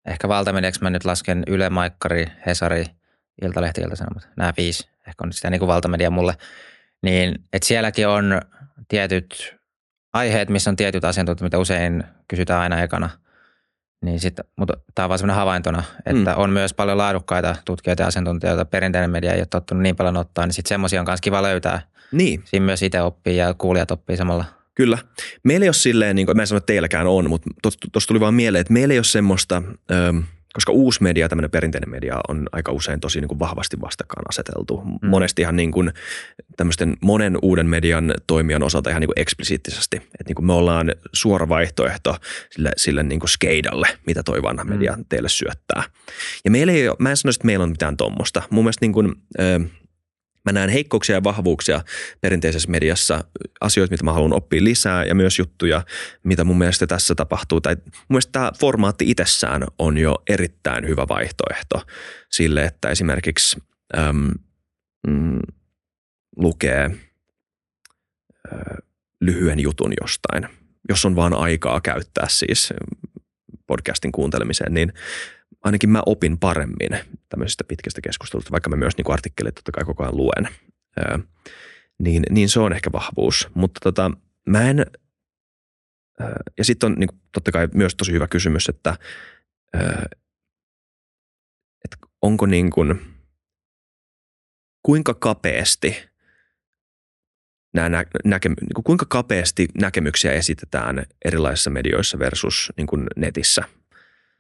Ehkä 0.06 0.28
valtamediaksi 0.28 0.82
mä 0.82 0.90
nyt 0.90 1.06
lasken 1.06 1.44
Yle, 1.48 1.70
Maikkari, 1.70 2.28
Hesari, 2.46 2.86
Iltalehti, 3.42 3.82
Iltasanomat. 3.82 4.28
Nämä 4.38 4.54
viisi 4.58 4.90
ehkä 5.08 5.24
on 5.24 5.34
sitä 5.34 5.50
niin 5.50 5.60
kuin 5.60 5.68
valtamedia 5.68 6.10
mulle. 6.10 6.34
Niin, 7.02 7.36
että 7.54 7.68
sielläkin 7.68 8.08
on 8.08 8.42
tietyt 8.88 9.56
aiheet, 10.14 10.50
missä 10.50 10.70
on 10.70 10.76
tietyt 10.76 11.06
asiantuntijat, 11.06 11.46
mitä 11.46 11.60
usein 11.60 12.04
kysytään 12.28 12.62
aina 12.62 12.82
ekana– 12.82 13.10
niin 14.04 14.20
sit, 14.20 14.40
mutta 14.56 14.74
tämä 14.96 15.06
on 15.06 15.10
vaan 15.10 15.20
sellainen 15.20 15.40
havaintona, 15.40 15.84
että 16.06 16.32
mm. 16.32 16.42
on 16.42 16.50
myös 16.50 16.74
paljon 16.74 16.98
laadukkaita 16.98 17.56
tutkijoita 17.66 18.04
ja 18.04 18.08
asiantuntijoita. 18.08 18.66
Perinteinen 18.66 19.12
media 19.12 19.34
ei 19.34 19.40
ole 19.40 19.46
tottunut 19.46 19.84
niin 19.84 19.96
paljon 19.96 20.18
ottaa, 20.18 20.46
niin 20.46 20.54
sitten 20.54 20.70
semmoisia 20.70 21.02
on 21.02 21.08
myös 21.08 21.22
kiva 21.22 21.44
löytää. 21.44 21.82
Niin. 22.12 22.44
Siinä 22.46 22.66
myös 22.66 22.84
itse 22.84 23.02
oppii 23.02 23.38
ja 23.38 23.54
kuulijat 23.54 23.92
oppii 23.92 24.18
samalla. 24.18 24.46
Kyllä. 24.76 24.98
Meillä 25.44 25.64
ei 25.64 25.68
ole 25.68 25.74
silleen, 25.74 26.16
niin 26.16 26.26
kuin, 26.26 26.36
mä 26.36 26.44
en 26.44 26.48
sano, 26.48 26.58
että 26.58 26.66
teilläkään 26.66 27.08
on, 27.08 27.30
mutta 27.30 27.50
tuossa 27.92 28.08
tuli 28.08 28.20
vaan 28.20 28.34
mieleen, 28.34 28.62
että 28.62 28.74
meillä 28.74 28.92
ei 28.92 28.98
ole 28.98 29.04
semmoista, 29.04 29.62
koska 30.54 30.72
uusi 30.72 31.04
media, 31.04 31.30
tämmöinen 31.30 31.52
perinteinen 31.52 31.90
media 31.90 32.20
on 32.28 32.48
aika 32.52 32.72
usein 32.72 33.00
tosi 33.00 33.22
niin 33.22 33.28
kuin 33.28 33.40
vahvasti 33.40 33.82
vastakkain 33.82 34.30
aseteltu. 34.30 34.82
Mm. 34.86 35.10
Monesti 35.10 35.42
ihan 35.42 35.56
niin 35.56 35.72
kuin 35.72 35.92
tämmöisten 36.58 36.98
monen 37.02 37.38
uuden 37.42 37.68
median 37.68 38.14
toimijan 38.28 38.64
osalta 38.64 38.90
ihan 38.90 39.00
niin 39.00 39.08
kuin 39.08 39.20
eksplisiittisesti. 39.20 39.98
Että 39.98 40.24
niin 40.28 40.36
kuin 40.36 40.46
me 40.46 40.54
ollaan 40.54 40.92
suora 41.14 41.50
vaihtoehto 41.50 42.18
sille, 42.52 42.72
sille 42.78 43.04
niin 43.04 43.20
kuin 43.20 43.30
skeidalle, 43.30 43.88
mitä 44.08 44.24
toi 44.24 44.42
vanha 44.42 44.64
media 44.64 44.94
mm. 44.98 45.06
teille 45.10 45.30
syöttää. 45.30 45.84
Ja 46.46 46.52
meillä 46.52 46.74
ei 46.74 46.88
ole, 46.88 46.98
mä 47.00 47.10
en 47.10 47.18
sano, 47.18 47.30
että 47.30 47.46
meillä 47.46 47.64
on 47.64 47.70
mitään 47.70 47.98
tuommoista. 47.98 48.42
Mun 48.50 48.64
mielestä 48.64 48.86
niin 48.86 48.94
kuin, 48.94 49.16
Mä 50.46 50.52
näen 50.52 50.70
heikkouksia 50.70 51.16
ja 51.16 51.24
vahvuuksia 51.24 51.82
perinteisessä 52.22 52.72
mediassa, 52.72 53.24
asioita, 53.62 53.92
mitä 53.94 54.04
mä 54.04 54.14
haluan 54.14 54.34
oppia 54.34 54.64
lisää 54.64 55.06
ja 55.06 55.16
myös 55.16 55.40
juttuja, 55.40 55.84
mitä 56.24 56.44
mun 56.44 56.58
mielestä 56.58 56.88
tässä 56.88 57.16
tapahtuu. 57.16 57.62
Tai 57.62 57.76
mun 57.76 58.06
mielestä 58.10 58.32
tämä 58.32 58.52
formaatti 58.60 59.10
itsessään 59.10 59.64
on 59.80 59.98
jo 59.98 60.16
erittäin 60.30 60.88
hyvä 60.88 61.08
vaihtoehto 61.10 61.82
sille, 62.32 62.66
että 62.66 62.90
esimerkiksi 62.90 63.58
äm, 63.98 64.32
mm, 65.08 65.40
lukee 66.38 66.92
ä, 68.54 68.58
lyhyen 69.22 69.60
jutun 69.60 69.94
jostain, 70.02 70.48
jos 70.90 71.06
on 71.06 71.16
vaan 71.16 71.34
aikaa 71.34 71.82
käyttää 71.82 72.26
siis 72.30 72.74
podcastin 73.68 74.12
kuuntelemiseen, 74.12 74.74
niin 74.74 74.94
ainakin 75.64 75.90
mä 75.90 76.02
opin 76.06 76.40
paremmin 76.40 77.00
tämmöisestä 77.30 77.64
pitkästä 77.64 78.02
keskustelusta, 78.02 78.52
vaikka 78.52 78.70
mä 78.70 78.76
myös 78.76 78.98
niin 78.98 79.14
artikkelit 79.14 79.56
totta 79.56 79.72
kai 79.72 79.86
koko 79.86 80.04
ajan 80.04 80.18
luen. 80.18 80.50
Öö, 80.98 81.18
niin, 82.00 82.24
niin 82.30 82.50
se 82.50 82.60
on 82.60 82.74
ehkä 82.74 82.92
vahvuus. 82.92 83.50
Mutta 83.54 83.80
tota, 83.84 84.12
mä 84.48 84.70
en, 84.70 84.80
öö, 86.22 86.34
ja 86.58 86.66
sitten 86.66 86.88
on 86.88 86.96
niin 87.00 87.08
kuin, 87.08 87.22
totta 87.32 87.52
kai 87.52 87.68
myös 87.74 87.96
tosi 87.96 88.12
hyvä 88.12 88.28
kysymys, 88.28 88.70
että, 88.70 88.98
öö, 89.76 90.06
että 91.84 91.98
onko 92.22 92.46
niin 92.46 92.70
kuin, 92.70 93.02
kuinka 94.84 95.14
kapeasti 95.14 96.10
nämä 97.74 97.90
nä, 97.90 98.06
näke, 98.26 98.50
niin 98.50 98.74
kuin 98.76 98.84
kuinka 98.84 99.06
kapeasti 99.10 99.68
näkemyksiä 99.82 100.32
esitetään 100.32 101.06
erilaisissa 101.26 101.70
medioissa 101.70 102.20
versus 102.20 102.72
niin 102.78 102.88
kuin 102.88 103.08
netissä. 103.16 103.64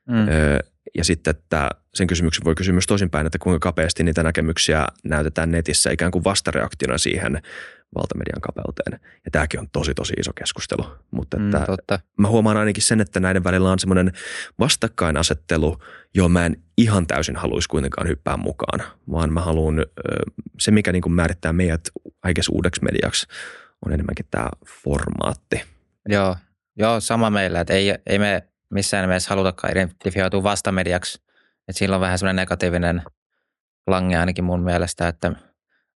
Mm. 0.08 0.28
Öö, 0.28 0.60
ja 0.98 1.04
sitten, 1.04 1.32
että 1.32 1.70
sen 1.94 2.08
kysymyksen 2.08 2.46
voi 2.46 2.56
kysyä 2.56 2.74
myös 2.74 2.88
toisinpäin, 2.88 3.26
että 3.26 3.40
kuinka 3.40 3.60
kapeasti 3.60 4.04
niitä 4.04 4.24
näkemyksiä 4.24 4.88
näytetään 5.04 5.52
netissä 5.52 5.92
ikään 5.92 6.12
kuin 6.12 6.24
vastareaktiona 6.24 6.98
siihen 6.98 7.42
valtamedian 7.96 8.42
kapeuteen. 8.42 9.00
Ja 9.26 9.32
tämäkin 9.32 9.60
on 9.60 9.70
tosi, 9.72 9.94
tosi 9.94 10.14
iso 10.14 10.32
keskustelu. 10.34 10.86
Mutta 11.12 11.38
että 11.38 11.60
mm, 11.60 11.66
totta. 11.66 12.00
mä 12.18 12.28
huomaan 12.28 12.58
ainakin 12.58 12.84
sen, 12.84 13.02
että 13.02 13.20
näiden 13.20 13.44
välillä 13.44 13.72
on 13.72 13.80
semmoinen 13.80 14.12
vastakkainasettelu, 14.60 15.78
johon 16.16 16.32
mä 16.32 16.46
en 16.46 16.64
ihan 16.78 17.08
täysin 17.08 17.36
haluaisi 17.36 17.70
kuitenkaan 17.70 18.08
hyppää 18.08 18.38
mukaan, 18.38 18.84
vaan 19.12 19.34
mä 19.34 19.42
haluan, 19.42 19.86
se 20.60 20.72
mikä 20.72 20.92
niin 20.92 21.02
kuin 21.02 21.14
määrittää 21.14 21.54
meidät 21.54 21.90
aikes 22.24 22.50
uudeksi 22.50 22.84
mediaksi, 22.84 23.28
on 23.86 23.94
enemmänkin 23.94 24.26
tämä 24.32 24.50
formaatti. 24.84 25.64
Joo, 26.10 26.36
Joo 26.78 27.00
sama 27.00 27.30
meillä, 27.30 27.62
että 27.62 27.74
ei, 27.74 27.96
ei 28.06 28.20
me 28.20 28.48
missään 28.74 29.04
nimessä 29.04 29.30
halutakaan 29.30 29.72
identifioitua 29.72 30.44
vastamediaksi. 30.44 31.24
Että 31.68 31.80
sillä 31.80 31.96
on 31.96 32.02
vähän 32.02 32.20
semmoinen 32.20 32.42
negatiivinen 32.42 33.04
lange 33.88 34.18
ainakin 34.18 34.44
mun 34.44 34.64
mielestä, 34.64 35.08
että 35.08 35.32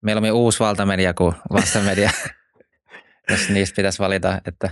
meillä 0.02 0.20
on 0.20 0.32
uusi 0.32 0.60
valtamedia 0.60 1.14
kuin 1.14 1.36
vastamedia, 1.54 2.12
jos 3.30 3.50
niistä 3.50 3.76
pitäisi 3.76 4.00
valita. 4.00 4.42
Että 4.46 4.70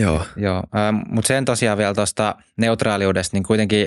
Joo. 0.00 0.26
Joo. 0.36 0.62
Ähm, 0.76 0.96
Mutta 1.08 1.28
sen 1.28 1.44
tosiaan 1.44 1.78
vielä 1.78 1.94
tuosta 1.94 2.34
neutraaliudesta, 2.56 3.36
niin 3.36 3.44
kuitenkin, 3.44 3.86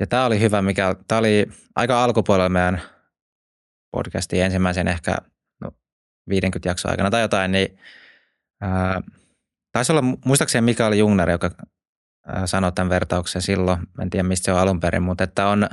ja 0.00 0.06
tämä 0.06 0.26
oli 0.26 0.40
hyvä, 0.40 0.62
mikä, 0.62 0.96
tämä 1.08 1.18
oli 1.18 1.46
aika 1.76 2.04
alkupuolella 2.04 2.48
meidän 2.48 2.82
podcastin 3.90 4.42
ensimmäisen 4.42 4.88
ehkä 4.88 5.16
no, 5.60 5.70
50 6.28 6.68
jakson 6.68 6.90
aikana 6.90 7.10
tai 7.10 7.20
jotain, 7.22 7.52
niin 7.52 7.78
Taisi 9.74 9.92
olla 9.92 10.02
muistaakseni 10.24 10.64
Mikael 10.64 10.92
Jungner, 10.92 11.30
joka 11.30 11.50
sanoi 12.44 12.72
tämän 12.72 12.90
vertauksen 12.90 13.42
silloin. 13.42 13.80
En 14.02 14.10
tiedä, 14.10 14.28
mistä 14.28 14.44
se 14.44 14.52
on 14.52 14.58
alun 14.58 14.80
perin, 14.80 15.02
mutta 15.02 15.24
että 15.24 15.46
on 15.46 15.68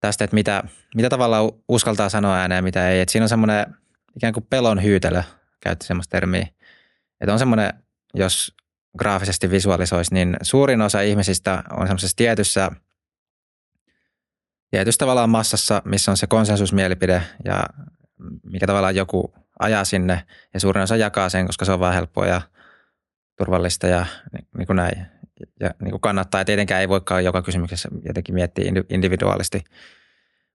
tästä, 0.00 0.24
että 0.24 0.34
mitä, 0.34 0.62
mitä 0.94 1.08
tavalla 1.08 1.38
uskaltaa 1.68 2.08
sanoa 2.08 2.36
ääneen 2.36 2.58
ja 2.58 2.62
mitä 2.62 2.90
ei. 2.90 3.00
Että 3.00 3.12
siinä 3.12 3.24
on 3.24 3.28
semmoinen 3.28 3.66
ikään 4.16 4.32
kuin 4.32 4.46
pelon 4.50 4.82
hyytelö, 4.82 5.22
käytti 5.60 5.86
semmoista 5.86 6.10
termiä. 6.10 6.46
Että 7.20 7.32
on 7.32 7.38
semmoinen, 7.38 7.72
jos 8.14 8.54
graafisesti 8.98 9.50
visualisoisi, 9.50 10.14
niin 10.14 10.36
suurin 10.42 10.82
osa 10.82 11.00
ihmisistä 11.00 11.62
on 11.70 11.86
semmoisessa 11.86 12.16
tietyssä, 12.16 12.70
tietyssä 14.70 14.98
tavallaan 14.98 15.30
massassa, 15.30 15.82
missä 15.84 16.10
on 16.10 16.16
se 16.16 16.26
konsensusmielipide 16.26 17.22
ja 17.44 17.64
mikä 18.42 18.66
tavallaan 18.66 18.96
joku 18.96 19.34
ajaa 19.58 19.84
sinne 19.84 20.22
ja 20.54 20.60
suurin 20.60 20.82
osa 20.82 20.96
jakaa 20.96 21.28
sen, 21.28 21.46
koska 21.46 21.64
se 21.64 21.72
on 21.72 21.80
vaan 21.80 21.94
helppoa 21.94 22.26
ja– 22.26 22.40
turvallista 23.36 23.86
ja 23.86 24.06
niin 24.58 24.66
kuin 24.66 24.76
näin. 24.76 25.06
Ja 25.60 25.70
niin 25.82 25.90
kuin 25.90 26.00
kannattaa. 26.00 26.40
Ja 26.40 26.44
tietenkään 26.44 26.80
ei 26.80 26.88
voikaan 26.88 27.24
joka 27.24 27.42
kysymyksessä 27.42 27.88
jotenkin 28.04 28.34
miettiä 28.34 28.72
individuaalisti. 28.88 29.64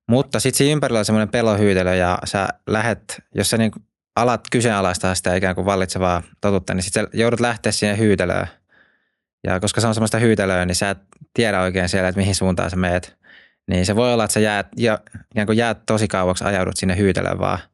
Mutta 0.08 0.40
sitten 0.40 0.58
siinä 0.58 0.74
ympärillä 0.74 1.00
on 1.00 1.06
semmoinen 1.06 1.30
pelohyytelö 1.30 1.96
ja 1.96 2.20
sä 2.26 2.48
lähet, 2.68 3.22
jos 3.36 3.50
sä 3.50 3.58
niin 3.58 3.72
alat 4.16 4.42
kyseenalaistaa 4.52 5.16
sitä 5.16 5.36
ikään 5.36 5.56
kuin 5.56 5.66
vallitsevaa 5.66 6.24
totuutta, 6.42 6.74
niin 6.74 6.84
sitten 6.84 7.08
joudut 7.14 7.40
lähteä 7.40 7.72
siihen 7.72 7.98
hyytelöön. 7.98 8.48
Ja 9.44 9.60
koska 9.60 9.82
se 9.82 9.88
on 9.88 9.94
semmoista 9.94 10.20
hyytelöä, 10.20 10.66
niin 10.66 10.76
sä 10.76 10.90
et 10.90 10.98
tiedä 11.34 11.62
oikein 11.62 11.90
siellä, 11.90 12.10
että 12.10 12.20
mihin 12.20 12.36
suuntaan 12.36 12.70
sä 12.70 12.76
meet. 12.76 13.18
Niin 13.68 13.86
se 13.86 13.96
voi 13.96 14.14
olla, 14.14 14.24
että 14.24 14.34
sä 14.34 14.40
jäät, 14.40 14.68
ja, 14.78 15.00
ikään 15.32 15.46
kuin 15.48 15.58
jäät 15.58 15.86
tosi 15.86 16.08
kauaksi, 16.08 16.44
ajaudut 16.44 16.78
sinne 16.78 16.98
hyytelöön 16.98 17.40
vaan– 17.40 17.60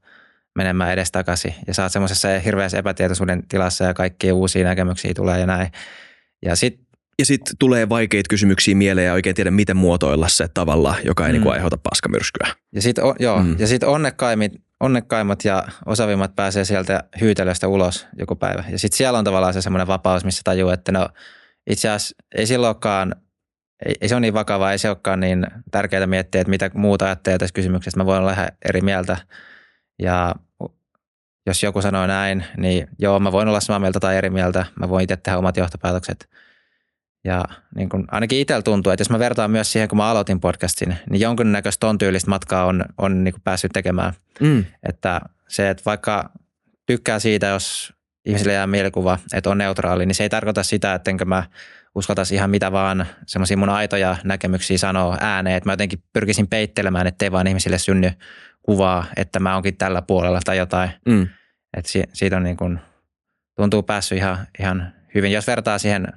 menemään 0.58 0.94
edestakaisin 0.94 1.54
ja 1.68 1.74
sä 1.74 1.84
oot 1.84 1.92
semmoisessa 1.92 2.28
hirveässä 2.46 2.78
epätietoisuuden 2.78 3.44
tilassa 3.48 3.84
ja 3.84 3.94
kaikkia 3.94 4.36
uusia 4.36 4.64
näkemyksiä 4.64 5.14
tulee 5.16 5.40
ja 5.40 5.46
näin. 5.46 5.72
Ja 6.46 6.56
sitten 6.56 6.88
ja 7.20 7.26
sitten 7.26 7.58
tulee 7.60 7.90
vaikeita 7.90 8.28
kysymyksiä 8.30 8.76
mieleen 8.76 9.08
ja 9.08 9.14
oikein 9.14 9.36
tiedä, 9.36 9.52
miten 9.52 9.78
muotoilla 9.78 10.28
se 10.28 10.48
tavalla, 10.48 10.96
joka 11.04 11.26
ei 11.26 11.30
mm. 11.30 11.34
niinku 11.34 11.50
aiheuta 11.50 11.78
paskamyrskyä. 11.78 12.48
Ja 12.76 12.82
sitten 12.82 13.04
joo, 13.20 13.44
mm. 13.44 13.56
ja 13.60 13.68
sit 13.68 13.84
onnekkaimmat, 13.84 14.52
onnekkaimmat 14.80 15.46
ja 15.46 15.64
osavimmat 15.86 16.36
pääsee 16.36 16.66
sieltä 16.66 17.04
hyytelöstä 17.22 17.68
ulos 17.68 18.08
joku 18.20 18.36
päivä. 18.36 18.64
Ja 18.70 18.80
sitten 18.80 18.98
siellä 18.98 19.20
on 19.20 19.26
tavallaan 19.26 19.54
se 19.54 19.62
semmoinen 19.62 19.88
vapaus, 19.88 20.26
missä 20.26 20.42
tajuu, 20.44 20.70
että 20.70 20.92
no 20.92 21.10
itse 21.70 21.90
asiassa 21.90 22.16
ei 22.36 22.48
silloinkaan, 22.48 23.16
ei, 23.86 23.96
ei 24.02 24.10
se 24.10 24.16
ole 24.16 24.22
niin 24.22 24.34
vakavaa, 24.34 24.72
ei 24.72 24.78
se 24.78 24.90
olekaan 24.90 25.20
niin 25.20 25.48
tärkeää 25.72 26.08
miettiä, 26.08 26.42
että 26.42 26.50
mitä 26.50 26.72
muuta 26.74 27.06
ajattelee 27.06 27.38
tässä 27.38 27.54
kysymyksessä. 27.54 27.98
Mä 27.98 28.06
voin 28.06 28.20
olla 28.22 28.36
eri 28.70 28.82
mieltä 28.82 29.18
ja 30.02 30.36
jos 31.48 31.64
joku 31.64 31.82
sanoo 31.82 32.08
näin, 32.08 32.46
niin 32.58 32.88
joo, 33.00 33.20
mä 33.20 33.32
voin 33.32 33.48
olla 33.48 33.60
samaa 33.60 33.80
mieltä 33.80 34.00
tai 34.00 34.18
eri 34.18 34.30
mieltä. 34.30 34.66
Mä 34.80 34.90
voin 34.90 35.04
itse 35.04 35.18
tehdä 35.18 35.38
omat 35.38 35.58
johtopäätökset. 35.58 36.30
Ja 37.24 37.46
niin 37.76 37.90
kun, 37.90 38.08
ainakin 38.12 38.40
itsellä 38.40 38.62
tuntuu, 38.62 38.92
että 38.92 39.02
jos 39.02 39.10
mä 39.10 39.20
vertaan 39.20 39.52
myös 39.52 39.72
siihen, 39.72 39.90
kun 39.90 39.98
mä 39.98 40.10
aloitin 40.10 40.40
podcastin, 40.40 40.96
niin 41.10 41.22
jonkunnäköistä 41.22 41.80
ton 41.80 41.98
tyylistä 41.98 42.30
matkaa 42.30 42.66
on, 42.66 42.86
on 42.98 43.24
niin 43.24 43.36
päässyt 43.44 43.72
tekemään. 43.74 44.14
Mm. 44.40 44.66
Että 44.90 45.22
se, 45.48 45.70
että 45.70 45.84
vaikka 45.86 46.30
tykkää 46.86 47.20
siitä, 47.20 47.48
jos 47.48 47.94
ihmisille 48.26 48.54
jää 48.54 48.68
mielikuva, 48.68 49.20
että 49.34 49.50
on 49.50 49.58
neutraali, 49.58 50.06
niin 50.06 50.16
se 50.16 50.24
ei 50.24 50.30
tarkoita 50.30 50.64
sitä, 50.64 50.94
että 50.94 51.12
enkä 51.12 51.26
mä 51.26 51.44
uskaltaisi 51.96 52.36
ihan 52.36 52.50
mitä 52.50 52.72
vaan 52.72 53.06
semmoisia 53.26 53.58
mun 53.58 53.70
aitoja 53.70 54.18
näkemyksiä 54.24 54.78
sanoa 54.78 55.18
ääneen, 55.20 55.58
että 55.58 55.70
mä 55.70 55.74
jotenkin 55.74 56.04
pyrkisin 56.14 56.48
peittelemään, 56.48 57.08
ettei 57.08 57.32
vaan 57.32 57.48
ihmisille 57.48 57.78
synny 57.78 58.12
kuvaa, 58.68 59.06
että 59.18 59.40
mä 59.40 59.56
onkin 59.56 59.78
tällä 59.78 60.02
puolella 60.02 60.40
tai 60.46 60.58
jotain. 60.58 60.90
Mm. 61.06 61.28
Että 61.78 61.92
si- 61.92 62.04
siitä 62.14 62.38
on 62.38 62.44
niin 62.44 62.58
kuin, 62.58 62.80
tuntuu 63.56 63.84
päässyt 63.84 64.18
ihan, 64.18 64.48
ihan 64.60 64.94
hyvin. 65.16 65.32
Jos 65.32 65.48
vertaa 65.48 65.78
siihen 65.78 66.08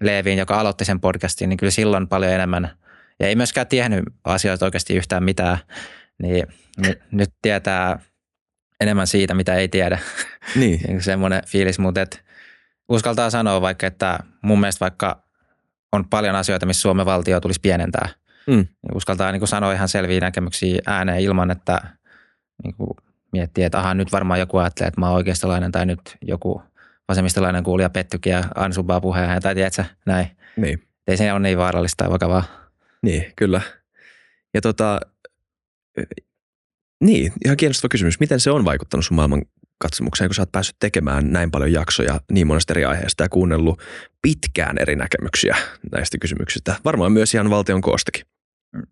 Leeviin, 0.00 0.38
joka 0.38 0.60
aloitti 0.60 0.84
sen 0.84 1.00
podcastin, 1.00 1.48
niin 1.48 1.56
kyllä 1.56 1.70
silloin 1.70 2.08
paljon 2.08 2.32
enemmän, 2.32 2.70
ja 3.20 3.26
ei 3.26 3.36
myöskään 3.36 3.66
tiennyt 3.66 4.04
asioista 4.24 4.64
oikeasti 4.64 4.96
yhtään 4.96 5.24
mitään, 5.24 5.58
niin 6.22 6.46
n- 6.86 7.02
nyt 7.10 7.30
tietää 7.42 7.98
enemmän 8.80 9.06
siitä, 9.06 9.34
mitä 9.34 9.54
ei 9.54 9.68
tiedä. 9.68 9.98
Niin. 10.56 10.80
niin 10.86 11.02
semmoinen 11.02 11.42
fiilis, 11.46 11.78
mutta 11.78 12.00
et 12.00 12.24
uskaltaa 12.88 13.30
sanoa 13.30 13.60
vaikka, 13.60 13.86
että 13.86 14.18
mun 14.42 14.60
mielestä 14.60 14.80
vaikka 14.80 15.24
on 15.92 16.08
paljon 16.08 16.36
asioita, 16.36 16.66
missä 16.66 16.80
Suomen 16.80 17.06
valtio 17.06 17.40
tulisi 17.40 17.60
pienentää. 17.60 18.08
Mm. 18.46 18.66
Uskaltaa 18.94 19.32
niin 19.32 19.40
kuin 19.40 19.48
sanoa 19.48 19.72
ihan 19.72 19.88
selviä 19.88 20.20
näkemyksiä 20.20 20.82
ääneen 20.86 21.20
ilman, 21.20 21.50
että 21.50 21.80
niin 22.64 22.74
kuin 22.74 22.90
miettii, 23.32 23.64
että 23.64 23.78
aha, 23.78 23.94
nyt 23.94 24.12
varmaan 24.12 24.40
joku 24.40 24.56
ajattelee, 24.56 24.88
että 24.88 25.00
mä 25.00 25.06
oon 25.06 25.16
oikeistolainen 25.16 25.72
tai 25.72 25.86
nyt 25.86 26.00
joku 26.22 26.62
vasemmistolainen 27.08 27.64
kuulija 27.64 27.90
pettykin 27.90 28.30
ja 28.30 28.44
ansubaa 28.54 29.00
puheen 29.00 29.42
tai 29.42 29.54
tiedätkö, 29.54 29.84
näin. 30.06 30.26
Niin. 30.56 30.82
Ei 31.06 31.16
se 31.16 31.32
ole 31.32 31.40
niin 31.40 31.58
vaarallista 31.58 32.04
tai 32.04 32.12
vakavaa. 32.12 32.44
Niin, 33.02 33.32
kyllä. 33.36 33.60
Ja 34.54 34.60
tota, 34.60 35.00
niin, 37.00 37.32
ihan 37.44 37.56
kiinnostava 37.56 37.88
kysymys. 37.88 38.20
Miten 38.20 38.40
se 38.40 38.50
on 38.50 38.64
vaikuttanut 38.64 39.04
sun 39.04 39.14
maailman 39.14 39.42
katsomukseen, 39.78 40.28
kun 40.28 40.34
sä 40.34 40.42
oot 40.42 40.52
päässyt 40.52 40.76
tekemään 40.78 41.32
näin 41.32 41.50
paljon 41.50 41.72
jaksoja 41.72 42.20
niin 42.32 42.46
monesta 42.46 42.72
eri 42.72 42.84
aiheesta 42.84 43.22
ja 43.22 43.28
kuunnellut 43.28 43.82
pitkään 44.22 44.78
eri 44.78 44.96
näkemyksiä 44.96 45.56
näistä 45.92 46.18
kysymyksistä. 46.18 46.76
Varmaan 46.84 47.12
myös 47.12 47.34
ihan 47.34 47.50
valtion 47.50 47.80
koostakin. 47.80 48.26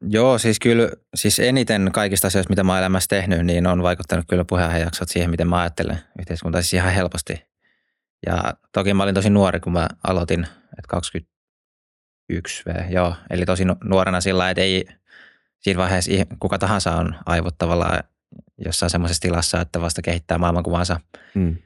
Joo, 0.08 0.38
siis 0.38 0.60
kyllä, 0.60 0.90
siis 1.14 1.38
eniten 1.38 1.90
kaikista 1.92 2.26
asioista, 2.26 2.50
mitä 2.50 2.64
mä 2.64 2.72
oon 2.72 2.78
elämässä 2.78 3.08
tehnyt, 3.08 3.46
niin 3.46 3.66
on 3.66 3.82
vaikuttanut 3.82 4.24
kyllä 4.28 4.44
puheenjaksot 4.44 5.08
siihen, 5.08 5.30
miten 5.30 5.48
mä 5.48 5.60
ajattelen 5.60 5.98
yhteiskuntaa, 6.18 6.62
siis 6.62 6.74
ihan 6.74 6.92
helposti. 6.92 7.44
Ja 8.26 8.54
toki 8.72 8.94
mä 8.94 9.02
olin 9.02 9.14
tosi 9.14 9.30
nuori, 9.30 9.60
kun 9.60 9.72
mä 9.72 9.88
aloitin, 10.04 10.40
että 10.78 10.88
21 10.88 12.62
V, 12.66 12.92
joo. 12.92 13.14
Eli 13.30 13.44
tosi 13.44 13.64
nuorena 13.84 14.20
sillä 14.20 14.50
että 14.50 14.62
ei 14.62 14.84
siinä 15.60 15.78
vaiheessa 15.78 16.10
kuka 16.38 16.58
tahansa 16.58 16.92
on 16.92 17.14
aivot 17.26 17.58
tavallaan 17.58 18.04
jossain 18.58 18.90
semmoisessa 18.90 19.20
tilassa, 19.20 19.60
että 19.60 19.80
vasta 19.80 20.02
kehittää 20.02 20.38
maailmankuvansa. 20.38 21.00
Mm. 21.34 21.56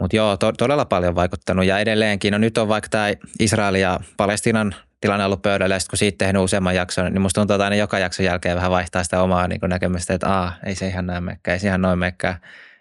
Mutta 0.00 0.16
joo, 0.16 0.36
to- 0.36 0.52
todella 0.52 0.84
paljon 0.84 1.14
vaikuttanut 1.14 1.64
ja 1.64 1.78
edelleenkin. 1.78 2.32
No 2.32 2.38
nyt 2.38 2.58
on 2.58 2.68
vaikka 2.68 2.88
tämä 2.88 3.06
Israel 3.40 3.74
ja 3.74 4.00
Palestinan 4.16 4.74
tilanne 5.04 5.24
ollut 5.24 5.42
pöydällä, 5.42 5.74
ja 5.74 5.80
kun 5.90 5.98
siitä 5.98 6.24
tehnyt 6.24 6.42
useamman 6.42 6.74
jakson, 6.74 7.12
niin 7.12 7.22
musta 7.22 7.40
tuntuu, 7.40 7.54
että 7.54 7.64
aina 7.64 7.76
joka 7.76 7.98
jakson 7.98 8.26
jälkeen 8.26 8.56
vähän 8.56 8.70
vaihtaa 8.70 9.04
sitä 9.04 9.22
omaa 9.22 9.48
niin 9.48 9.60
näkemystä, 9.66 10.14
että 10.14 10.28
Aa, 10.28 10.52
ei 10.66 10.74
se 10.74 10.88
ihan 10.88 11.06
näin 11.06 11.24
mekkää, 11.24 11.54
ei 11.54 11.60
se 11.60 11.68
ihan 11.68 11.82
noin 11.82 11.98
mekkää. 11.98 12.40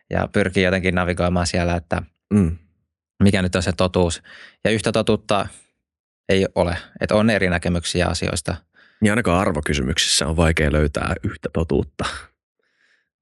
Ja 0.10 0.28
pyrkii 0.34 0.64
jotenkin 0.64 0.96
navigoimaan 0.96 1.48
siellä, 1.48 1.76
että 1.76 2.02
Mm. 2.34 2.58
mikä 3.24 3.42
nyt 3.42 3.56
on 3.56 3.64
se 3.64 3.72
totuus. 3.72 4.22
Ja 4.64 4.72
yhtä 4.72 4.92
totuutta 4.92 5.48
ei 6.30 6.48
ole, 6.56 6.78
että 7.02 7.16
on 7.16 7.30
eri 7.30 7.50
näkemyksiä 7.50 8.08
asioista. 8.08 8.56
Niin 9.02 9.12
ainakaan 9.12 9.40
arvokysymyksissä 9.42 10.28
on 10.28 10.38
vaikea 10.38 10.72
löytää 10.72 11.16
yhtä 11.24 11.50
totuutta. 11.54 12.06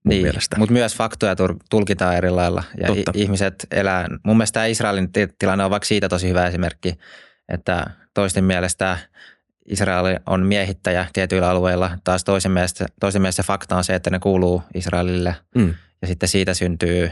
Mun 0.03 0.09
niin, 0.09 0.21
mielestä. 0.21 0.57
Mutta 0.57 0.73
myös 0.73 0.95
faktoja 0.95 1.35
tulkitaan 1.69 2.15
eri 2.15 2.29
lailla 2.29 2.63
ja 2.81 2.87
Totta. 2.87 3.11
ihmiset 3.15 3.67
elää. 3.71 4.07
Mun 4.23 4.37
mielestä 4.37 4.53
tämä 4.53 4.65
Israelin 4.65 5.09
tilanne 5.39 5.63
on 5.63 5.71
vaikka 5.71 5.87
siitä 5.87 6.09
tosi 6.09 6.29
hyvä 6.29 6.47
esimerkki, 6.47 6.97
että 7.53 7.85
toisten 8.13 8.43
mielestä 8.43 8.97
Israel 9.65 10.19
on 10.25 10.45
miehittäjä 10.45 11.07
tietyillä 11.13 11.49
alueilla. 11.49 11.97
Taas 12.03 12.23
toisen 12.23 12.51
mielestä, 12.51 12.85
toisen 12.99 13.21
mielestä 13.21 13.43
fakta 13.43 13.77
on 13.77 13.83
se, 13.83 13.95
että 13.95 14.09
ne 14.09 14.19
kuuluu 14.19 14.63
Israelille. 14.73 15.35
Mm. 15.55 15.73
Ja 16.01 16.07
sitten 16.07 16.29
siitä 16.29 16.53
syntyy 16.53 17.11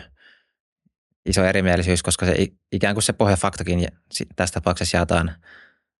iso 1.25 1.43
erimielisyys, 1.43 2.03
koska 2.03 2.25
se 2.25 2.47
ikään 2.71 2.95
kuin 2.95 3.03
se 3.03 3.13
pohjafaktakin 3.13 3.87
tässä 4.35 4.53
tapauksessa 4.53 4.97
jaetaan 4.97 5.31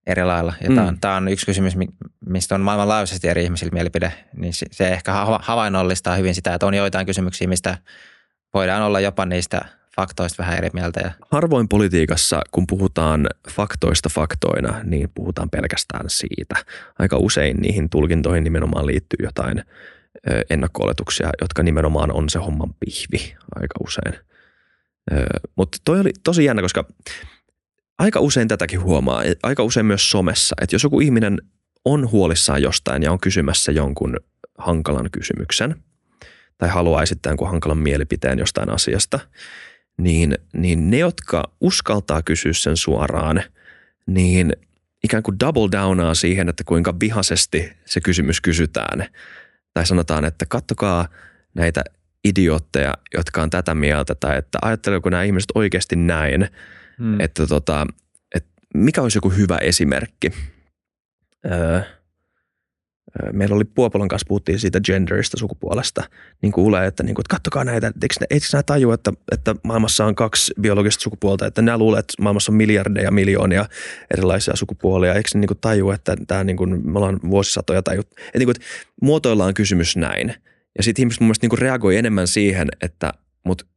eri 0.07 0.23
lailla. 0.23 0.53
Ja 0.61 0.69
mm. 0.69 0.75
tämä, 0.75 0.87
on, 0.87 0.99
tämä 0.99 1.15
on 1.15 1.27
yksi 1.27 1.45
kysymys, 1.45 1.73
mistä 2.25 2.55
on 2.55 2.61
maailmanlaajuisesti 2.61 3.27
eri 3.27 3.43
ihmisillä 3.43 3.73
mielipide. 3.73 4.13
Niin 4.37 4.53
se 4.71 4.87
ehkä 4.87 5.13
havainnollistaa 5.41 6.15
hyvin 6.15 6.35
sitä, 6.35 6.53
että 6.53 6.65
on 6.65 6.73
joitain 6.73 7.05
kysymyksiä, 7.05 7.47
mistä 7.47 7.77
voidaan 8.53 8.81
olla 8.81 8.99
jopa 8.99 9.25
niistä 9.25 9.61
faktoista 9.99 10.43
vähän 10.43 10.57
eri 10.57 10.69
mieltä. 10.73 10.99
Ja... 10.99 11.11
Harvoin 11.31 11.67
politiikassa, 11.67 12.41
kun 12.51 12.67
puhutaan 12.67 13.27
faktoista 13.49 14.09
faktoina, 14.09 14.83
niin 14.83 15.09
puhutaan 15.15 15.49
pelkästään 15.49 16.05
siitä. 16.09 16.55
Aika 16.99 17.17
usein 17.17 17.57
niihin 17.57 17.89
tulkintoihin 17.89 18.43
nimenomaan 18.43 18.85
liittyy 18.85 19.17
jotain 19.23 19.63
ennakko 20.49 20.93
jotka 21.41 21.63
nimenomaan 21.63 22.11
on 22.11 22.29
se 22.29 22.39
homman 22.39 22.73
pihvi 22.79 23.35
aika 23.55 23.75
usein. 23.83 24.13
Mutta 25.55 25.77
toi 25.85 25.99
oli 25.99 26.11
tosi 26.23 26.45
jännä, 26.45 26.61
koska 26.61 26.85
aika 27.97 28.19
usein 28.19 28.47
tätäkin 28.47 28.81
huomaa, 28.81 29.23
aika 29.43 29.63
usein 29.63 29.85
myös 29.85 30.11
somessa, 30.11 30.55
että 30.61 30.75
jos 30.75 30.83
joku 30.83 30.99
ihminen 30.99 31.37
on 31.85 32.11
huolissaan 32.11 32.61
jostain 32.61 33.03
ja 33.03 33.11
on 33.11 33.19
kysymässä 33.19 33.71
jonkun 33.71 34.17
hankalan 34.57 35.09
kysymyksen 35.11 35.75
tai 36.57 36.69
haluaa 36.69 37.03
esittää 37.03 37.29
jonkun 37.29 37.49
hankalan 37.49 37.77
mielipiteen 37.77 38.39
jostain 38.39 38.69
asiasta, 38.69 39.19
niin, 39.99 40.37
niin 40.53 40.89
ne, 40.89 40.97
jotka 40.97 41.43
uskaltaa 41.61 42.21
kysyä 42.21 42.53
sen 42.53 42.77
suoraan, 42.77 43.43
niin 44.07 44.53
ikään 45.03 45.23
kuin 45.23 45.39
double 45.39 45.69
downaa 45.71 46.13
siihen, 46.13 46.49
että 46.49 46.63
kuinka 46.63 46.99
vihaisesti 46.99 47.71
se 47.85 48.01
kysymys 48.01 48.41
kysytään. 48.41 49.05
Tai 49.73 49.85
sanotaan, 49.85 50.25
että 50.25 50.45
kattokaa 50.45 51.07
näitä 51.53 51.83
idiootteja, 52.23 52.93
jotka 53.13 53.41
on 53.41 53.49
tätä 53.49 53.75
mieltä, 53.75 54.15
tai 54.15 54.37
että 54.37 54.59
ajatteleeko 54.61 55.09
nämä 55.09 55.23
ihmiset 55.23 55.51
oikeasti 55.55 55.95
näin, 55.95 56.47
hmm. 56.97 57.19
että, 57.19 57.47
tota, 57.47 57.87
että 58.35 58.49
mikä 58.73 59.01
olisi 59.01 59.17
joku 59.17 59.29
hyvä 59.29 59.57
esimerkki. 59.57 60.31
Öö, 61.45 61.81
meillä 63.33 63.55
oli 63.55 63.65
Puopolon 63.65 64.07
kanssa, 64.07 64.25
puhuttiin 64.27 64.59
siitä 64.59 64.81
genderista, 64.81 65.37
sukupuolesta, 65.37 66.03
niin 66.41 66.51
kuulee, 66.51 66.87
että, 66.87 67.03
niin 67.03 67.15
kuin, 67.15 67.23
että 67.23 67.35
kattokaa 67.35 67.63
näitä, 67.63 67.87
eikö, 67.87 68.25
eikö 68.29 68.45
nämä 68.53 68.63
tajua, 68.63 68.93
että, 68.93 69.13
että 69.31 69.55
maailmassa 69.63 70.05
on 70.05 70.15
kaksi 70.15 70.53
biologista 70.61 71.01
sukupuolta, 71.01 71.45
että 71.45 71.61
nämä 71.61 71.77
luulee, 71.77 71.99
että 71.99 72.13
maailmassa 72.21 72.51
on 72.51 72.55
miljardeja, 72.55 73.11
miljoonia 73.11 73.65
erilaisia 74.13 74.55
sukupuolia, 74.55 75.13
eikö 75.13 75.29
ne 75.33 75.39
niin 75.39 75.47
kuin, 75.47 75.57
tajua, 75.61 75.95
että 75.95 76.15
tämä, 76.27 76.43
niin 76.43 76.57
kuin, 76.57 76.91
me 76.91 76.97
ollaan 76.97 77.19
vuosisatoja 77.29 77.83
tajut, 77.83 78.07
että, 78.07 78.37
niin 78.37 78.45
kuin, 78.47 78.55
että 78.55 78.67
muotoillaan 79.01 79.53
kysymys 79.53 79.97
näin. 79.97 80.33
Ja 80.77 80.83
sitten 80.83 81.01
ihmiset 81.01 81.21
mun 81.21 81.27
mielestä 81.27 81.43
niin 81.43 81.49
kuin 81.49 81.59
reagoi 81.59 81.97
enemmän 81.97 82.27
siihen, 82.27 82.67
että 82.81 83.13
mut 83.45 83.67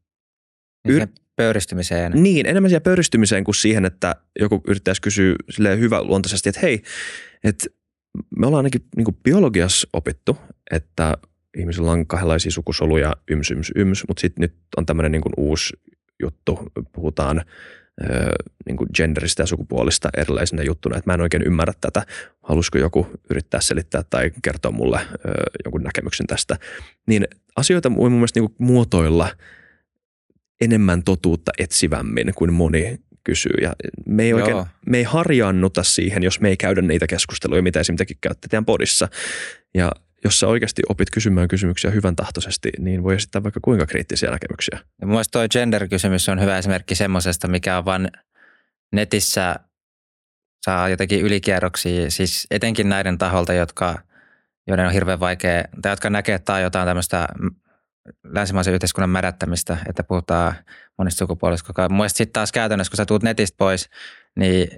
niin 0.89 1.03
yr- 1.03 1.23
pöyristymiseen. 1.37 2.13
Niin, 2.15 2.47
enemmän 2.47 2.71
siihen 2.71 2.83
pöyristymiseen 2.83 3.45
kuin 3.45 3.55
siihen, 3.55 3.85
että 3.85 4.17
joku 4.41 4.63
yrittäisi 4.67 5.03
kysyä 5.03 5.37
hyvä 5.79 6.03
luontaisesti, 6.03 6.49
että 6.49 6.61
hei, 6.61 6.83
että 7.45 7.67
me 8.37 8.47
ollaan 8.47 8.59
ainakin 8.59 8.85
niin 8.97 9.17
biologiassa 9.23 9.89
opittu, 9.93 10.37
että 10.71 11.17
ihmisillä 11.57 11.91
on 11.91 12.07
kahdenlaisia 12.07 12.51
sukusoluja, 12.51 13.13
yms, 13.31 13.51
yms, 13.51 13.73
yms, 13.77 14.05
mutta 14.09 14.21
sitten 14.21 14.43
nyt 14.43 14.55
on 14.77 14.87
tämmöinen 14.87 15.13
niin 15.13 15.23
uusi 15.37 15.73
juttu, 16.23 16.59
puhutaan 16.93 17.45
niin 18.67 18.77
kuin 18.77 18.89
genderistä 18.95 19.43
ja 19.43 19.47
sukupuolista 19.47 20.09
erilaisina 20.17 20.63
juttuna, 20.63 20.97
että 20.97 21.11
mä 21.11 21.15
en 21.15 21.21
oikein 21.21 21.43
ymmärrä 21.43 21.73
tätä. 21.81 22.07
Haluaisiko 22.43 22.79
joku 22.79 23.07
yrittää 23.31 23.61
selittää 23.61 24.03
tai 24.11 24.31
kertoa 24.43 24.71
mulle 24.71 25.01
jonkun 25.65 25.83
näkemyksen 25.83 26.27
tästä. 26.27 26.57
Niin 27.07 27.29
asioita 27.57 27.97
voi 27.97 28.11
mun 28.11 28.19
mielestä 28.19 28.41
niin 28.41 28.55
muotoilla 28.59 29.29
enemmän 30.61 31.03
totuutta 31.03 31.53
etsivämmin 31.59 32.33
kuin 32.35 32.53
moni 32.53 33.01
kysyy. 33.25 33.57
Ja 33.63 33.73
me 34.07 34.23
ei, 34.23 34.33
oikein, 34.33 34.67
me 34.87 34.99
ei 34.99 35.05
harjaannuta 35.05 35.83
siihen, 35.83 36.23
jos 36.23 36.41
me 36.41 36.49
ei 36.49 36.57
käydä 36.57 36.83
niitä 36.83 37.07
keskusteluja, 37.07 37.63
mitä 37.63 37.81
esimerkiksi 37.81 38.19
käytte 38.21 38.49
teidän 38.49 38.65
podissa. 38.65 39.09
Ja 39.75 39.93
jos 40.25 40.41
sä 40.41 40.47
oikeasti 40.47 40.83
opit 40.89 41.11
kysymään 41.11 41.49
kysymyksiä 41.49 41.91
hyvän 41.91 42.17
tahtoisesti, 42.17 42.71
niin 42.79 43.03
voi 43.03 43.15
esittää 43.15 43.43
vaikka 43.43 43.61
kuinka 43.63 43.87
kriittisiä 43.87 44.31
näkemyksiä. 44.31 44.79
Ja 45.01 45.07
mun 45.07 45.15
mielestä 45.15 45.33
toi 45.33 45.49
gender-kysymys 45.49 46.29
on 46.29 46.41
hyvä 46.41 46.59
esimerkki 46.59 46.95
semmoisesta, 46.95 47.49
mikä 47.49 47.79
on 47.79 47.85
vaan 47.85 48.11
netissä 48.93 49.57
saa 50.65 50.89
jotenkin 50.89 51.21
ylikierroksia, 51.21 52.11
siis 52.11 52.47
etenkin 52.51 52.89
näiden 52.89 53.19
taholta, 53.19 53.53
jotka, 53.53 53.99
joiden 54.67 54.87
on 54.87 54.93
hirveän 54.93 55.21
vaikea, 55.21 55.65
tai 55.83 55.93
jotka 55.93 56.11
näkee, 56.11 56.35
että 56.35 56.45
tämä 56.45 56.57
on 56.57 56.63
jotain 56.63 56.87
tämmöistä 56.87 57.29
länsimaisen 58.25 58.75
yhteiskunnan 58.75 59.11
mädättämistä, 59.11 59.77
että 59.89 60.03
puhutaan 60.03 60.55
monista 60.99 61.19
sukupuolista. 61.19 61.89
Mun 61.89 61.97
mielestä 61.97 62.19
sitten 62.19 62.33
taas 62.33 62.53
käytännössä, 62.53 62.91
kun 62.91 62.97
sä 62.97 63.07
tuut 63.07 63.23
netistä 63.23 63.57
pois, 63.59 63.91
niin 64.37 64.69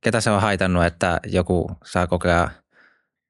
ketä 0.00 0.20
se 0.20 0.30
on 0.30 0.40
haitannut, 0.40 0.84
että 0.84 1.20
joku 1.26 1.70
saa 1.84 2.06
kokea 2.06 2.50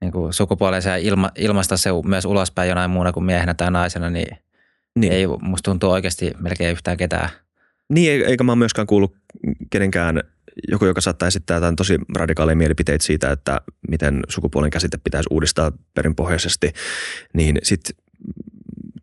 niin 0.00 0.12
kuin 0.12 0.32
sukupuolensa 0.32 0.88
ja 0.88 0.96
ilma, 0.96 1.30
ilmaista 1.36 1.76
se 1.76 1.90
myös 2.04 2.24
ulospäin 2.24 2.68
jonain 2.68 2.90
muuna 2.90 3.12
kuin 3.12 3.24
miehenä 3.24 3.54
tai 3.54 3.70
naisena, 3.70 4.10
niin 4.10 4.36
Niin. 4.98 5.12
Ei 5.12 5.26
musta 5.26 5.70
tuntuu 5.70 5.90
oikeasti 5.90 6.32
melkein 6.38 6.72
yhtään 6.72 6.96
ketään. 6.96 7.30
Niin, 7.88 8.26
eikä 8.26 8.44
mä 8.44 8.56
myöskään 8.56 8.86
kuullut 8.86 9.16
kenenkään 9.70 10.22
joku, 10.68 10.84
joka 10.84 11.00
saattaa 11.00 11.28
esittää 11.28 11.56
jotain 11.56 11.76
tosi 11.76 11.98
radikaaleja 12.16 12.56
mielipiteitä 12.56 13.04
siitä, 13.04 13.32
että 13.32 13.60
miten 13.88 14.20
sukupuolen 14.28 14.70
käsite 14.70 14.98
pitäisi 15.04 15.26
uudistaa 15.30 15.72
perinpohjaisesti, 15.94 16.72
niin 17.34 17.58
sitten 17.62 17.96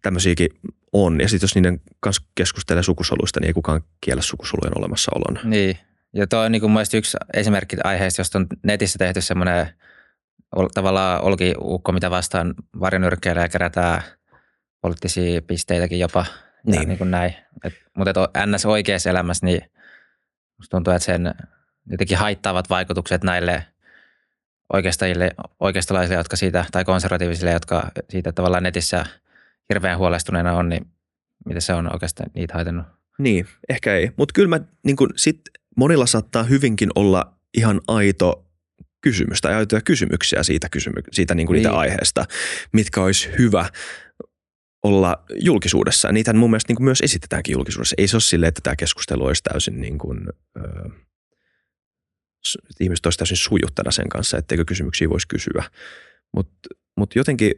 tämmöisiäkin 0.07 0.49
on. 0.93 1.21
Ja 1.21 1.29
sitten 1.29 1.45
jos 1.45 1.55
niiden 1.55 1.81
kanssa 1.99 2.23
keskustelee 2.35 2.83
sukusoluista, 2.83 3.39
niin 3.39 3.47
ei 3.47 3.53
kukaan 3.53 3.81
kiellä 4.01 4.21
sukusolujen 4.21 4.77
olemassaolon. 4.77 5.39
Niin, 5.43 5.77
ja 6.13 6.27
tuo 6.27 6.39
on 6.39 6.51
niin 6.51 6.61
kuin 6.61 6.73
yksi 6.93 7.17
esimerkki 7.33 7.77
aiheesta, 7.83 8.19
josta 8.19 8.39
on 8.39 8.47
netissä 8.63 8.99
tehty 8.99 9.21
semmoinen 9.21 9.67
tavallaan 10.73 11.21
olkiukko, 11.21 11.91
mitä 11.91 12.09
vastaan 12.09 12.53
varjonyrkkeilee 12.79 13.43
ja 13.43 13.49
kerätään 13.49 14.01
poliittisia 14.81 15.41
pisteitäkin 15.41 15.99
jopa. 15.99 16.25
Niin. 16.65 16.81
Ja 16.81 16.87
niin 16.87 16.97
kuin 16.97 17.11
näin. 17.11 17.33
Et, 17.63 17.73
mutta 17.97 18.11
et 18.11 18.17
NS 18.45 18.65
oikeassa 18.65 19.09
elämässä, 19.09 19.45
niin 19.45 19.61
musta 20.57 20.77
tuntuu, 20.77 20.93
että 20.93 21.05
sen 21.05 21.33
jotenkin 21.89 22.17
haittaavat 22.17 22.69
vaikutukset 22.69 23.23
näille 23.23 23.65
oikeastajille, 24.73 25.31
oikeistolaisille, 25.59 26.17
jotka 26.17 26.35
siitä, 26.35 26.65
tai 26.71 26.85
konservatiivisille, 26.85 27.51
jotka 27.51 27.91
siitä 28.09 28.31
tavallaan 28.31 28.63
netissä 28.63 29.05
hirveän 29.69 29.97
huolestuneena 29.97 30.53
on, 30.53 30.69
niin 30.69 30.85
miten 31.45 31.61
se 31.61 31.73
on 31.73 31.93
oikeastaan 31.93 32.29
niitä 32.33 32.53
haitannut? 32.53 32.85
Niin, 33.19 33.47
ehkä 33.69 33.95
ei. 33.95 34.11
Mutta 34.17 34.33
kyllä 34.33 34.49
mä 34.49 34.59
niin 34.83 34.95
kun, 34.95 35.09
sit 35.15 35.41
monilla 35.77 36.05
saattaa 36.05 36.43
hyvinkin 36.43 36.89
olla 36.95 37.33
ihan 37.57 37.81
aito 37.87 38.45
kysymys 39.01 39.41
tai 39.41 39.53
aitoja 39.53 39.81
kysymyksiä 39.81 40.43
siitä, 40.43 40.67
kysymy- 40.71 41.03
siitä 41.11 41.35
niin 41.35 41.47
kuin 41.47 41.55
niin. 41.55 41.63
niitä 41.63 41.77
aiheesta, 41.77 42.25
mitkä 42.73 43.01
olisi 43.01 43.29
hyvä 43.37 43.69
olla 44.83 45.23
julkisuudessa. 45.35 46.11
Niitä 46.11 46.33
mun 46.33 46.49
mielestä 46.49 46.69
niin 46.69 46.75
kuin 46.75 46.85
myös 46.85 47.01
esitetäänkin 47.01 47.53
julkisuudessa. 47.53 47.95
Ei 47.97 48.07
se 48.07 48.15
ole 48.15 48.21
silleen, 48.21 48.47
että 48.47 48.61
tämä 48.63 48.75
keskustelu 48.75 49.25
olisi 49.25 49.43
täysin 49.43 49.81
niin 49.81 49.97
kuin, 49.97 50.19
ö, 50.57 50.89
ihmiset 52.79 53.05
olisi 53.05 53.17
täysin 53.19 53.37
sujuttana 53.37 53.91
sen 53.91 54.09
kanssa, 54.09 54.37
etteikö 54.37 54.65
kysymyksiä 54.65 55.09
voisi 55.09 55.27
kysyä. 55.27 55.63
Mutta 56.33 56.69
mut 56.97 57.15
jotenkin 57.15 57.51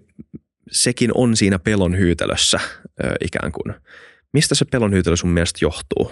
sekin 0.72 1.12
on 1.16 1.36
siinä 1.36 1.60
pelon 1.60 1.98
hyytelössä 1.98 2.60
ikään 3.22 3.52
kuin. 3.52 3.76
Mistä 4.34 4.56
se 4.56 4.66
pelon 4.66 4.94
hyytelö 4.94 5.16
sun 5.16 5.30
mielestä 5.30 5.60
johtuu? 5.62 6.12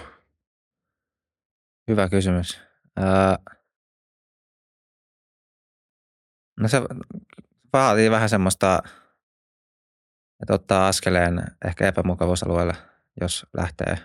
Hyvä 1.88 2.10
kysymys. 2.10 2.62
No 6.60 6.68
se 6.68 6.82
vaatii 7.74 8.12
vähän 8.12 8.30
semmoista, 8.30 8.84
että 10.42 10.54
ottaa 10.54 10.88
askeleen 10.88 11.44
ehkä 11.66 11.88
epämukavuusalueelle, 11.88 12.74
jos 13.22 13.46
lähtee 13.58 13.98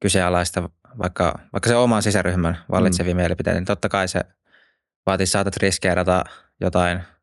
kyseenalaista 0.00 0.70
vaikka, 0.98 1.38
vaikka 1.52 1.68
se 1.68 1.76
oman 1.76 2.02
sisäryhmän 2.02 2.58
vallitsevia 2.70 3.14
mm. 3.14 3.16
mielipiteitä, 3.16 3.60
niin 3.60 3.66
totta 3.66 3.88
kai 3.88 4.08
se 4.08 4.20
vaatii 5.06 5.26
saatat 5.26 5.56
riskeerata 5.56 6.24
jotain. 6.60 7.13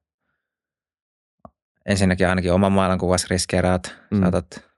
Ensinnäkin 1.86 2.28
ainakin 2.28 2.54
oman 2.54 2.72
maailmankuvassa 2.72 3.28
riskeeraat, 3.30 3.96
mm. 4.12 4.22
saatat 4.22 4.72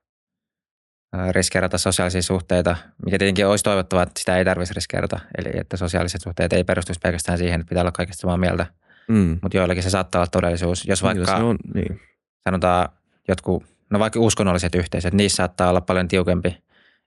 riskeerata 1.32 1.78
sosiaalisia 1.78 2.22
suhteita, 2.22 2.76
mikä 3.06 3.18
tietenkin 3.18 3.48
olisi 3.48 3.64
toivottavaa, 3.64 4.04
että 4.04 4.20
sitä 4.20 4.38
ei 4.38 4.46
tarvitsisi 4.46 4.74
riskeerata. 4.74 5.20
Eli 5.38 5.50
että 5.54 5.78
sosiaaliset 5.78 6.22
suhteet 6.22 6.54
ei 6.54 6.64
perustuisi 6.64 7.00
pelkästään 7.04 7.38
siihen, 7.38 7.62
että 7.62 7.70
pitää 7.70 7.82
olla 7.82 7.92
kaikista 7.92 8.22
samaa 8.22 8.38
mieltä. 8.38 8.66
Mm. 9.08 9.40
Mutta 9.42 9.58
joillakin 9.58 9.84
se 9.84 9.90
saattaa 9.90 10.20
olla 10.20 10.28
todellisuus. 10.28 10.86
Jos 10.88 11.04
niin, 11.04 11.16
vaikka 11.16 11.36
on, 11.36 11.58
niin. 11.74 12.02
sanotaan 12.44 12.90
jotkut, 13.28 13.64
no 13.90 14.00
vaikka 14.00 14.20
uskonnolliset 14.20 14.76
yhteisöt, 14.76 15.14
niissä 15.14 15.36
saattaa 15.36 15.70
olla 15.70 15.82
paljon 15.82 16.08
tiukempi. 16.08 16.64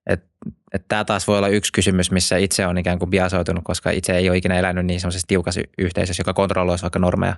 Että 0.06 0.26
et 0.72 0.84
tämä 0.88 1.04
taas 1.04 1.28
voi 1.28 1.38
olla 1.38 1.48
yksi 1.48 1.72
kysymys, 1.72 2.10
missä 2.10 2.36
itse 2.36 2.66
on 2.66 2.78
ikään 2.78 2.98
kuin 2.98 3.10
biasoitunut, 3.10 3.64
koska 3.64 3.90
itse 3.90 4.16
ei 4.16 4.28
ole 4.28 4.38
ikinä 4.38 4.58
elänyt 4.58 4.86
niin 4.86 5.00
semmoisessa 5.00 5.28
tiukassa 5.28 5.60
yhteisössä, 5.78 6.20
joka 6.20 6.34
kontrolloisi 6.34 6.82
vaikka 6.82 6.98
normeja. 6.98 7.36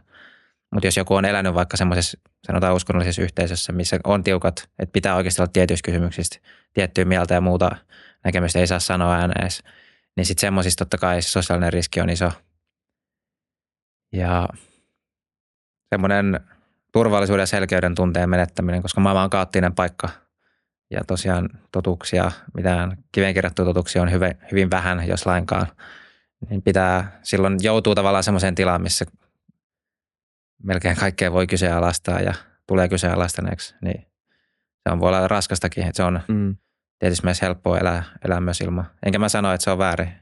Mutta 0.72 0.86
jos 0.86 0.96
joku 0.96 1.14
on 1.14 1.24
elänyt 1.24 1.54
vaikka 1.54 1.76
semmoisessa, 1.76 2.18
sanotaan 2.46 2.74
uskonnollisessa 2.74 3.22
yhteisössä, 3.22 3.72
missä 3.72 3.98
on 4.04 4.24
tiukat, 4.24 4.68
että 4.78 4.92
pitää 4.92 5.14
oikeasti 5.14 5.42
olla 5.42 5.50
tietyistä 5.52 5.86
kysymyksistä 5.86 6.38
tiettyä 6.74 7.04
mieltä 7.04 7.34
ja 7.34 7.40
muuta 7.40 7.70
näkemystä 8.24 8.58
ei 8.58 8.66
saa 8.66 8.78
sanoa 8.78 9.14
ääneen, 9.14 9.50
niin 10.16 10.26
sitten 10.26 10.40
semmoisissa 10.40 10.78
totta 10.78 10.98
kai 10.98 11.22
sosiaalinen 11.22 11.72
riski 11.72 12.00
on 12.00 12.10
iso. 12.10 12.32
Ja 14.12 14.48
semmoinen 15.90 16.40
turvallisuuden 16.92 17.42
ja 17.42 17.46
selkeyden 17.46 17.94
tunteen 17.94 18.30
menettäminen, 18.30 18.82
koska 18.82 19.00
maailma 19.00 19.22
on 19.22 19.30
kaoottinen 19.30 19.74
paikka 19.74 20.08
ja 20.90 21.00
tosiaan 21.06 21.48
totuuksia, 21.72 22.32
mitään 22.54 22.98
kiveen 23.12 23.34
kirjattuja 23.34 23.66
totuuksia 23.66 24.02
on 24.02 24.10
hyvin, 24.10 24.34
hyvin 24.50 24.70
vähän, 24.70 25.08
jos 25.08 25.26
lainkaan, 25.26 25.66
niin 26.50 26.62
pitää, 26.62 27.20
silloin 27.22 27.56
joutuu 27.60 27.94
tavallaan 27.94 28.24
semmoiseen 28.24 28.54
tilaan, 28.54 28.82
missä 28.82 29.04
melkein 30.62 30.96
kaikkea 30.96 31.32
voi 31.32 31.46
kyseenalaistaa 31.46 32.20
ja 32.20 32.34
tulee 32.66 32.88
kyseenalaistaneeksi, 32.88 33.74
niin 33.82 34.06
se 34.82 34.92
on, 34.92 35.00
voi 35.00 35.08
olla 35.08 35.28
raskastakin. 35.28 35.84
Että 35.84 35.96
se 35.96 36.02
on 36.02 36.20
mm. 36.28 36.56
tietysti 36.98 37.26
myös 37.26 37.42
helppoa 37.42 37.78
elää, 37.78 38.02
elää 38.24 38.40
myös 38.40 38.60
ilman. 38.60 38.90
Enkä 39.06 39.18
mä 39.18 39.28
sano, 39.28 39.52
että 39.52 39.64
se 39.64 39.70
on 39.70 39.78
väärin 39.78 40.12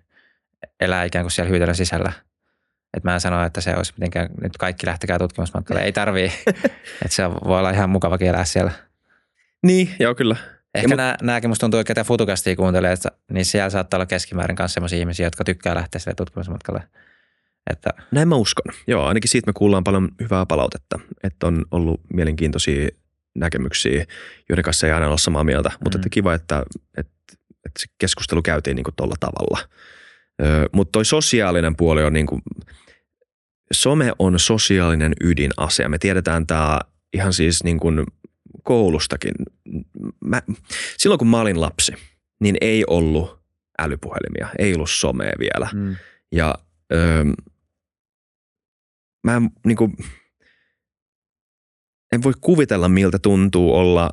elää 0.81 1.05
ikään 1.05 1.25
kuin 1.25 1.33
siellä 1.33 1.51
hyytelön 1.51 1.75
sisällä. 1.75 2.13
Että 2.97 3.09
mä 3.09 3.15
en 3.15 3.21
sano, 3.21 3.45
että 3.45 3.61
se 3.61 3.77
olisi 3.77 3.93
mitenkään, 3.97 4.29
nyt 4.43 4.57
kaikki 4.57 4.87
lähtekää 4.87 5.19
tutkimusmatkalle. 5.19 5.83
Ei 5.83 5.93
tarvii. 5.93 6.33
että 7.03 7.09
se 7.11 7.31
voi 7.31 7.59
olla 7.59 7.71
ihan 7.71 7.91
mukava 7.91 8.19
elää 8.21 8.45
siellä. 8.45 8.71
Niin, 9.63 9.95
joo 9.99 10.15
kyllä. 10.15 10.37
Ehkä 10.75 10.93
ja 10.93 10.97
nämä, 10.97 11.17
nämäkin 11.23 11.51
musta 11.51 11.61
tuntuu, 11.61 11.81
että 11.81 12.05
futukastia 12.05 12.57
kuuntelee, 12.57 12.93
että, 12.93 13.09
niin 13.33 13.45
siellä 13.45 13.71
saattaa 13.71 13.99
olla 13.99 14.07
keskimäärin 14.07 14.57
kanssa 14.57 14.75
sellaisia 14.75 14.99
ihmisiä, 14.99 15.27
jotka 15.27 15.45
tykkää 15.45 15.75
lähteä 15.75 15.99
sille 15.99 16.15
tutkimusmatkalle– 16.15 16.83
että... 17.71 17.91
Näin 18.11 18.29
mä 18.29 18.37
uskon. 18.37 18.75
Joo, 18.87 19.05
ainakin 19.05 19.31
siitä 19.31 19.47
me 19.47 19.53
kuullaan 19.53 19.85
paljon 19.85 20.09
hyvää 20.21 20.47
palautetta, 20.47 20.99
että 21.25 21.47
on 21.47 21.65
ollut 21.71 22.01
mielenkiintoisia 22.13 22.89
näkemyksiä, 23.35 24.07
joiden 24.49 24.63
kanssa 24.63 24.87
ei 24.87 24.93
aina 24.93 25.09
ole 25.09 25.19
samaa 25.19 25.45
mieltä, 25.45 25.69
mm. 25.69 25.77
mutta 25.85 25.99
että 25.99 26.09
kiva, 26.09 26.35
että, 26.35 26.63
että, 26.97 27.13
että 27.67 27.81
se 27.81 27.87
keskustelu 27.99 28.43
käytiin 28.43 28.75
niin 28.75 28.85
tuolla 28.97 29.15
tavalla. 29.21 29.59
Ö, 30.43 30.69
mutta 30.73 30.93
toi 30.93 31.05
sosiaalinen 31.05 31.77
puoli 31.77 32.05
on 32.05 32.13
niin 32.13 32.27
kuin, 32.27 32.43
some 33.73 34.13
on 34.19 34.39
sosiaalinen 34.39 35.13
ydinase. 35.21 35.89
Me 35.89 35.99
tiedetään 35.99 36.47
tämä 36.47 36.81
ihan 37.13 37.33
siis 37.33 37.65
niin 37.65 37.81
kuin 37.81 38.07
koulustakin. 38.63 39.35
Mä, 40.25 40.43
silloin 40.99 41.19
kun 41.19 41.29
mä 41.29 41.41
olin 41.41 41.61
lapsi, 41.61 41.93
niin 42.41 42.57
ei 42.61 42.85
ollut 42.87 43.39
älypuhelimia, 43.79 44.49
ei 44.59 44.75
ollut 44.75 44.91
somea 44.91 45.33
vielä. 45.39 45.69
Mm. 45.75 45.97
Ja 46.33 46.55
öö, 46.93 47.25
mä 49.27 49.37
en, 49.37 49.51
niin 49.67 49.77
kuin, 49.77 49.97
en 52.13 52.23
voi 52.23 52.33
kuvitella, 52.41 52.89
miltä 52.89 53.19
tuntuu 53.19 53.75
olla, 53.75 54.11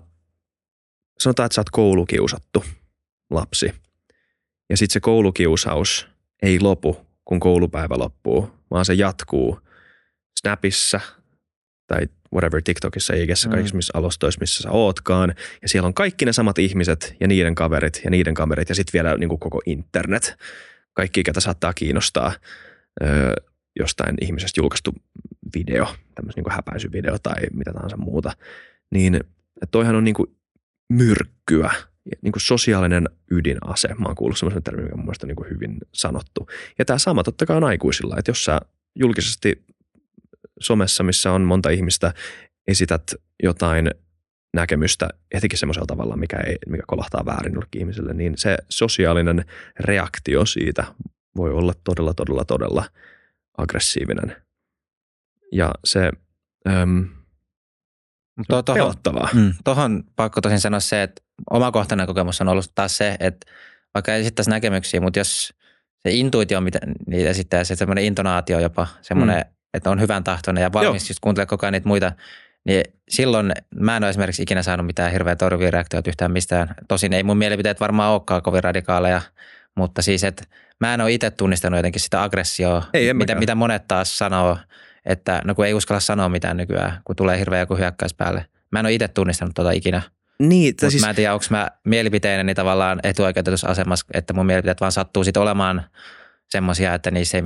sanotaan, 1.20 1.46
että 1.46 1.54
sä 1.56 1.62
oot 1.62 1.70
koulukiusattu 1.70 2.64
lapsi. 3.30 3.74
Ja 4.70 4.78
sitten 4.78 4.94
se 4.94 5.00
koulukiusaus 5.00 6.08
ei 6.42 6.60
lopu, 6.60 7.08
kun 7.26 7.40
koulupäivä 7.40 7.98
loppuu, 7.98 8.52
vaan 8.72 8.86
se 8.86 8.94
jatkuu 8.94 9.60
Snapissa 10.40 11.00
tai 11.88 12.08
whatever 12.34 12.62
TikTokissa, 12.64 13.14
IGssä, 13.14 13.50
mm. 13.50 13.54
kaikissa 13.54 13.76
missä 13.76 13.92
alustoissa, 13.98 14.40
missä 14.40 14.64
sä 14.64 14.72
ootkaan. 14.72 15.36
Ja 15.62 15.70
siellä 15.70 15.88
on 15.88 15.94
kaikki 15.94 16.26
ne 16.26 16.34
samat 16.34 16.60
ihmiset 16.60 17.16
ja 17.20 17.28
niiden 17.28 17.56
kaverit 17.56 18.02
ja 18.04 18.10
niiden 18.10 18.34
kaverit 18.34 18.70
ja 18.70 18.76
sitten 18.76 18.94
vielä 18.94 19.18
niin 19.18 19.30
kuin 19.30 19.40
koko 19.40 19.62
internet. 19.66 20.36
Kaikki, 20.94 21.24
ketä 21.24 21.40
saattaa 21.40 21.74
kiinnostaa 21.74 22.32
jostain 23.80 24.16
ihmisestä 24.22 24.62
julkaistu 24.62 24.94
video, 25.56 25.86
tämmöinen 26.16 26.44
niin 26.44 26.56
häpäisyvideo 26.56 27.18
tai 27.20 27.42
mitä 27.54 27.74
tahansa 27.74 27.98
muuta, 27.98 28.32
niin 28.92 29.20
toihan 29.72 29.96
on 29.96 30.04
niin 30.04 30.16
kuin 30.16 30.36
myrkkyä, 30.90 31.72
niin 32.22 32.32
kuin 32.32 32.42
sosiaalinen 32.42 33.10
ydinase. 33.32 33.88
Mä 33.88 34.06
oon 34.06 34.16
kuullut 34.16 34.38
semmoisen 34.38 34.64
termin, 34.64 34.84
mikä 34.84 34.96
mun 34.96 35.06
mielestä 35.06 35.26
on 35.26 35.28
niin 35.28 35.36
kuin 35.36 35.50
hyvin 35.50 35.78
sanottu. 35.94 36.48
Ja 36.80 36.86
tämä 36.86 36.98
sama 36.98 37.24
totta 37.24 37.46
kai 37.46 37.58
on 37.58 37.64
aikuisilla, 37.64 38.16
että 38.18 38.32
jos 38.32 38.46
sä 38.46 38.62
julkisesti 38.96 39.64
somessa, 40.60 41.04
missä 41.04 41.32
on 41.32 41.42
monta 41.42 41.70
ihmistä, 41.70 42.14
esität 42.68 43.04
jotain 43.44 43.92
näkemystä 44.54 45.10
etenkin 45.32 45.60
semmoisella 45.60 45.86
tavalla, 45.86 46.18
mikä, 46.18 46.38
ei, 46.38 46.56
mikä 46.68 46.84
kolahtaa 46.88 47.26
väärin 47.26 47.56
ihmiselle, 47.76 48.14
niin 48.14 48.34
se 48.38 48.58
sosiaalinen 48.70 49.46
reaktio 49.80 50.46
siitä 50.46 50.86
voi 51.36 51.52
olla 51.52 51.74
todella, 51.84 52.14
todella, 52.14 52.46
todella 52.46 52.86
aggressiivinen. 53.58 54.36
Ja 55.52 55.72
se 55.86 56.12
äm, 56.70 57.10
Tuo, 58.48 58.64
tohon, 58.64 58.80
pelottavaa. 58.82 59.30
Mm, 59.34 59.54
tuohon 59.64 60.04
pakko 60.16 60.42
tosin 60.42 60.60
sanoa 60.60 60.80
se, 60.80 61.04
että 61.04 61.22
omakohtainen 61.52 62.08
kokemus 62.08 62.42
on 62.42 62.48
ollut 62.48 62.72
taas 62.76 62.98
se, 62.98 63.16
että 63.20 63.52
vaikka 63.94 64.16
esittäisi 64.16 64.50
näkemyksiä, 64.50 65.02
mutta 65.02 65.20
jos 65.20 65.54
se 66.04 66.12
intuitio, 66.12 66.62
mitä 66.62 66.80
niitä 67.08 67.30
esittää, 67.30 67.64
se 67.64 67.76
semmoinen 67.76 68.04
intonaatio 68.04 68.60
jopa, 68.60 68.88
semmoinen, 69.02 69.38
mm. 69.38 69.54
että 69.74 69.90
on 69.90 70.02
hyvän 70.02 70.24
tahtoinen 70.24 70.62
ja 70.62 70.74
valmis 70.74 71.10
just 71.10 71.20
kuuntelemaan 71.22 71.48
koko 71.48 71.66
ajan 71.66 71.74
niitä 71.74 71.88
muita, 71.88 72.12
niin 72.66 72.84
silloin 73.10 73.52
mä 73.76 73.98
en 73.98 74.04
ole 74.04 74.10
esimerkiksi 74.10 74.44
ikinä 74.44 74.64
saanut 74.64 74.86
mitään 74.86 75.12
hirveä 75.12 75.36
torjuvia 75.36 75.72
reaktioita 75.72 76.10
yhtään 76.10 76.32
mistään. 76.32 76.76
Tosin 76.88 77.14
ei 77.14 77.24
mun 77.24 77.38
mielipiteet 77.38 77.80
varmaan 77.80 78.12
olekaan 78.12 78.42
kovin 78.42 78.64
radikaaleja, 78.64 79.22
mutta 79.76 80.02
siis, 80.02 80.24
että 80.24 80.44
mä 80.88 80.94
en 80.94 81.02
ole 81.02 81.12
itse 81.12 81.32
tunnistanut 81.32 81.78
jotenkin 81.78 82.02
sitä 82.02 82.24
aggressioa, 82.24 82.84
Ei, 82.94 83.14
mitä, 83.14 83.36
mitä 83.36 83.56
monet 83.56 83.88
taas 83.88 84.18
sanoo, 84.18 84.58
että 85.06 85.42
no 85.46 85.56
kun 85.56 85.66
ei 85.66 85.74
uskalla 85.74 86.00
sanoa 86.00 86.30
mitään 86.30 86.58
nykyään, 86.58 87.02
kun 87.04 87.16
tulee 87.16 87.40
hirveä 87.40 87.60
joku 87.60 87.76
hyökkäys 87.76 88.14
päälle. 88.14 88.46
Mä 88.72 88.80
en 88.80 88.86
ole 88.86 88.94
itse 88.94 89.08
tunnistanut 89.08 89.56
tota 89.56 89.72
ikinä. 89.72 90.02
Niin, 90.40 90.74
Mutta 90.74 90.90
siis, 90.90 91.04
mä 91.04 91.10
en 91.10 91.16
tiedä, 91.16 91.34
onko 91.34 91.46
mä 91.50 91.68
mielipiteineni 91.84 92.56
tavallaan 92.56 93.00
etuoikeutetussa 93.04 93.68
asemassa, 93.68 94.06
että 94.14 94.34
mun 94.34 94.46
mielipiteet 94.46 94.82
vaan 94.82 94.92
sattuu 94.92 95.24
sitten 95.24 95.42
olemaan 95.42 95.84
semmoisia, 96.50 96.94
että 96.94 97.12
niissä 97.12 97.38
ei 97.38 97.44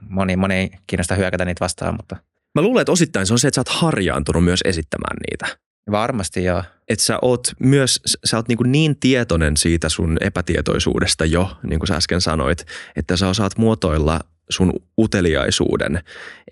moni, 0.00 0.36
moni 0.36 0.70
kiinnosta 0.86 1.14
hyökätä 1.14 1.44
niitä 1.44 1.60
vastaan, 1.60 1.94
mutta 1.94 2.16
mä 2.54 2.62
luulen, 2.62 2.80
että 2.80 2.92
osittain 2.92 3.26
se 3.26 3.32
on 3.32 3.38
se, 3.38 3.48
että 3.48 3.54
sä 3.54 3.60
oot 3.60 3.80
harjaantunut 3.80 4.44
myös 4.44 4.60
esittämään 4.64 5.16
niitä. 5.30 5.63
Varmasti 5.90 6.44
joo. 6.44 6.62
Että 6.88 7.04
sä 7.04 7.18
oot 7.22 7.52
myös, 7.58 8.00
sä 8.24 8.36
oot 8.36 8.48
niin, 8.48 8.56
kuin 8.56 8.72
niin 8.72 8.96
tietoinen 9.00 9.56
siitä 9.56 9.88
sun 9.88 10.16
epätietoisuudesta 10.20 11.24
jo, 11.24 11.56
niin 11.62 11.78
kuin 11.78 11.88
sä 11.88 11.96
äsken 11.96 12.20
sanoit, 12.20 12.66
että 12.96 13.16
sä 13.16 13.28
osaat 13.28 13.58
muotoilla 13.58 14.20
sun 14.50 14.72
uteliaisuuden, 14.98 16.00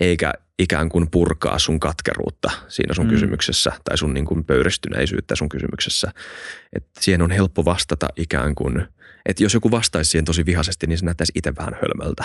eikä 0.01 0.33
ikään 0.59 0.89
kuin 0.89 1.11
purkaa 1.11 1.59
sun 1.59 1.81
katkeruutta 1.81 2.51
siinä 2.69 2.95
sun 2.95 3.05
Mm. 3.05 3.11
kysymyksessä 3.11 3.73
tai 3.85 3.99
sun 3.99 4.15
niin 4.15 4.25
kuin 4.25 4.45
pöyristyneisyyttä 4.45 5.37
sun 5.37 5.49
kysymyksessä. 5.49 6.13
Että 6.73 6.91
siihen 7.01 7.23
on 7.23 7.31
helppo 7.31 7.65
vastata 7.65 8.09
ikään 8.17 8.55
kuin, 8.55 8.89
että 9.27 9.43
jos 9.43 9.55
joku 9.55 9.71
vastaisi 9.71 10.11
siihen 10.11 10.25
tosi 10.25 10.47
vihaisesti, 10.47 10.87
niin 10.87 10.99
se 10.99 11.05
näyttäisi 11.05 11.33
itse 11.35 11.53
vähän 11.59 11.77
hölmöltä. 11.83 12.25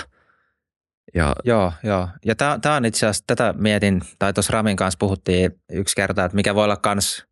Ja 1.16 1.36
Joo, 1.44 1.74
joo. 1.84 2.10
Ja 2.26 2.36
tämä 2.36 2.76
on 2.76 2.86
itse 2.86 3.06
asiassa, 3.06 3.24
tätä 3.28 3.54
mietin, 3.58 4.02
tai 4.20 4.34
tuossa 4.34 4.54
Ramin 4.54 4.76
kanssa 4.76 4.98
puhuttiin 4.98 5.52
yksi 5.72 5.96
kerta, 5.96 6.26
että 6.26 6.36
mikä 6.36 6.56
voi 6.56 6.64
olla 6.64 6.78
kans 6.78 7.26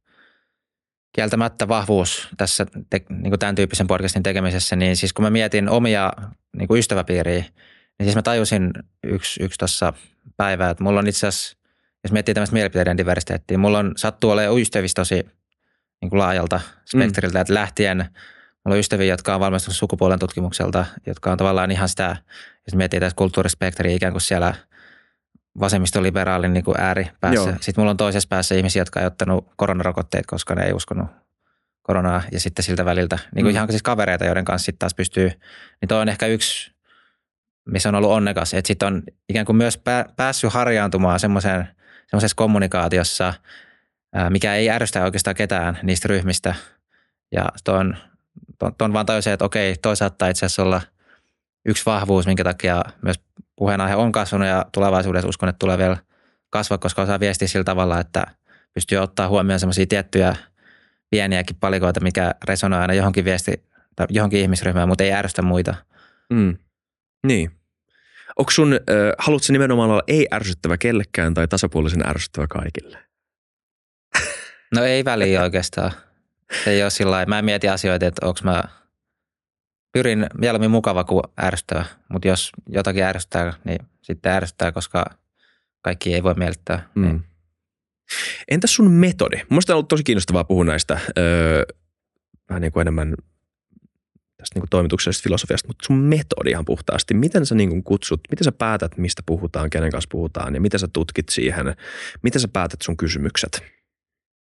kieltämättä 1.16 1.68
vahvuus 1.68 2.28
tässä 2.38 2.66
te, 2.90 3.02
niin 3.10 3.30
kuin 3.30 3.40
tämän 3.40 3.56
tyyppisen 3.56 3.88
podcastin 3.88 4.24
tekemisessä, 4.24 4.76
niin 4.76 4.96
siis 4.96 5.14
kun 5.14 5.26
mä 5.26 5.30
mietin 5.30 5.70
omia 5.70 6.14
niin 6.58 6.68
kuin 6.68 6.80
ystäväpiiriä, 6.80 7.40
niin 8.00 8.06
siis 8.06 8.16
mä 8.16 8.22
tajusin 8.22 8.72
yksi, 9.04 9.44
yksi 9.44 9.58
tuossa 9.58 9.94
päivää, 10.38 10.70
että 10.70 10.84
mulla 10.84 11.00
on 11.00 11.08
itse 11.08 11.28
asiassa, 11.28 11.58
jos 12.04 12.12
miettii 12.12 12.34
tämmöistä 12.34 12.54
mielipiteiden 12.54 12.98
diversiteettiä, 12.98 13.58
mulla 13.58 13.80
on 13.80 13.94
sattuu 13.98 14.32
olemaan 14.32 14.62
ystävissä 14.62 14.96
tosi 14.96 15.26
niin 16.02 16.10
kuin 16.10 16.20
laajalta 16.20 16.62
spektriltä, 16.86 17.38
mm. 17.38 17.42
että 17.42 17.54
lähtien 17.54 17.98
mulla 18.66 18.76
on 18.76 18.80
ystäviä, 18.80 19.14
jotka 19.14 19.36
on 19.36 19.40
valmistunut 19.40 19.78
sukupuolen 19.78 20.20
tutkimukselta, 20.20 20.86
jotka 21.06 21.32
on 21.32 21.38
tavallaan 21.38 21.72
ihan 21.72 21.90
sitä, 21.90 22.18
jos 22.68 22.76
miettii 22.76 23.00
tässä 23.00 23.16
kulttuurispektriä 23.16 23.96
ikään 23.96 24.14
kuin 24.14 24.22
siellä 24.22 24.54
vasemmistoliberaalin 25.60 26.54
niin 26.54 26.64
kuin 26.64 26.80
ääripäässä. 26.80 27.50
Joo. 27.50 27.58
Sitten 27.62 27.82
mulla 27.82 27.92
on 27.92 27.98
toisessa 27.98 28.28
päässä 28.30 28.56
ihmisiä, 28.56 28.82
jotka 28.82 29.00
ei 29.00 29.06
ottanut 29.06 29.48
koronarokotteet, 29.56 30.26
koska 30.26 30.56
ne 30.56 30.64
ei 30.66 30.74
uskonut 30.74 31.08
koronaa 31.82 32.22
ja 32.32 32.40
sitten 32.40 32.66
siltä 32.66 32.86
väliltä. 32.86 33.16
Niin 33.36 33.44
kuin 33.44 33.54
Mm. 33.54 33.56
ihan 33.56 33.70
siis 33.70 33.82
kavereita, 33.84 34.26
joiden 34.26 34.46
kanssa 34.46 34.66
sitten 34.66 34.80
taas 34.80 34.94
pystyy. 34.96 35.32
Niin 35.82 35.88
toi 35.88 36.02
on 36.02 36.10
ehkä 36.10 36.26
yksi, 36.28 36.72
missä 37.66 37.90
on 37.90 37.96
ollut 37.96 38.12
onnekas, 38.12 38.54
että 38.54 38.68
sitten 38.68 38.88
on 38.88 39.04
ikään 39.30 39.46
kuin 39.46 39.56
myös 39.56 39.78
pää, 39.78 40.06
päässyt 40.16 40.54
harjaantumaan 40.54 41.20
semmoiseen, 41.20 41.68
semmoisessa 42.08 42.36
kommunikaatiossa, 42.36 43.34
mikä 44.30 44.56
ei 44.56 44.70
ärsytä 44.70 45.04
oikeastaan 45.04 45.36
ketään 45.36 45.80
niistä 45.84 46.08
ryhmistä. 46.08 46.56
Ja 47.32 47.46
tuon, 47.64 47.98
tuon, 48.60 48.76
tuon 48.78 48.94
vaan 48.94 49.06
tajusin, 49.06 49.34
että 49.34 49.46
okei, 49.46 49.76
toisaalta 49.82 50.28
itse 50.28 50.46
asiassa 50.46 50.64
olla 50.64 50.82
yksi 51.66 51.86
vahvuus, 51.86 52.26
minkä 52.26 52.44
takia 52.44 52.84
myös 53.02 53.20
puheenaihe 53.56 53.96
on 53.96 54.12
kasvanut 54.12 54.48
ja 54.48 54.66
tulevaisuudessa 54.72 55.30
uskon, 55.30 55.50
että 55.50 55.60
tulee 55.60 55.78
vielä 55.78 55.98
kasvaa, 56.50 56.78
koska 56.78 57.02
osaa 57.02 57.20
viestiä 57.20 57.48
sillä 57.48 57.64
tavalla, 57.64 58.00
että 58.00 58.26
pystyy 58.74 58.98
ottaa 58.98 59.28
huomioon 59.28 59.60
semmoisia 59.60 59.86
tiettyjä 59.86 60.36
pieniäkin 61.10 61.56
palikoita, 61.60 62.00
mikä 62.00 62.36
resonoi 62.44 62.80
aina 62.80 62.94
johonkin 62.94 63.26
viesti 63.26 63.64
tai 63.96 64.08
johonkin 64.10 64.40
ihmisryhmään, 64.40 64.88
mutta 64.88 65.04
ei 65.04 65.14
ärsytä 65.14 65.42
muita. 65.42 65.76
Mm. 66.30 66.58
Niin. 67.28 67.52
Onko 68.38 68.52
sun, 68.52 68.74
äh, 68.74 68.80
haluatko 69.18 69.48
nimenomaan 69.50 69.90
olla 69.90 70.04
ei 70.08 70.28
ärsyttävä 70.34 70.78
kellekään 70.78 71.34
tai 71.34 71.48
tasapuolisen 71.48 72.08
ärsyttävä 72.08 72.48
kaikille? 72.48 72.98
No 74.76 74.84
ei 74.84 75.06
väliä 75.06 75.42
oikeastaan. 75.42 75.92
Se 76.64 76.72
ei 76.72 76.84
ole 76.84 76.90
sillä 76.90 77.12
lailla. 77.12 77.30
Mä 77.30 77.40
en 77.40 77.46
mieti 77.46 77.70
asioita, 77.70 78.06
että 78.06 78.26
onko 78.26 78.40
mä 78.44 78.64
pyrin 79.96 80.28
mieluummin 80.38 80.72
mukava 80.72 81.04
kuin 81.04 81.24
ärsyttävä, 81.42 81.86
mutta 82.10 82.28
jos 82.28 82.52
jotakin 82.70 83.04
ärsyttää, 83.04 83.54
niin 83.64 83.80
sitten 84.02 84.32
ärsyttää, 84.32 84.72
koska 84.72 85.06
kaikki 85.82 86.14
ei 86.14 86.24
voi 86.24 86.34
miellyttää. 86.34 86.90
Niin. 86.96 87.12
Mm. 87.12 87.24
Entäs 88.48 88.76
sun 88.76 88.92
metodi? 88.92 89.36
Mielestäni 89.50 89.74
on 89.74 89.78
ollut 89.78 89.88
tosi 89.88 90.04
kiinnostavaa 90.04 90.44
puhua 90.44 90.64
näistä 90.64 91.00
öö, 91.18 91.64
vähän 92.50 92.62
niin 92.62 92.72
kuin 92.72 92.82
enemmän 92.82 93.16
tästä 94.38 94.56
niin 94.56 94.62
kuin 94.62 94.70
toimituksellisesta 94.70 95.24
filosofiasta, 95.24 95.68
mutta 95.68 95.86
sun 95.86 95.98
metodi 95.98 96.50
ihan 96.50 96.66
puhtaasti. 96.66 97.14
Miten 97.14 97.46
sä 97.46 97.56
niin 97.56 97.70
kuin 97.70 97.84
kutsut, 97.84 98.22
miten 98.30 98.46
sä 98.46 98.52
päätät, 98.52 98.98
mistä 98.98 99.24
puhutaan, 99.26 99.70
kenen 99.70 99.92
kanssa 99.92 100.10
puhutaan 100.12 100.54
ja 100.54 100.62
miten 100.62 100.80
sä 100.80 100.88
tutkit 100.94 101.30
siihen? 101.30 101.76
Miten 102.24 102.42
sä 102.42 102.48
päätät 102.48 102.82
sun 102.84 102.98
kysymykset? 102.98 103.64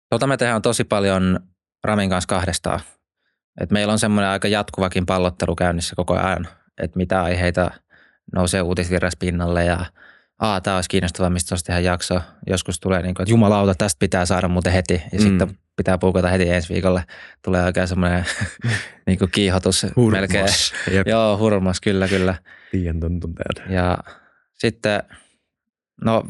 Tota 0.10 0.28
me 0.28 0.38
tehdään 0.38 0.62
tosi 0.62 0.84
paljon 0.84 1.40
Ramin 1.84 2.10
kanssa 2.10 2.28
kahdestaan. 2.28 2.80
Et 3.62 3.72
meillä 3.72 3.94
on 3.94 4.00
semmoinen 4.00 4.30
aika 4.32 4.48
jatkuvakin 4.48 5.06
pallottelu 5.06 5.56
käynnissä 5.56 5.96
koko 5.96 6.14
ajan, 6.18 6.48
että 6.82 6.98
mitä 6.98 7.24
aiheita 7.24 7.72
nousee 8.36 8.62
uutisvirras 8.62 9.14
pinnalle 9.20 9.66
ja 9.66 9.86
aa, 10.40 10.62
tämä 10.62 10.76
olisi 10.76 10.90
kiinnostavaa, 10.90 11.30
mistä 11.30 11.50
tuossa 11.50 11.66
tehdään 11.66 11.84
jakso. 11.84 12.22
Joskus 12.48 12.80
tulee 12.80 13.02
niin 13.02 13.16
kuin, 13.16 13.24
että 13.24 13.32
jumalauta, 13.32 13.76
tästä 13.76 14.00
pitää 14.00 14.26
saada 14.26 14.48
muuten 14.48 14.74
heti 14.74 14.94
ja 15.12 15.20
Mm. 15.20 15.24
sitten 15.24 15.58
pitää 15.76 15.98
puukata 15.98 16.28
heti 16.28 16.50
ensi 16.50 16.74
viikolle. 16.74 17.04
Tulee 17.46 17.64
oikein 17.64 17.88
semmoinen 17.88 18.26
niin 19.08 19.20
kuin 19.20 19.32
kiihotus 19.32 19.86
melkein. 20.12 20.46
Jep. 20.92 21.08
Joo, 21.08 21.38
hurmas, 21.38 21.82
kyllä, 21.82 22.08
kyllä. 22.08 22.36
Tiedän 22.72 23.00
ton. 23.00 23.20
Ja 23.70 23.98
sitten, 24.54 25.04
no 26.02 26.24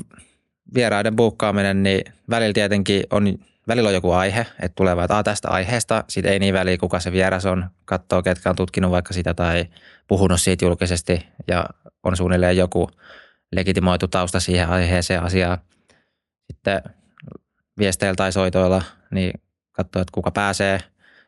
vieraiden 0.76 1.16
buukkaaminen, 1.16 1.84
niin 1.84 2.14
välillä 2.30 2.54
tietenkin 2.54 3.04
on, 3.12 3.38
välillä 3.68 3.88
on 3.88 3.94
joku 3.94 4.12
aihe, 4.12 4.40
että 4.40 4.76
tulee 4.76 4.96
vaan, 4.96 5.06
että 5.06 5.16
"Aa, 5.16 5.24
tästä 5.24 5.50
aiheesta, 5.50 6.04
sitten 6.10 6.34
ei 6.34 6.40
niin 6.40 6.54
väliä, 6.54 6.78
kuka 6.78 7.00
se 7.00 7.12
vieras 7.12 7.46
on, 7.46 7.70
katsoo, 7.86 8.24
ketkä 8.24 8.50
on 8.50 8.56
tutkinut 8.56 8.92
vaikka 8.92 9.14
sitä 9.14 9.34
tai 9.34 9.66
puhunut 10.08 10.42
siitä 10.42 10.66
julkisesti 10.66 11.28
ja 11.48 11.66
on 12.04 12.18
suunnilleen 12.18 12.58
joku 12.58 12.90
legitimoitu 13.52 14.08
tausta 14.08 14.40
siihen 14.40 14.70
aiheeseen 14.70 15.24
asiaan. 15.24 15.58
Sitten 16.52 16.82
viesteillä 17.78 18.16
tai 18.16 18.32
soitoilla, 18.32 18.82
niin 19.12 19.34
katsoo, 19.72 20.02
että 20.02 20.12
kuka 20.12 20.32
pääsee. 20.32 20.80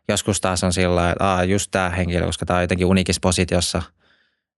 Joskus 0.07 0.41
taas 0.41 0.63
on 0.63 0.73
sillä 0.73 1.11
että 1.11 1.23
Aa, 1.33 1.43
just 1.43 1.71
tämä 1.71 1.89
henkilö, 1.89 2.25
koska 2.25 2.45
tämä 2.45 2.57
on 2.57 2.63
jotenkin 2.63 2.87
unikissa 2.87 3.19
positiossa, 3.21 3.81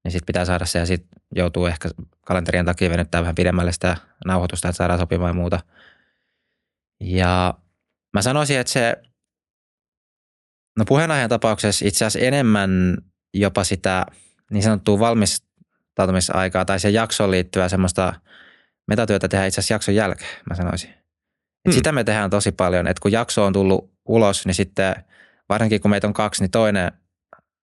niin 0.03 0.11
sitten 0.11 0.25
pitää 0.25 0.45
saada 0.45 0.65
se 0.65 0.79
ja 0.79 0.85
sitten 0.85 1.09
joutuu 1.35 1.65
ehkä 1.65 1.89
kalenterien 2.25 2.65
takia 2.65 2.89
venyttää 2.89 3.21
vähän 3.21 3.35
pidemmälle 3.35 3.71
sitä 3.71 3.97
nauhoitusta, 4.25 4.67
että 4.67 4.77
saadaan 4.77 4.99
sopimaan 4.99 5.29
ja 5.29 5.33
muuta. 5.33 5.59
Ja 6.99 7.53
mä 8.13 8.21
sanoisin, 8.21 8.59
että 8.59 8.73
se, 8.73 8.95
no 10.77 10.85
puheenaiheen 10.85 11.29
tapauksessa 11.29 11.85
itse 11.87 12.05
asiassa 12.05 12.27
enemmän 12.27 12.97
jopa 13.33 13.63
sitä 13.63 14.05
niin 14.51 14.63
sanottua 14.63 14.99
valmistautumisaikaa 14.99 16.65
tai 16.65 16.79
se 16.79 16.89
jaksoon 16.89 17.31
liittyvää 17.31 17.69
semmoista 17.69 18.13
metatyötä 18.87 19.27
tehdään 19.27 19.47
itse 19.47 19.59
asiassa 19.59 19.73
jakson 19.73 19.95
jälkeen, 19.95 20.41
mä 20.49 20.55
sanoisin. 20.55 20.89
Et 20.89 21.07
Hmm. 21.67 21.73
Sitä 21.73 21.91
me 21.91 22.03
tehdään 22.03 22.29
tosi 22.29 22.51
paljon, 22.51 22.87
että 22.87 23.01
kun 23.01 23.11
jakso 23.11 23.45
on 23.45 23.53
tullut 23.53 23.91
ulos, 24.05 24.45
niin 24.45 24.55
sitten 24.55 24.95
varsinkin 25.49 25.81
kun 25.81 25.91
meitä 25.91 26.07
on 26.07 26.13
kaksi, 26.13 26.43
niin 26.43 26.51
toinen 26.51 26.91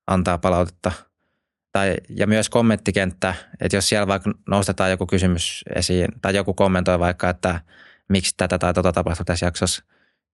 antaa 0.06 0.38
palautetta. 0.38 0.92
Tai, 1.72 1.96
ja 2.08 2.26
myös 2.26 2.48
kommenttikenttä, 2.48 3.34
että 3.60 3.76
jos 3.76 3.88
siellä 3.88 4.06
vaikka 4.06 4.32
nostetaan 4.48 4.90
joku 4.90 5.06
kysymys 5.06 5.64
esiin 5.76 6.08
tai 6.22 6.34
joku 6.34 6.54
kommentoi 6.54 6.98
vaikka, 6.98 7.30
että 7.30 7.60
miksi 8.08 8.34
tätä 8.36 8.58
tai 8.58 8.74
tota 8.74 8.92
tapahtui 8.92 9.24
tässä 9.24 9.46
jaksossa, 9.46 9.84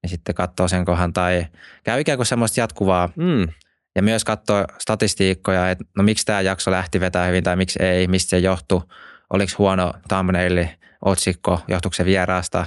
niin 0.03 0.11
sitten 0.11 0.35
katsoo 0.35 0.69
sen 0.69 0.85
kohan 0.85 1.13
tai 1.13 1.47
käy 1.85 2.01
ikään 2.01 2.19
kuin 2.19 2.27
semmoista 2.27 2.61
jatkuvaa 2.61 3.09
Mm. 3.17 3.49
ja 3.97 4.03
myös 4.03 4.25
katsoo 4.25 4.65
statistiikkoja, 4.79 5.71
että 5.71 5.85
no 5.97 6.03
miksi 6.03 6.27
tämä 6.27 6.41
jakso 6.41 6.71
lähti 6.71 7.01
vetää 7.01 7.27
hyvin 7.27 7.45
tai 7.45 7.57
miksi 7.57 7.83
ei, 7.83 8.07
mistä 8.07 8.31
se 8.31 8.39
johtui, 8.39 8.83
oliko 9.31 9.53
huono 9.59 9.93
thumbnaili, 10.09 10.71
otsikko, 11.05 11.61
johtuiko 11.69 11.95
se 11.95 12.05
vieraasta, 12.05 12.67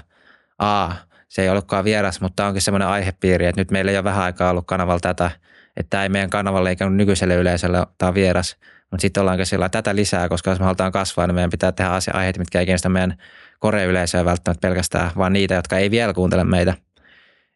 A, 0.60 0.92
se 1.28 1.42
ei 1.42 1.50
ollutkaan 1.50 1.84
vieras, 1.86 2.22
mutta 2.22 2.36
tämä 2.36 2.48
onkin 2.48 2.62
semmoinen 2.62 2.88
aihepiiri, 2.88 3.46
että 3.46 3.62
nyt 3.62 3.72
meillä 3.72 3.92
ei 3.92 3.98
ole 3.98 4.04
vähän 4.04 4.24
aikaa 4.24 4.50
ollut 4.50 4.68
kanavalla 4.68 5.00
tätä, 5.00 5.32
että 5.78 5.90
tämä 5.90 6.04
ei 6.04 6.10
meidän 6.10 6.30
kanavalle 6.30 6.70
eikä 6.70 6.90
nykyiselle 6.90 7.36
yleisölle 7.36 7.88
tämä 7.98 8.08
on 8.08 8.14
vieras, 8.16 8.58
mutta 8.92 9.02
sitten 9.02 9.22
ollaankin 9.22 9.46
sillä 9.46 9.70
tätä 9.70 9.96
lisää, 9.96 10.30
koska 10.30 10.50
jos 10.52 10.60
me 10.60 10.66
halutaan 10.66 10.92
kasvaa, 10.92 11.28
niin 11.28 11.36
meidän 11.36 11.50
pitää 11.50 11.72
tehdä 11.72 11.92
asia 11.92 12.14
aiheita, 12.18 12.40
mitkä 12.40 12.60
ei 12.60 12.66
kiinnosta 12.66 12.90
meidän 12.90 13.18
koreyleisöä 13.60 14.26
välttämättä 14.26 14.68
pelkästään, 14.68 15.12
vaan 15.18 15.34
niitä, 15.34 15.54
jotka 15.54 15.78
ei 15.78 15.92
vielä 15.92 16.14
kuuntele 16.14 16.44
meitä. 16.44 16.74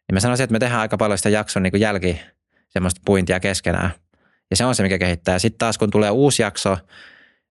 Niin 0.08 0.14
mä 0.14 0.20
sanoisin, 0.20 0.44
että 0.44 0.52
me 0.52 0.58
tehdään 0.58 0.80
aika 0.80 0.96
paljon 0.96 1.18
sitä 1.18 1.28
jakson 1.28 1.62
niin 1.62 1.70
kuin 1.70 1.80
jälki 1.80 2.20
semmoista 2.68 3.00
puintia 3.04 3.40
keskenään. 3.40 3.90
Ja 4.50 4.56
se 4.56 4.64
on 4.64 4.74
se, 4.74 4.82
mikä 4.82 4.98
kehittää. 4.98 5.34
Ja 5.34 5.38
sitten 5.38 5.58
taas 5.58 5.78
kun 5.78 5.90
tulee 5.90 6.10
uusi 6.10 6.42
jakso, 6.42 6.78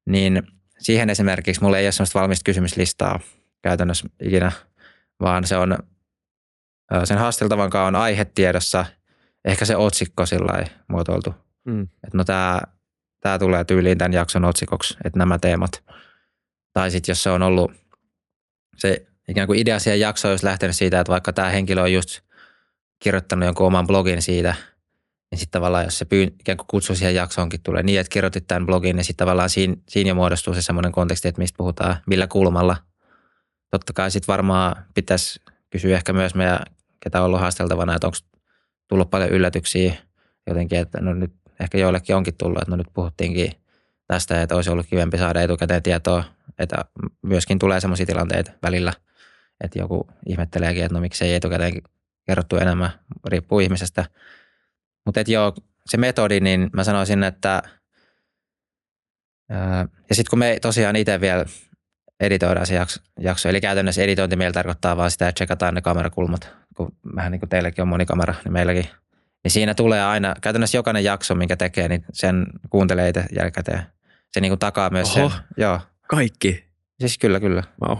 niin 0.05 0.43
siihen 0.79 1.09
esimerkiksi 1.09 1.63
mulla 1.63 1.77
ei 1.77 1.85
ole 1.85 1.91
semmoista 1.91 2.19
valmista 2.19 2.43
kysymyslistaa 2.43 3.19
käytännössä 3.61 4.09
ikinä, 4.21 4.51
vaan 5.19 5.47
se 5.47 5.57
on 5.57 5.77
sen 7.03 7.17
haasteltavan 7.17 7.71
on 7.87 7.95
aihetiedossa 7.95 8.85
ehkä 9.45 9.65
se 9.65 9.75
otsikko 9.75 10.25
sillä 10.25 10.65
muotoiltu. 10.87 11.35
Mm. 11.65 11.81
Että 11.83 12.17
no 12.17 12.23
tämä, 12.23 12.61
tämä 13.21 13.39
tulee 13.39 13.63
tyyliin 13.63 13.97
tämän 13.97 14.13
jakson 14.13 14.45
otsikoksi, 14.45 14.97
että 15.05 15.19
nämä 15.19 15.39
teemat. 15.39 15.83
Tai 16.73 16.91
sitten 16.91 17.11
jos 17.11 17.23
se 17.23 17.29
on 17.29 17.43
ollut 17.43 17.71
se 18.77 19.07
ikään 19.29 19.47
kuin 19.47 19.59
idea 19.59 19.79
siihen 19.79 19.99
jaksoon 19.99 20.31
olisi 20.31 20.45
lähtenyt 20.45 20.75
siitä, 20.75 20.99
että 20.99 21.11
vaikka 21.11 21.33
tämä 21.33 21.49
henkilö 21.49 21.81
on 21.81 21.93
just 21.93 22.26
kirjoittanut 22.99 23.45
jonkun 23.45 23.67
oman 23.67 23.87
blogin 23.87 24.21
siitä, 24.21 24.55
niin 25.31 25.39
sitten 25.39 25.59
tavallaan 25.59 25.83
jos 25.83 25.99
se 25.99 26.05
pyy, 26.05 26.23
ikään 26.23 26.57
kuin 26.57 26.67
kutsu 26.67 26.95
siihen 26.95 27.15
jaksoonkin 27.15 27.61
tulee 27.63 27.83
niin, 27.83 27.99
että 27.99 28.13
kirjoitit 28.13 28.47
tämän 28.47 28.65
blogin, 28.65 28.95
niin 28.95 29.03
sitten 29.03 29.25
tavallaan 29.25 29.49
siinä, 29.49 29.75
siinä 29.89 30.07
jo 30.07 30.15
muodostuu 30.15 30.53
se 30.53 30.61
semmoinen 30.61 30.91
konteksti, 30.91 31.27
että 31.27 31.41
mistä 31.41 31.57
puhutaan, 31.57 31.97
millä 32.07 32.27
kulmalla. 32.27 32.77
Totta 33.71 33.93
kai 33.93 34.11
sitten 34.11 34.33
varmaan 34.33 34.85
pitäisi 34.93 35.41
kysyä 35.69 35.95
ehkä 35.95 36.13
myös 36.13 36.35
meidän, 36.35 36.59
ketä 36.99 37.19
on 37.19 37.25
ollut 37.25 37.39
haasteltavana, 37.39 37.95
että 37.95 38.07
onko 38.07 38.17
tullut 38.87 39.09
paljon 39.09 39.29
yllätyksiä 39.29 39.93
jotenkin, 40.47 40.79
että 40.79 41.01
no 41.01 41.13
nyt 41.13 41.33
ehkä 41.59 41.77
joillekin 41.77 42.15
onkin 42.15 42.37
tullut, 42.37 42.61
että 42.61 42.71
no 42.71 42.77
nyt 42.77 42.87
puhuttiinkin 42.93 43.51
tästä, 44.07 44.41
että 44.41 44.55
olisi 44.55 44.69
ollut 44.69 44.85
kivempi 44.89 45.17
saada 45.17 45.41
etukäteen 45.41 45.83
tietoa, 45.83 46.23
että 46.59 46.85
myöskin 47.21 47.59
tulee 47.59 47.79
sellaisia 47.79 48.05
tilanteita 48.05 48.51
välillä, 48.63 48.93
että 49.63 49.79
joku 49.79 50.07
ihmetteleekin, 50.25 50.83
että 50.83 50.93
no 50.93 51.01
miksi 51.01 51.25
ei 51.25 51.35
etukäteen 51.35 51.81
kerrottu 52.27 52.57
enemmän, 52.57 52.91
riippuu 53.27 53.59
ihmisestä. 53.59 54.05
Mutta 55.05 55.19
että 55.19 55.31
joo, 55.31 55.53
se 55.85 55.97
metodi, 55.97 56.39
niin 56.39 56.69
mä 56.73 56.83
sanoisin, 56.83 57.23
että 57.23 57.63
ja 60.09 60.15
sitten 60.15 60.29
kun 60.29 60.39
me 60.39 60.57
tosiaan 60.61 60.95
itse 60.95 61.21
vielä 61.21 61.45
editoidaan 62.19 62.65
se 62.65 62.75
jakso, 62.75 63.01
jakso, 63.19 63.49
eli 63.49 63.61
käytännössä 63.61 64.01
editointi 64.01 64.35
meillä 64.35 64.53
tarkoittaa 64.53 64.97
vaan 64.97 65.11
sitä, 65.11 65.27
että 65.27 65.33
tsekataan 65.33 65.73
ne 65.73 65.81
kamerakulmat, 65.81 66.55
kun 66.75 66.95
vähän 67.15 67.31
niin 67.31 67.39
kuin 67.39 67.49
teilläkin 67.49 67.81
on 67.81 67.87
monikamera, 67.87 68.35
niin 68.43 68.53
meilläkin. 68.53 68.89
Niin 69.43 69.51
siinä 69.51 69.73
tulee 69.73 70.03
aina, 70.03 70.33
käytännössä 70.41 70.77
jokainen 70.77 71.03
jakso, 71.03 71.35
minkä 71.35 71.55
tekee, 71.57 71.87
niin 71.87 72.05
sen 72.13 72.45
kuuntelee 72.69 73.09
itse 73.09 73.25
jälkikäteen. 73.35 73.83
Se 74.31 74.41
niin 74.41 74.51
kuin 74.51 74.59
takaa 74.59 74.89
myös 74.89 75.17
Oho, 75.17 75.29
sen. 75.29 75.39
Joo. 75.57 75.79
Kaikki? 76.07 76.67
Siis 76.99 77.17
kyllä, 77.17 77.39
kyllä. 77.39 77.63
Wow. 77.87 77.97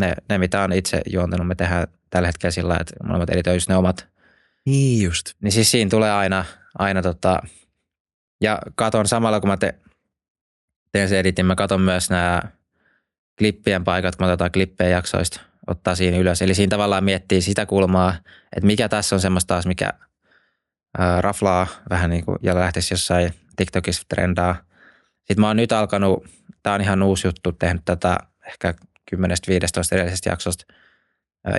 Ne, 0.00 0.14
ne, 0.28 0.38
mitä 0.38 0.62
on 0.62 0.72
itse 0.72 1.02
juontanut, 1.10 1.46
me 1.46 1.54
tehdään 1.54 1.86
tällä 2.14 2.28
hetkellä 2.28 2.50
sillä 2.50 2.76
että 2.80 2.94
molemmat 3.04 3.30
editoi 3.30 3.56
ne 3.68 3.76
omat. 3.76 4.06
Niin 4.66 5.04
just. 5.04 5.26
Niin 5.42 5.52
siis 5.52 5.70
siinä 5.70 5.90
tulee 5.90 6.12
aina, 6.12 6.44
aina 6.78 7.02
tota, 7.02 7.42
ja 8.40 8.58
katon 8.74 9.08
samalla 9.08 9.40
kun 9.40 9.48
mä 9.48 9.56
te, 9.56 9.74
teen 10.92 11.08
se 11.08 11.18
editin, 11.18 11.46
mä 11.46 11.54
katon 11.54 11.80
myös 11.80 12.10
nämä 12.10 12.42
klippien 13.38 13.84
paikat, 13.84 14.16
kun 14.16 14.26
otetaan 14.26 14.52
klippejä 14.52 14.90
jaksoista, 14.90 15.40
ottaa 15.66 15.94
siinä 15.94 16.18
ylös. 16.18 16.42
Eli 16.42 16.54
siinä 16.54 16.70
tavallaan 16.70 17.04
miettii 17.04 17.42
sitä 17.42 17.66
kulmaa, 17.66 18.14
että 18.56 18.66
mikä 18.66 18.88
tässä 18.88 19.16
on 19.16 19.20
semmoista 19.20 19.54
taas, 19.54 19.66
mikä 19.66 19.92
ää, 20.98 21.20
raflaa 21.20 21.66
vähän 21.90 22.10
niin 22.10 22.24
kuin, 22.24 22.38
ja 22.42 22.54
lähtisi 22.54 22.94
jossain 22.94 23.34
TikTokissa 23.56 24.02
trendaa. 24.08 24.56
Sitten 25.18 25.40
mä 25.40 25.46
oon 25.46 25.56
nyt 25.56 25.72
alkanut, 25.72 26.26
tää 26.62 26.74
on 26.74 26.80
ihan 26.80 27.02
uusi 27.02 27.26
juttu, 27.26 27.52
tehnyt 27.52 27.82
tätä 27.84 28.16
ehkä 28.46 28.74
10-15 29.16 29.16
edellisestä 29.92 30.30
jaksosta, 30.30 30.74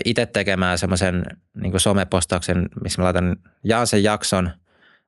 itse 0.05 0.25
tekemään 0.25 0.77
semmoisen 0.77 1.23
niin 1.61 1.79
somepostauksen, 1.79 2.69
missä 2.83 3.01
mä 3.01 3.05
laitan, 3.05 3.35
jaan 3.63 3.87
sen 3.87 4.03
jakson, 4.03 4.51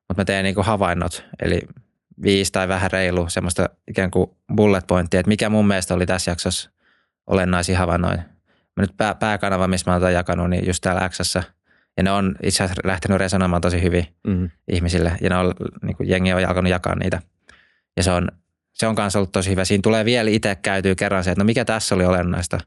mutta 0.08 0.20
mä 0.20 0.24
teen 0.24 0.44
niin 0.44 0.54
havainnot, 0.58 1.24
eli 1.42 1.60
viisi 2.22 2.52
tai 2.52 2.68
vähän 2.68 2.90
reilu 2.90 3.28
semmoista 3.28 3.68
ikään 3.88 4.10
kuin 4.10 4.30
bullet 4.56 4.86
pointtia, 4.86 5.20
että 5.20 5.28
mikä 5.28 5.48
mun 5.48 5.66
mielestä 5.66 5.94
oli 5.94 6.06
tässä 6.06 6.30
jaksossa 6.30 6.70
olennaisia 7.26 7.78
havainnoja. 7.78 8.22
Mä 8.76 8.82
nyt 8.82 8.96
pää, 8.96 9.14
pääkanava, 9.14 9.66
missä 9.66 9.90
mä 9.90 9.96
oon 9.96 10.12
jakanut, 10.12 10.50
niin 10.50 10.66
just 10.66 10.80
täällä 10.80 11.08
x 11.08 11.34
ja 11.96 12.02
ne 12.02 12.10
on 12.10 12.34
itse 12.42 12.64
asiassa 12.64 12.82
lähtenyt 12.84 13.18
resonoimaan 13.18 13.62
tosi 13.62 13.82
hyvin 13.82 14.06
mm. 14.26 14.50
ihmisille, 14.68 15.12
ja 15.20 15.30
ne 15.30 15.36
on, 15.36 15.54
niin 15.82 15.96
kuin 15.96 16.08
jengi 16.08 16.32
on 16.32 16.44
alkanut 16.44 16.70
jakaa 16.70 16.94
niitä. 16.94 17.22
Ja 17.96 18.02
se 18.02 18.10
on, 18.10 18.28
se 18.74 18.86
on 18.86 18.94
kanssa 18.94 19.18
ollut 19.18 19.32
tosi 19.32 19.50
hyvä. 19.50 19.64
Siinä 19.64 19.82
tulee 19.82 20.04
vielä 20.04 20.30
itse 20.30 20.54
käytyy 20.54 20.94
kerran 20.94 21.24
se, 21.24 21.30
että 21.30 21.40
no 21.40 21.46
mikä 21.46 21.64
tässä 21.64 21.94
oli 21.94 22.04
olennaista. 22.04 22.58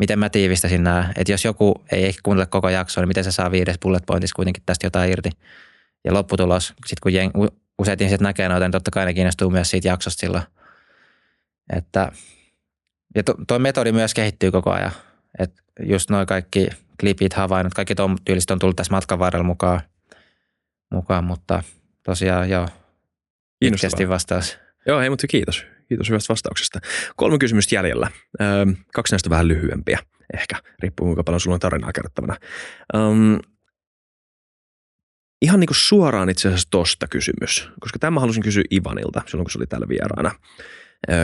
Miten 0.00 0.18
mä 0.18 0.28
tiivistäisin 0.28 0.84
nämä. 0.84 1.12
Että 1.16 1.32
jos 1.32 1.44
joku 1.44 1.84
ei 1.92 2.06
ehkä 2.06 2.20
kuuntele 2.22 2.46
koko 2.46 2.68
jaksoa, 2.68 3.02
niin 3.02 3.08
miten 3.08 3.24
se 3.24 3.32
saa 3.32 3.50
viides 3.50 3.78
bullet 3.82 4.06
pointissa 4.06 4.36
kuitenkin 4.36 4.62
tästä 4.66 4.86
jotain 4.86 5.10
irti. 5.10 5.30
Ja 6.04 6.14
lopputulos, 6.14 6.66
sitten 6.66 7.02
kun 7.02 7.12
jeng, 7.12 7.32
useat 7.78 8.00
ihmiset 8.00 8.20
näkee 8.20 8.48
noita, 8.48 8.64
niin 8.64 8.72
totta 8.72 8.90
kai 8.90 9.06
ne 9.06 9.14
kiinnostuu 9.14 9.50
myös 9.50 9.70
siitä 9.70 9.88
jaksosta 9.88 10.20
silloin. 10.20 10.42
Että, 11.76 12.12
ja 13.14 13.22
to, 13.22 13.34
toi 13.48 13.58
metodi 13.58 13.92
myös 13.92 14.14
kehittyy 14.14 14.50
koko 14.50 14.70
ajan. 14.70 14.92
Että 15.38 15.62
just 15.82 16.10
noin 16.10 16.26
kaikki 16.26 16.68
klipit, 17.00 17.32
havainnot, 17.32 17.74
kaikki 17.74 17.94
tuon 17.94 18.18
tyylistä 18.24 18.54
on 18.54 18.58
tullut 18.58 18.76
tässä 18.76 18.94
matkan 18.94 19.18
varrella 19.18 19.44
mukaan, 19.44 19.80
mukaan 20.90 21.24
mutta 21.24 21.62
tosiaan 22.02 22.50
joo, 22.50 22.68
pitkästi 23.58 24.08
vastaus. 24.08 24.58
Joo, 24.86 25.00
hei, 25.00 25.10
mutta 25.10 25.26
kiitos. 25.26 25.69
Kiitos 25.90 26.08
hyvästä 26.08 26.32
vastauksesta. 26.32 26.80
Kolme 27.16 27.38
kysymystä 27.38 27.74
jäljellä. 27.74 28.10
Öö, 28.40 28.66
kaksi 28.94 29.12
näistä 29.12 29.30
vähän 29.30 29.48
lyhyempiä, 29.48 29.98
ehkä, 30.34 30.56
riippuu 30.82 31.06
kuinka 31.06 31.24
paljon 31.24 31.40
sulla 31.40 31.54
on 31.54 31.60
tarinaa 31.60 31.92
kerrottavana. 31.92 32.36
Öö, 32.94 33.00
ihan 35.42 35.60
niin 35.60 35.68
kuin 35.68 35.76
suoraan 35.76 36.30
itse 36.30 36.48
asiassa 36.48 36.68
tosta 36.70 37.08
kysymys, 37.08 37.68
koska 37.80 37.98
tämä 37.98 38.20
halusin 38.20 38.42
kysyä 38.42 38.64
Ivanilta 38.72 39.22
silloin, 39.26 39.44
kun 39.44 39.50
se 39.50 39.58
oli 39.58 39.66
täällä 39.66 39.88
vieraana. 39.88 40.30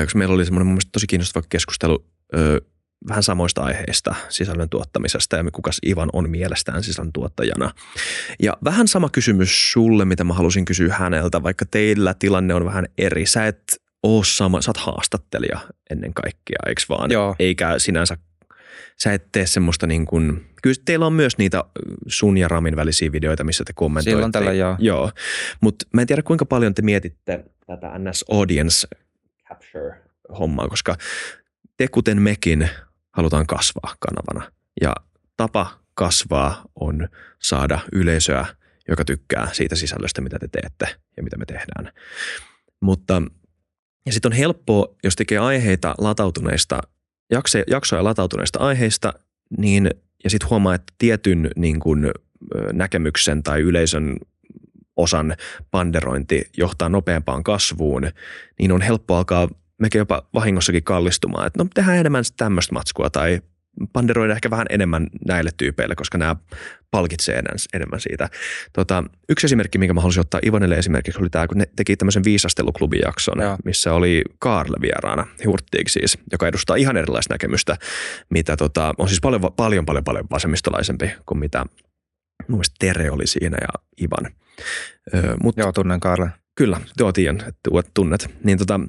Koska 0.04 0.18
meillä 0.18 0.34
oli 0.34 0.44
semmoinen 0.44 0.66
mun 0.66 0.78
tosi 0.92 1.06
kiinnostava 1.06 1.46
keskustelu 1.48 2.06
ö, 2.36 2.60
vähän 3.08 3.22
samoista 3.22 3.62
aiheista 3.62 4.14
sisällön 4.28 4.68
tuottamisesta 4.68 5.36
ja 5.36 5.44
kuka 5.52 5.70
Ivan 5.86 6.08
on 6.12 6.30
mielestään 6.30 6.82
sisällön 6.82 7.12
tuottajana. 7.12 7.70
Ja 8.42 8.52
vähän 8.64 8.88
sama 8.88 9.08
kysymys 9.08 9.72
sulle, 9.72 10.04
mitä 10.04 10.24
mä 10.24 10.34
halusin 10.34 10.64
kysyä 10.64 10.94
häneltä, 10.94 11.42
vaikka 11.42 11.64
teillä 11.66 12.14
tilanne 12.14 12.54
on 12.54 12.64
vähän 12.64 12.86
eri. 12.98 13.26
Sä 13.26 13.46
et 13.46 13.82
oo 14.06 14.24
sama, 14.24 14.62
sä 14.62 14.70
oot 14.70 14.76
haastattelija 14.76 15.60
ennen 15.90 16.14
kaikkea, 16.14 16.58
eikö 16.66 16.82
vaan? 16.88 17.10
Joo. 17.10 17.36
Eikä 17.38 17.78
sinänsä 17.78 18.16
sä 18.98 19.12
et 19.12 19.32
tee 19.32 19.46
semmoista 19.46 19.86
niin 19.86 20.06
kuin, 20.06 20.46
kyllä 20.62 20.76
teillä 20.84 21.06
on 21.06 21.12
myös 21.12 21.38
niitä 21.38 21.64
sun 22.06 22.38
ja 22.38 22.48
Ramin 22.48 22.76
välisiä 22.76 23.12
videoita, 23.12 23.44
missä 23.44 23.64
te 23.64 23.72
kommentoitte. 23.72 24.10
Silloin 24.10 24.32
tällä 24.32 24.52
joo. 24.52 24.76
Joo, 24.78 25.10
mutta 25.60 25.86
mä 25.92 26.00
en 26.00 26.06
tiedä 26.06 26.22
kuinka 26.22 26.44
paljon 26.44 26.74
te 26.74 26.82
mietitte 26.82 27.44
tätä 27.66 27.98
NS 27.98 28.24
Audience 28.30 28.88
Capture 29.48 29.94
hommaa, 30.38 30.68
koska 30.68 30.96
te 31.76 31.88
kuten 31.88 32.22
mekin 32.22 32.68
halutaan 33.12 33.46
kasvaa 33.46 33.94
kanavana 34.00 34.52
ja 34.80 34.92
tapa 35.36 35.78
kasvaa 35.94 36.64
on 36.80 37.08
saada 37.42 37.78
yleisöä, 37.92 38.46
joka 38.88 39.04
tykkää 39.04 39.48
siitä 39.52 39.76
sisällöstä, 39.76 40.20
mitä 40.20 40.38
te 40.38 40.48
teette 40.48 40.96
ja 41.16 41.22
mitä 41.22 41.36
me 41.36 41.46
tehdään. 41.46 41.92
Mutta 42.80 43.22
ja 44.06 44.12
sitten 44.12 44.32
on 44.32 44.36
helppoa, 44.38 44.94
jos 45.04 45.16
tekee 45.16 45.38
aiheita 45.38 45.94
latautuneista 45.98 46.80
jakse, 47.30 47.64
jaksoja 47.70 48.04
latautuneista 48.04 48.58
aiheista, 48.58 49.12
niin, 49.58 49.90
ja 50.24 50.30
sitten 50.30 50.50
huomaa, 50.50 50.74
että 50.74 50.92
tietyn 50.98 51.50
niin 51.56 51.80
kun, 51.80 52.10
näkemyksen 52.72 53.42
tai 53.42 53.60
yleisön 53.60 54.16
osan 54.96 55.36
panderointi 55.70 56.50
johtaa 56.56 56.88
nopeampaan 56.88 57.44
kasvuun, 57.44 58.02
niin 58.58 58.72
on 58.72 58.82
helppo 58.82 59.16
alkaa 59.16 59.48
mekin 59.78 59.98
jopa 59.98 60.28
vahingossakin 60.34 60.84
kallistumaan, 60.84 61.46
että 61.46 61.62
no 61.62 61.68
tehdään 61.74 61.98
enemmän 61.98 62.24
tämmöistä 62.36 62.74
matskua 62.74 63.10
tai 63.10 63.40
panderoida 63.92 64.32
ehkä 64.32 64.50
vähän 64.50 64.66
enemmän 64.70 65.06
näille 65.26 65.50
tyypeille, 65.56 65.94
koska 65.94 66.18
nämä 66.18 66.36
palkitsee 66.90 67.42
enemmän 67.74 68.00
siitä. 68.00 68.28
Tota, 68.72 69.04
yksi 69.28 69.46
esimerkki, 69.46 69.78
minkä 69.78 69.94
mä 69.94 70.00
haluaisin 70.00 70.20
ottaa 70.20 70.40
Ivanille 70.46 70.74
esimerkiksi, 70.74 71.20
oli 71.20 71.30
tämä, 71.30 71.46
kun 71.46 71.58
ne 71.58 71.64
teki 71.76 71.96
tämmöisen 71.96 72.24
viisasteluklubijakson, 72.24 73.40
Joo. 73.40 73.56
missä 73.64 73.92
oli 73.92 74.22
Kaarle 74.38 74.76
vieraana, 74.80 75.26
Hurtig 75.46 75.88
siis, 75.88 76.18
joka 76.32 76.48
edustaa 76.48 76.76
ihan 76.76 76.96
erilaista 76.96 77.34
näkemystä, 77.34 77.76
mitä 78.30 78.56
tota, 78.56 78.94
on 78.98 79.08
siis 79.08 79.20
paljon, 79.20 79.40
paljon, 79.56 79.86
paljon, 79.86 80.04
paljon 80.04 80.26
vasemmistolaisempi 80.30 81.10
kuin 81.26 81.38
mitä 81.38 81.64
mun 82.48 82.58
mielestä 82.58 82.76
Tere 82.78 83.10
oli 83.10 83.26
siinä 83.26 83.58
ja 83.60 83.82
Ivan. 84.02 84.32
Ö, 85.14 85.36
mut, 85.42 85.56
Joo, 85.56 85.72
tunnen 85.72 86.00
Kaarle. 86.00 86.30
Kyllä, 86.56 86.80
joo 86.98 87.12
tiedän, 87.12 87.44
että 87.48 87.90
tunnet. 87.94 88.30
Niin 88.44 88.58
tota, 88.58 88.80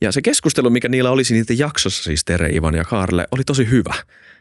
ja 0.00 0.12
se 0.12 0.22
keskustelu, 0.22 0.70
mikä 0.70 0.88
niillä 0.88 1.10
olisi 1.10 1.34
niitä 1.34 1.52
jaksossa, 1.52 2.02
siis 2.02 2.24
Tere, 2.24 2.48
Ivan 2.48 2.74
ja 2.74 2.84
Kaarle, 2.84 3.26
oli 3.30 3.44
tosi 3.44 3.70
hyvä. 3.70 3.94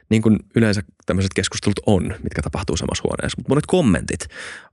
Niin 0.09 0.21
kuin 0.21 0.39
yleensä 0.55 0.83
tämmöiset 1.05 1.33
keskustelut 1.35 1.79
on, 1.85 2.03
mitkä 2.23 2.41
tapahtuu 2.41 2.77
samassa 2.77 3.03
huoneessa. 3.03 3.37
Mutta 3.37 3.49
monet 3.49 3.65
kommentit 3.65 4.27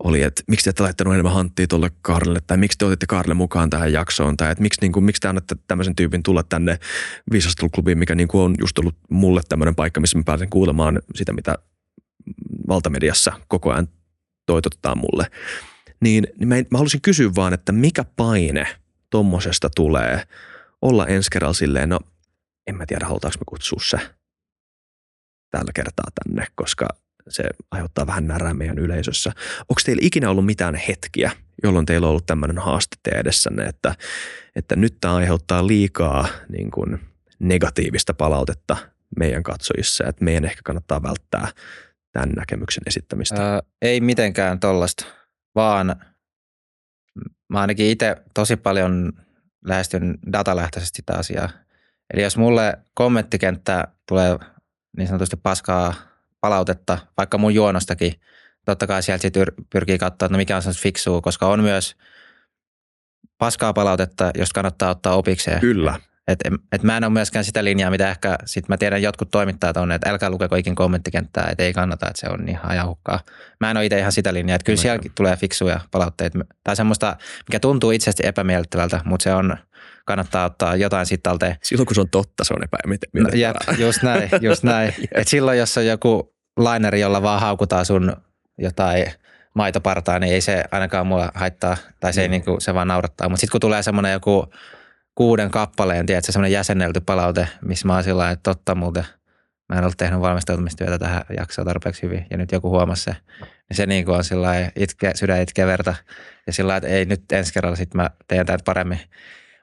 oli, 0.05 0.23
että 0.23 0.43
miksi 0.49 0.65
te 0.65 0.71
ette 0.71 0.83
laittanut 0.83 1.15
enemmän 1.15 1.33
hanttia 1.33 1.67
tuolle 1.67 1.91
Kaarlelle, 2.03 2.41
tai 2.47 2.57
miksi 2.57 2.79
te 2.79 2.85
otitte 2.85 3.07
Kaarle 3.07 3.35
mukaan 3.35 3.71
tähän 3.71 3.93
jaksoon, 3.93 4.37
tai 4.37 4.53
että 4.53 4.63
miksi, 4.63 4.81
niin 4.81 4.93
kuin, 4.93 5.05
miksi 5.05 5.21
te 5.21 5.29
annatte 5.29 5.57
tämmöisen 5.67 5.97
tyypin 5.97 6.23
tulla 6.23 6.43
tänne 6.43 6.79
viisasteluklubiin, 7.33 7.99
mikä 7.99 8.15
niin 8.15 8.29
kuin 8.29 8.43
on 8.43 8.55
just 8.61 8.79
ollut 8.79 8.97
mulle 9.11 9.41
tämmöinen 9.49 9.75
paikka, 9.75 10.01
missä 10.01 10.19
mä 10.19 10.25
pääsen 10.27 10.51
kuulemaan 10.51 11.01
sitä, 11.15 11.33
mitä 11.33 11.59
valtamediassa 12.69 13.33
koko 13.49 13.73
ajan 13.73 13.89
toitotetaan 14.47 14.99
mulle 14.99 15.27
niin, 16.03 16.27
niin 16.39 16.49
mä, 16.49 16.55
mä 16.55 16.79
halusin 16.79 17.01
kysyä 17.01 17.31
vaan, 17.35 17.55
että 17.55 17.73
mikä 17.73 18.05
paine 18.17 18.67
tommosesta 19.11 19.71
tulee 19.77 20.23
olla 20.83 21.07
ensi 21.07 21.31
kerralla 21.31 21.55
silleen, 21.55 21.89
no 21.89 22.01
en 22.67 22.77
mä 22.77 22.87
tiedä, 22.87 23.07
halutaanko 23.07 23.39
me 23.39 23.45
kutsua 23.47 23.81
se. 23.83 23.99
tällä 25.51 25.73
kertaa 25.75 26.07
tänne, 26.25 26.47
koska 26.55 26.89
se 27.29 27.45
aiheuttaa 27.71 28.07
vähän 28.07 28.27
närää 28.27 28.55
meidän 28.55 28.79
yleisössä. 28.79 29.33
Onko 29.61 29.81
teillä 29.85 30.01
ikinä 30.05 30.31
ollut 30.31 30.47
mitään 30.47 30.75
hetkiä, 30.75 31.31
jolloin 31.63 31.87
teillä 31.87 32.07
on 32.07 32.11
ollut 32.11 32.27
tämmöinen 32.27 32.59
haaste 32.59 32.97
edessänne, 33.15 33.65
että, 33.65 33.95
että 34.57 34.77
nyt 34.77 34.97
tämä 35.01 35.15
aiheuttaa 35.15 35.67
liikaa 35.67 36.29
niin 36.49 36.71
kuin 36.71 37.01
negatiivista 37.39 38.15
palautetta 38.15 38.77
meidän 39.19 39.43
katsojissa, 39.43 40.05
että 40.07 40.25
meidän 40.25 40.45
ehkä 40.45 40.61
kannattaa 40.65 41.03
välttää 41.03 41.49
tämän 42.13 42.29
näkemyksen 42.37 42.83
esittämistä? 42.87 43.55
Öö, 43.55 43.61
ei 43.83 44.01
mitenkään 44.01 44.61
tollasta, 44.61 45.05
vaan 45.55 45.97
mä 47.49 47.61
ainakin 47.61 47.87
itse 47.87 48.17
tosi 48.35 48.57
paljon 48.57 49.13
lähestyn 49.65 50.19
datalähtöisesti 50.33 50.97
sitä 50.97 51.13
asiaa. 51.15 51.49
Eli 52.15 52.23
jos 52.23 52.37
mulle 52.37 52.79
kommenttikenttä 52.95 53.89
tulee 54.09 54.39
niin 54.97 55.09
sanotusti 55.09 55.37
paskaa 55.37 55.95
palautetta, 56.41 56.99
vaikka 57.17 57.39
mun 57.39 57.55
juonostakin, 57.55 58.13
totta 58.65 58.87
kai 58.87 59.03
sieltä 59.03 59.23
sit 59.23 59.35
pyrkii 59.71 59.99
katsoa, 59.99 60.27
että 60.27 60.29
no 60.29 60.37
mikä 60.37 60.57
on 60.57 60.63
fiksua, 60.79 61.21
koska 61.21 61.47
on 61.47 61.61
myös 61.61 61.97
paskaa 63.39 63.73
palautetta, 63.73 64.31
josta 64.35 64.55
kannattaa 64.55 64.91
ottaa 64.91 65.15
opikseen. 65.15 65.61
Kyllä. 65.61 66.01
Et, 66.29 66.39
et 66.73 66.83
mä 66.83 66.97
en 66.97 67.05
ole 67.05 67.13
myöskään 67.13 67.45
sitä 67.45 67.65
linjaa, 67.65 67.91
mitä 67.91 68.11
ehkä 68.11 68.39
sit 68.45 68.69
mä 68.69 68.77
tiedän 68.77 69.03
jotkut 69.03 69.31
toimittajat 69.31 69.77
on, 69.77 69.93
että 69.93 70.11
älkää 70.11 70.31
lukeko 70.31 70.57
ikin 70.57 70.75
kommenttikenttää, 70.75 71.49
että 71.51 71.63
ei 71.63 71.73
kannata, 71.73 72.07
että 72.07 72.21
se 72.21 72.29
on 72.29 72.49
ihan 72.49 72.71
ajanhukkaa. 72.71 73.21
Mä 73.61 73.71
en 73.71 73.77
ole 73.77 73.87
itse 73.87 73.99
ihan 73.99 74.13
sitä 74.13 74.35
linjaa, 74.35 74.57
että 74.57 74.65
kyllä 74.65 74.77
sielläkin 74.77 75.13
tulee 75.15 75.37
fiksuja 75.37 75.81
palautteita 75.91 76.39
tai 76.65 76.77
semmoista, 76.77 77.17
mikä 77.49 77.61
tuntuu 77.61 77.91
itsestä 77.91 78.27
epämiellyttävältä, 78.27 79.01
mutta 79.05 79.25
se 79.25 79.35
on, 79.35 79.57
kannattaa 80.05 80.45
ottaa 80.45 80.77
jotain 80.77 81.07
siitä 81.07 81.23
talteen. 81.23 81.57
Silloin 81.63 81.87
kun 81.87 81.95
se 81.95 82.01
on 82.01 82.11
totta, 82.11 82.45
se 82.45 82.55
on 82.55 82.65
epämiellyttävää. 82.65 83.23
No, 83.23 83.29
jep, 83.35 83.79
just 83.79 84.03
näin, 84.03 84.31
just 84.41 84.63
näin. 84.63 84.95
Et 85.15 85.29
silloin 85.29 85.59
jos 85.59 85.79
on 85.79 85.87
joku 85.87 86.35
laineri, 86.57 87.01
jolla 87.01 87.23
vaan 87.23 87.41
haukutaan 87.41 87.87
sun 87.87 88.17
jotain 88.59 89.07
maitopartaa, 89.55 90.19
niin 90.19 90.35
ei 90.35 90.41
se 90.41 90.65
ainakaan 90.71 91.07
mua 91.07 91.29
haittaa, 91.35 91.77
tai 92.01 92.13
se, 92.13 92.21
mm. 92.21 92.23
ei, 92.23 92.29
niin 92.29 92.45
kuin, 92.45 92.61
se 92.61 92.75
vaan 92.75 92.89
naurattaa. 92.89 93.29
Mutta 93.29 93.41
sitten 93.41 93.53
kun 93.53 93.61
tulee 93.61 93.83
semmoinen 93.83 94.13
joku 94.13 94.47
kuuden 95.15 95.51
kappaleen, 95.51 96.07
tiedätkö, 96.07 96.33
semmoinen 96.33 96.53
jäsennelty 96.53 97.01
palaute, 97.01 97.49
missä 97.65 97.87
mä 97.87 97.95
oon 97.95 98.05
sillä 98.05 98.31
että 98.31 98.43
totta 98.43 98.75
muuten, 98.75 99.07
mä 99.69 99.79
en 99.79 99.85
ollut 99.85 99.97
tehnyt 99.97 100.21
valmistautumistyötä 100.21 100.99
tähän 100.99 101.25
jaksoon 101.39 101.67
tarpeeksi 101.67 102.03
hyvin, 102.03 102.27
ja 102.31 102.37
nyt 102.37 102.53
joku 102.53 102.71
huomasi 102.71 103.03
se, 103.03 103.17
niin 103.41 103.77
se 103.77 103.87
niin 103.87 104.05
kuin 104.05 104.17
on 104.17 104.25
sillä 104.25 104.71
itke, 104.77 105.13
sydän 105.15 105.43
itkee 105.43 105.67
verta, 105.67 105.95
ja 106.47 106.53
sillä 106.53 106.77
että 106.77 106.89
ei 106.89 107.05
nyt 107.05 107.33
ensi 107.33 107.53
kerralla 107.53 107.77
sitten 107.77 108.01
mä 108.01 108.11
teen 108.29 108.47
tätä 108.47 108.65
paremmin. 108.65 109.01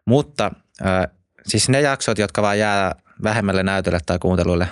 Mutta 0.05 0.51
äh, 0.85 1.07
siis 1.45 1.69
ne 1.69 1.81
jaksot, 1.81 2.17
jotka 2.17 2.41
vaan 2.41 2.59
jää 2.59 2.95
vähemmälle 3.23 3.63
näytölle 3.63 3.99
tai 4.05 4.19
kuunteluille, 4.19 4.67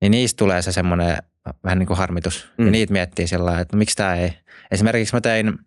niin 0.00 0.10
niistä 0.10 0.38
tulee 0.38 0.62
se 0.62 0.72
semmoinen 0.72 1.16
vähän 1.64 1.78
niin 1.78 1.86
kuin 1.86 1.98
harmitus. 1.98 2.48
Mm. 2.58 2.64
Ja 2.64 2.70
niitä 2.70 2.92
miettii 2.92 3.26
sillä 3.26 3.60
että 3.60 3.76
miksi 3.76 3.96
tämä 3.96 4.14
ei. 4.14 4.38
Esimerkiksi 4.70 5.14
mä 5.14 5.20
tein 5.20 5.58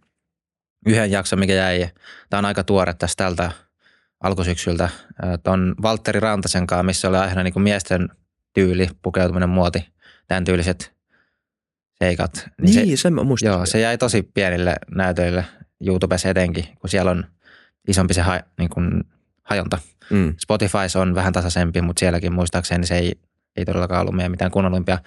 yhden 0.85 1.11
jakson, 1.11 1.39
mikä 1.39 1.53
jäi, 1.53 1.89
tämä 2.29 2.39
on 2.39 2.45
aika 2.45 2.63
tuore 2.63 2.93
tästä 2.93 3.23
tältä 3.23 3.51
alkusyksyltä, 4.23 4.89
tuon 5.43 5.75
Valtteri 5.81 6.19
Rantasen 6.19 6.67
kanssa, 6.67 6.83
missä 6.83 7.09
oli 7.09 7.17
aiheena 7.17 7.43
niin 7.43 7.61
miesten 7.61 8.09
tyyli, 8.53 8.89
pukeutuminen, 9.01 9.49
muoti, 9.49 9.87
tämän 10.27 10.45
tyyliset 10.45 10.93
seikat. 11.99 12.49
Niin, 12.61 12.75
niin 12.75 12.97
se, 12.97 13.01
sen 13.01 13.13
mä 13.13 13.23
muistan. 13.23 13.51
Joo, 13.51 13.65
se 13.65 13.79
jäi 13.79 13.97
tosi 13.97 14.23
pienille 14.33 14.75
näytöille 14.95 15.45
YouTubessa 15.85 16.29
etenkin, 16.29 16.65
kun 16.81 16.89
siellä 16.89 17.11
on 17.11 17.25
isompi 17.87 18.13
se 18.13 18.21
ha, 18.21 18.39
niin 18.59 18.69
kuin 18.69 19.03
hajonta. 19.43 19.79
Mm. 20.09 20.35
Spotify 20.41 20.77
on 21.01 21.15
vähän 21.15 21.33
tasaisempi, 21.33 21.81
mutta 21.81 21.99
sielläkin 21.99 22.33
muistaakseni 22.33 22.87
se 22.87 22.97
ei, 22.97 23.19
ei 23.55 23.65
todellakaan 23.65 24.01
ollut 24.01 24.15
meidän 24.15 24.31
mitään 24.31 24.51
kunnollimpia 24.51 24.97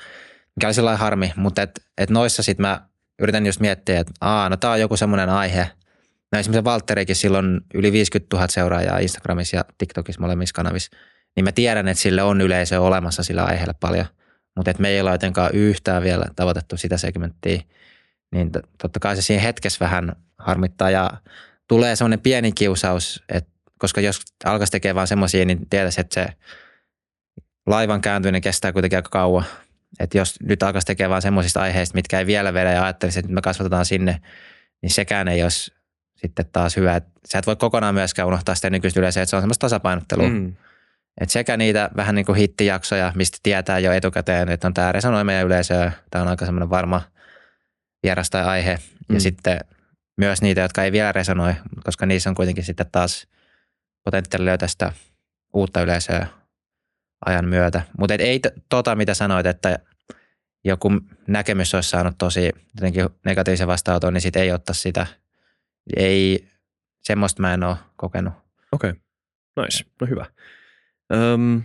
mikä 0.56 0.66
oli 0.66 0.74
sellainen 0.74 1.00
harmi, 1.00 1.32
mutta 1.36 1.62
et, 1.62 1.80
et 1.98 2.10
noissa 2.10 2.42
sitten 2.42 2.66
mä 2.66 2.80
yritän 3.18 3.46
just 3.46 3.60
miettiä, 3.60 4.00
että 4.00 4.12
aa, 4.20 4.48
no 4.48 4.56
tää 4.56 4.70
on 4.70 4.80
joku 4.80 4.96
semmoinen 4.96 5.28
aihe. 5.28 5.70
No 6.32 6.38
esimerkiksi 6.38 6.64
Valtterikin 6.64 7.16
silloin 7.16 7.60
yli 7.74 7.92
50 7.92 8.36
000 8.36 8.48
seuraajaa 8.48 8.98
Instagramissa 8.98 9.56
ja 9.56 9.64
TikTokissa 9.78 10.20
molemmissa 10.20 10.52
kanavissa. 10.52 10.96
Niin 11.36 11.44
mä 11.44 11.52
tiedän, 11.52 11.88
että 11.88 12.02
sille 12.02 12.22
on 12.22 12.40
yleisö 12.40 12.80
olemassa 12.80 13.22
sillä 13.22 13.44
aiheella 13.44 13.74
paljon. 13.80 14.06
Mutta 14.56 14.74
me 14.78 14.88
ei 14.88 15.00
ole 15.00 15.10
jotenkaan 15.10 15.50
yhtään 15.54 16.02
vielä 16.02 16.24
tavoitettu 16.36 16.76
sitä 16.76 16.96
segmenttiä. 16.96 17.62
Niin 18.34 18.50
totta 18.82 19.00
kai 19.00 19.16
se 19.16 19.22
siinä 19.22 19.42
hetkessä 19.42 19.84
vähän 19.84 20.16
harmittaa 20.38 20.90
ja 20.90 21.10
tulee 21.68 21.96
semmoinen 21.96 22.20
pieni 22.20 22.52
kiusaus, 22.52 23.22
että 23.28 23.50
koska 23.78 24.00
jos 24.00 24.20
alkaisi 24.44 24.70
tekemään 24.70 24.94
vaan 24.94 25.06
semmoisia, 25.06 25.44
niin 25.44 25.70
tietäisi, 25.70 26.00
että 26.00 26.14
se 26.14 26.26
laivan 27.66 28.00
kääntyminen 28.00 28.40
kestää 28.40 28.72
kuitenkin 28.72 28.98
aika 28.98 29.10
kauan 29.10 29.44
että 29.98 30.18
jos 30.18 30.40
nyt 30.40 30.62
alkaisi 30.62 30.86
tekemään 30.86 31.10
vain 31.10 31.22
semmoisista 31.22 31.60
aiheista, 31.60 31.94
mitkä 31.94 32.18
ei 32.18 32.26
vielä 32.26 32.54
vedä 32.54 32.72
ja 32.72 32.84
ajattelisi, 32.84 33.18
että 33.18 33.32
me 33.32 33.40
kasvatetaan 33.40 33.86
sinne, 33.86 34.20
niin 34.82 34.90
sekään 34.90 35.28
ei 35.28 35.42
olisi 35.42 35.72
sitten 36.20 36.46
taas 36.52 36.76
hyvä. 36.76 36.96
Et 36.96 37.04
sä 37.26 37.38
et 37.38 37.46
voi 37.46 37.56
kokonaan 37.56 37.94
myöskään 37.94 38.28
unohtaa 38.28 38.54
sitä 38.54 38.70
nykyistä 38.70 39.00
yleisöä, 39.00 39.22
että 39.22 39.30
se 39.30 39.36
on 39.36 39.42
semmoista 39.42 39.64
tasapainottelua. 39.64 40.28
Mm. 40.28 40.56
Et 41.20 41.30
sekä 41.30 41.56
niitä 41.56 41.90
vähän 41.96 42.14
niin 42.14 42.26
kuin 42.26 42.36
hittijaksoja, 42.36 43.12
mistä 43.14 43.38
tietää 43.42 43.78
jo 43.78 43.92
etukäteen, 43.92 44.48
että 44.48 44.66
on 44.66 44.74
tämä 44.74 44.92
resonoi 44.92 45.24
meidän 45.24 45.46
yleisöä, 45.46 45.92
tämä 46.10 46.22
on 46.22 46.28
aika 46.28 46.46
semmoinen 46.46 46.70
varma 46.70 47.02
vieras 48.02 48.30
tai 48.30 48.44
aihe. 48.44 48.78
Mm. 49.08 49.14
Ja 49.14 49.20
sitten 49.20 49.60
myös 50.16 50.42
niitä, 50.42 50.60
jotka 50.60 50.84
ei 50.84 50.92
vielä 50.92 51.12
resonoi, 51.12 51.54
koska 51.84 52.06
niissä 52.06 52.30
on 52.30 52.36
kuitenkin 52.36 52.64
sitten 52.64 52.86
taas 52.92 53.26
potentiaali 54.04 54.44
löytää 54.44 54.68
sitä 54.68 54.92
uutta 55.54 55.82
yleisöä 55.82 56.26
ajan 57.26 57.48
myötä. 57.48 57.82
Mutta 57.98 58.14
ei 58.14 58.40
tota, 58.68 58.94
mitä 58.94 59.14
sanoit, 59.14 59.46
että 59.46 59.78
joku 60.64 60.90
näkemys 61.26 61.74
olisi 61.74 61.90
saanut 61.90 62.14
tosi 62.18 62.50
jotenkin 62.74 63.08
negatiivisen 63.24 63.68
vastaanoton, 63.68 64.14
niin 64.14 64.20
sitten 64.20 64.42
ei 64.42 64.52
ottaa 64.52 64.74
sitä. 64.74 65.06
Ei, 65.96 66.48
semmoista 67.02 67.42
mä 67.42 67.54
en 67.54 67.62
ole 67.62 67.76
kokenut. 67.96 68.34
Okei, 68.72 68.90
okay. 68.90 69.02
nice. 69.56 69.84
No 70.00 70.06
hyvä. 70.06 70.26
Öm, 71.12 71.62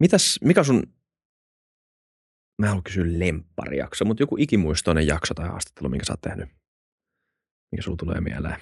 mitäs, 0.00 0.38
mikä 0.44 0.64
sun, 0.64 0.82
mä 2.58 2.66
haluan 2.66 2.84
kysyä 2.84 3.04
lempparijakso, 3.06 4.04
mutta 4.04 4.22
joku 4.22 4.36
ikimuistoinen 4.38 5.06
jakso 5.06 5.34
tai 5.34 5.48
haastattelu, 5.48 5.88
minkä 5.88 6.04
sä 6.04 6.12
oot 6.12 6.20
tehnyt? 6.20 6.48
Mikä 7.72 7.82
sulla 7.82 7.96
tulee 7.96 8.20
mieleen? 8.20 8.56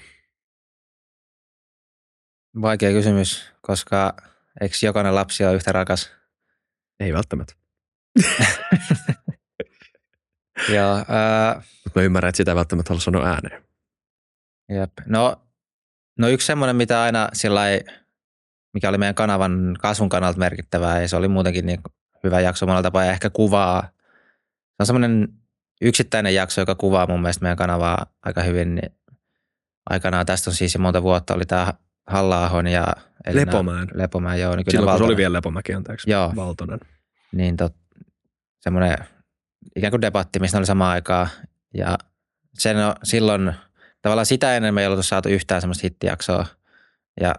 Vaikea 2.60 2.90
kysymys, 2.90 3.52
koska 3.60 4.16
Eikö 4.60 4.76
jokainen 4.82 5.14
lapsi 5.14 5.44
ole 5.44 5.54
yhtä 5.54 5.72
rakas? 5.72 6.10
Ei 7.00 7.12
välttämättä. 7.12 7.54
Joo. 10.74 10.96
Äh, 10.96 11.04
Mä 11.94 12.02
ymmärrän, 12.02 12.28
että 12.28 12.36
sitä 12.36 12.50
ei 12.50 12.56
välttämättä 12.56 12.90
halua 12.90 13.00
sanoa 13.00 13.26
ääneen. 13.26 13.65
Jep. 14.68 14.92
No, 15.06 15.36
no 16.18 16.28
yksi 16.28 16.46
semmoinen, 16.46 16.76
mitä 16.76 17.02
aina 17.02 17.28
sillä 17.32 17.62
mikä 18.74 18.88
oli 18.88 18.98
meidän 18.98 19.14
kanavan 19.14 19.76
kasvun 19.80 20.08
kannalta 20.08 20.38
merkittävää, 20.38 21.00
ja 21.00 21.08
se 21.08 21.16
oli 21.16 21.28
muutenkin 21.28 21.66
niin 21.66 21.80
hyvä 22.24 22.40
jakso 22.40 22.66
monella 22.66 22.82
tapaa, 22.82 23.04
ja 23.04 23.12
ehkä 23.12 23.30
kuvaa. 23.30 23.82
Se 24.52 24.80
on 24.80 24.86
semmoinen 24.86 25.28
yksittäinen 25.80 26.34
jakso, 26.34 26.60
joka 26.60 26.74
kuvaa 26.74 27.06
mun 27.06 27.20
mielestä 27.22 27.42
meidän 27.42 27.56
kanavaa 27.56 28.06
aika 28.22 28.42
hyvin. 28.42 28.74
Niin 28.74 28.92
aikanaan 29.90 30.26
tästä 30.26 30.50
on 30.50 30.54
siis 30.54 30.74
jo 30.74 30.80
monta 30.80 31.02
vuotta, 31.02 31.34
oli 31.34 31.46
tämä 31.46 31.72
halla 32.06 32.50
ja 32.72 32.86
Elina, 33.26 33.46
Lepomäen. 33.46 33.88
Lepomäen, 33.94 34.40
joo. 34.40 34.52
Silloin 34.52 34.66
Valtonen. 34.74 34.92
kun 34.92 34.98
se 34.98 35.04
oli 35.04 35.16
vielä 35.16 35.32
Lepomäki, 35.32 35.74
anteeksi. 35.74 36.10
Joo. 36.10 36.32
Valtonen. 36.36 36.80
Niin 37.32 37.56
tot, 37.56 37.74
semmoinen 38.60 38.98
ikään 39.76 39.90
kuin 39.90 40.00
debatti, 40.00 40.38
missä 40.38 40.56
ne 40.56 40.58
oli 40.58 40.66
samaan 40.66 40.92
aikaan. 40.92 41.28
Ja 41.74 41.98
sen 42.58 42.76
silloin 43.02 43.54
tavallaan 44.06 44.26
sitä 44.26 44.56
ennen 44.56 44.74
me 44.74 44.80
ei 44.80 44.86
ollut 44.86 45.06
saatu 45.06 45.28
yhtään 45.28 45.60
semmoista 45.60 45.82
hittijaksoa. 45.82 46.46
Ja 47.20 47.34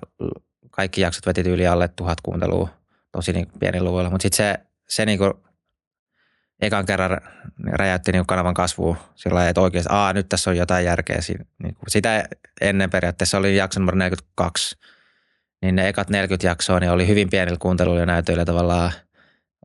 kaikki 0.72 1.02
jaksot 1.02 1.26
veti 1.26 1.42
yli 1.42 1.68
alle 1.68 1.88
tuhat 1.88 2.22
kuuntelua 2.22 2.70
tosi 3.12 3.34
niin 3.34 3.48
pieni 3.60 3.82
luvuilla. 3.82 4.10
Mutta 4.10 4.22
sitten 4.22 4.38
se, 4.38 4.56
se 4.90 5.06
niin 5.06 5.18
kuin 5.18 5.34
ekan 6.62 6.86
kerran 6.86 7.22
räjäytti 7.72 8.12
niin 8.12 8.26
kanavan 8.26 8.54
kasvuun 8.54 8.98
sillä 9.16 9.36
lailla, 9.36 9.50
että 9.50 9.62
oikeasti, 9.62 9.90
aa 9.92 10.14
nyt 10.14 10.30
tässä 10.30 10.50
on 10.50 10.58
jotain 10.58 10.86
järkeä. 10.86 11.20
Niin 11.64 11.76
kuin 11.76 11.90
sitä 11.92 12.28
ennen 12.62 12.90
periaatteessa 12.90 13.38
oli 13.38 13.58
jakso 13.58 13.80
numero 13.80 13.98
42, 13.98 14.76
niin 15.62 15.76
ne 15.76 15.88
ekat 15.88 16.10
40 16.10 16.48
jaksoa 16.48 16.80
niin 16.80 16.92
oli 16.92 17.08
hyvin 17.08 17.30
pienillä 17.30 17.58
kuunteluilla 17.60 18.00
ja 18.00 18.06
näytöillä 18.06 18.46
tavallaan. 18.46 18.92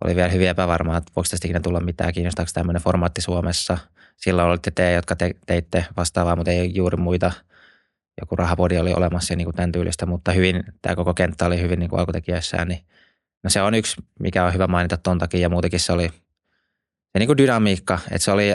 Oli 0.05 0.17
vielä 0.17 0.29
hyvin 0.29 0.49
epävarmaa, 0.49 0.97
että 0.97 1.13
voiko 1.17 1.29
tästä 1.31 1.47
ikinä 1.47 1.61
tulla 1.61 1.81
mitään, 1.81 2.13
kiinnostaako 2.13 2.51
tämmöinen 2.55 2.83
formaatti 2.83 3.21
Suomessa. 3.21 3.79
Silloin 4.25 4.49
olitte 4.49 4.71
te, 4.71 4.93
jotka 4.93 5.17
te, 5.17 5.31
teitte 5.47 5.87
vastaavaa, 5.97 6.37
mutta 6.37 6.51
ei 6.51 6.75
juuri 6.75 6.97
muita. 6.97 7.33
Joku 8.21 8.37
rahapodi 8.37 8.79
oli 8.79 8.95
olemassa 8.95 9.33
ja 9.33 9.37
niin 9.37 9.47
kuin 9.47 9.57
tämän 9.57 9.73
tyylistä, 9.73 10.07
mutta 10.07 10.33
hyvin, 10.33 10.65
tämä 10.83 10.97
koko 10.97 11.15
kenttä 11.15 11.47
oli 11.47 11.61
hyvin 11.61 11.79
niin 11.79 11.91
kuin 11.91 12.01
alkutekijöissään. 12.01 12.69
Niin, 12.69 12.85
no 13.45 13.51
se 13.51 13.63
on 13.63 13.75
yksi, 13.75 13.97
mikä 14.21 14.45
on 14.45 14.55
hyvä 14.55 14.67
mainita 14.67 14.97
ton 14.97 15.19
takia 15.19 15.41
ja 15.41 15.49
muutenkin 15.49 15.81
se 15.81 15.93
oli 15.93 16.09
se 17.13 17.19
niin 17.19 17.27
kuin 17.27 17.39
dynamiikka, 17.39 17.99
että 18.11 18.25
se 18.25 18.31
oli 18.31 18.55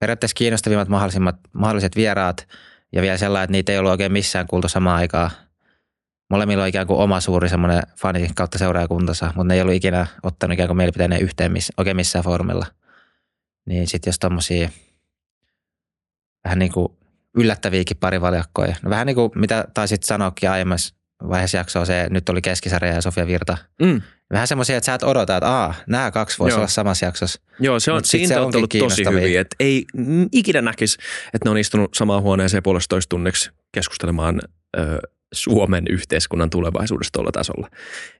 periaatteessa 0.00 0.34
kiinnostavimmat 0.34 0.88
mahdollisimmat, 0.88 1.36
mahdolliset 1.52 1.96
vieraat 1.96 2.48
ja 2.92 3.02
vielä 3.02 3.16
sellainen, 3.16 3.44
että 3.44 3.52
niitä 3.52 3.72
ei 3.72 3.78
ollut 3.78 3.90
oikein 3.90 4.12
missään 4.12 4.46
kuultu 4.46 4.68
samaan 4.68 4.96
aikaan– 4.96 5.30
molemmilla 6.30 6.62
on 6.62 6.68
ikään 6.68 6.86
kuin 6.86 6.98
oma 6.98 7.20
suuri 7.20 7.48
semmoinen 7.48 7.82
fani 7.96 8.30
kautta 8.34 8.58
seuraajakuntansa, 8.58 9.26
mutta 9.26 9.44
ne 9.44 9.54
ei 9.54 9.60
ollut 9.60 9.74
ikinä 9.74 10.06
ottanut 10.22 10.52
ikään 10.52 10.66
kuin 10.66 10.76
mielipiteineen 10.76 11.22
yhteen 11.22 11.52
miss, 11.52 11.72
oikein 11.76 11.96
missään 11.96 12.24
foorumilla. 12.24 12.66
Niin 13.66 13.86
sitten 13.86 14.08
jos 14.08 14.18
tommosia 14.18 14.68
vähän 16.44 16.58
niin 16.58 16.72
kuin 16.72 16.88
yllättäviäkin 17.36 17.96
parivaljakkoja. 17.96 18.76
No 18.82 18.90
vähän 18.90 19.06
niin 19.06 19.14
kuin 19.14 19.30
mitä 19.34 19.64
taisit 19.74 20.02
sanoakin 20.02 20.50
aiemmassa 20.50 20.94
vaiheessa 21.28 21.56
jaksoa 21.56 21.84
se, 21.84 22.06
nyt 22.10 22.28
oli 22.28 22.42
Keskisarja 22.42 22.92
ja 22.92 23.00
Sofia 23.00 23.26
Virta. 23.26 23.58
Mm. 23.82 24.02
Vähän 24.32 24.48
semmoisia, 24.48 24.76
että 24.76 24.86
sä 24.86 24.94
et 24.94 25.02
odota, 25.02 25.36
että 25.36 25.48
aa, 25.48 25.74
nämä 25.86 26.10
kaksi 26.10 26.38
voisi 26.38 26.52
Joo. 26.52 26.58
olla 26.58 26.68
samassa 26.68 27.06
jaksossa. 27.06 27.40
Joo, 27.60 27.80
se 27.80 27.92
on, 27.92 27.96
Mut 27.96 28.04
siinä 28.04 28.28
se 28.28 28.40
on 28.40 28.56
ollut 28.56 28.70
tosi 28.78 29.04
hyviä. 29.04 29.40
Että 29.40 29.56
ei 29.60 29.84
ikinä 30.32 30.62
näkisi, 30.62 30.98
että 31.34 31.46
ne 31.46 31.50
on 31.50 31.58
istunut 31.58 31.94
samaan 31.94 32.22
huoneeseen 32.22 32.62
puolestoista 32.62 33.08
tunniksi 33.08 33.50
keskustelemaan 33.72 34.40
ö, 34.78 34.98
Suomen 35.34 35.84
yhteiskunnan 35.90 36.50
tulevaisuudesta 36.50 37.12
tuolla 37.12 37.32
tasolla. 37.32 37.68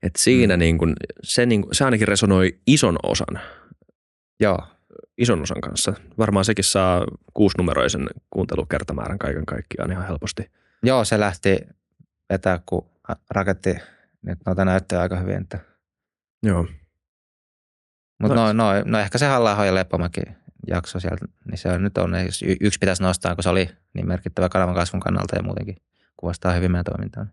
Et 0.02 0.16
siinä 0.16 0.56
mm. 0.56 0.58
niin 0.58 0.78
kun, 0.78 0.92
se, 1.22 1.46
niin 1.46 1.62
kun, 1.62 1.74
se 1.74 1.84
ainakin 1.84 2.08
resonoi 2.08 2.58
ison 2.66 2.96
osan, 3.02 3.40
Joo, 4.40 4.58
ison 5.18 5.42
osan 5.42 5.60
kanssa. 5.60 5.94
Varmaan 6.18 6.44
sekin 6.44 6.64
saa 6.64 7.06
kuusinumeroisen 7.34 8.06
kuuntelukertamäärän 8.30 9.18
kaiken 9.18 9.46
kaikkiaan 9.46 9.92
ihan 9.92 10.06
helposti. 10.06 10.50
Joo, 10.82 11.04
se 11.04 11.20
lähti 11.20 11.58
vetää, 12.30 12.60
kun 12.66 12.90
raketti 13.30 13.76
nyt 14.22 14.38
noita 14.46 14.64
näyttöjä 14.64 15.02
aika 15.02 15.16
hyvin. 15.16 15.40
Että. 15.42 15.58
Joo. 16.42 16.66
Mutta 18.18 18.34
Nice. 18.34 18.52
no, 18.52 18.72
no, 18.72 18.82
no, 18.84 18.98
ehkä 18.98 19.18
se 19.18 19.26
halla 19.26 19.64
ja 19.66 19.74
Leppomäki 19.74 20.20
jakso 20.66 21.00
sieltä, 21.00 21.24
niin 21.44 21.58
se 21.58 21.68
on 21.68 21.82
nyt 21.82 21.98
on, 21.98 22.12
yksi 22.60 22.78
pitäisi 22.78 23.02
nostaa, 23.02 23.34
kun 23.34 23.42
se 23.42 23.48
oli 23.48 23.68
niin 23.94 24.08
merkittävä 24.08 24.48
kanavan 24.48 24.74
kasvun 24.74 25.00
kannalta 25.00 25.36
ja 25.36 25.42
muutenkin 25.42 25.76
kuvastaa 26.16 26.52
hyvin 26.52 26.70
meidän 26.72 26.84
toimintaa. 26.84 27.26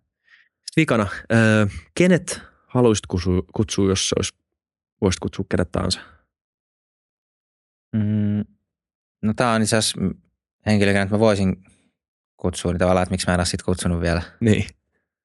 Vikana, 0.78 1.08
ö, 1.34 1.68
kenet 1.96 2.42
haluaisit 2.68 3.06
kutsua, 3.08 3.44
kutsua 3.54 3.90
jos 3.90 4.10
se 4.10 4.16
olisi, 4.20 4.34
voisit 5.02 5.20
kutsua 5.20 5.46
kenet 5.50 5.72
tahansa? 5.72 6.02
Mm, 7.94 8.46
no 9.22 9.34
tämä 9.36 9.54
on 9.54 9.62
itse 9.62 9.78
asiassa 9.78 10.02
henkilö, 10.66 10.94
kenet 10.94 11.10
mä 11.10 11.20
voisin 11.20 11.64
kutsua, 12.38 12.72
niin 12.72 12.80
tavallaan, 12.80 13.04
että 13.04 13.14
miksi 13.14 13.28
mä 13.28 13.34
en 13.34 13.40
ole 13.40 13.46
sit 13.46 13.62
kutsunut 13.62 14.02
vielä. 14.02 14.22
Niin. 14.40 14.68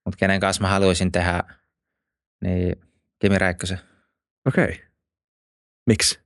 Mutta 0.04 0.18
kenen 0.18 0.40
kanssa 0.40 0.62
mä 0.62 0.68
haluaisin 0.68 1.12
tehdä, 1.12 1.44
niin 2.40 2.76
Kimi 3.18 3.38
Räikkösen. 3.38 3.78
Okei. 4.46 4.64
Okay. 4.64 4.76
Miksi? 5.86 6.20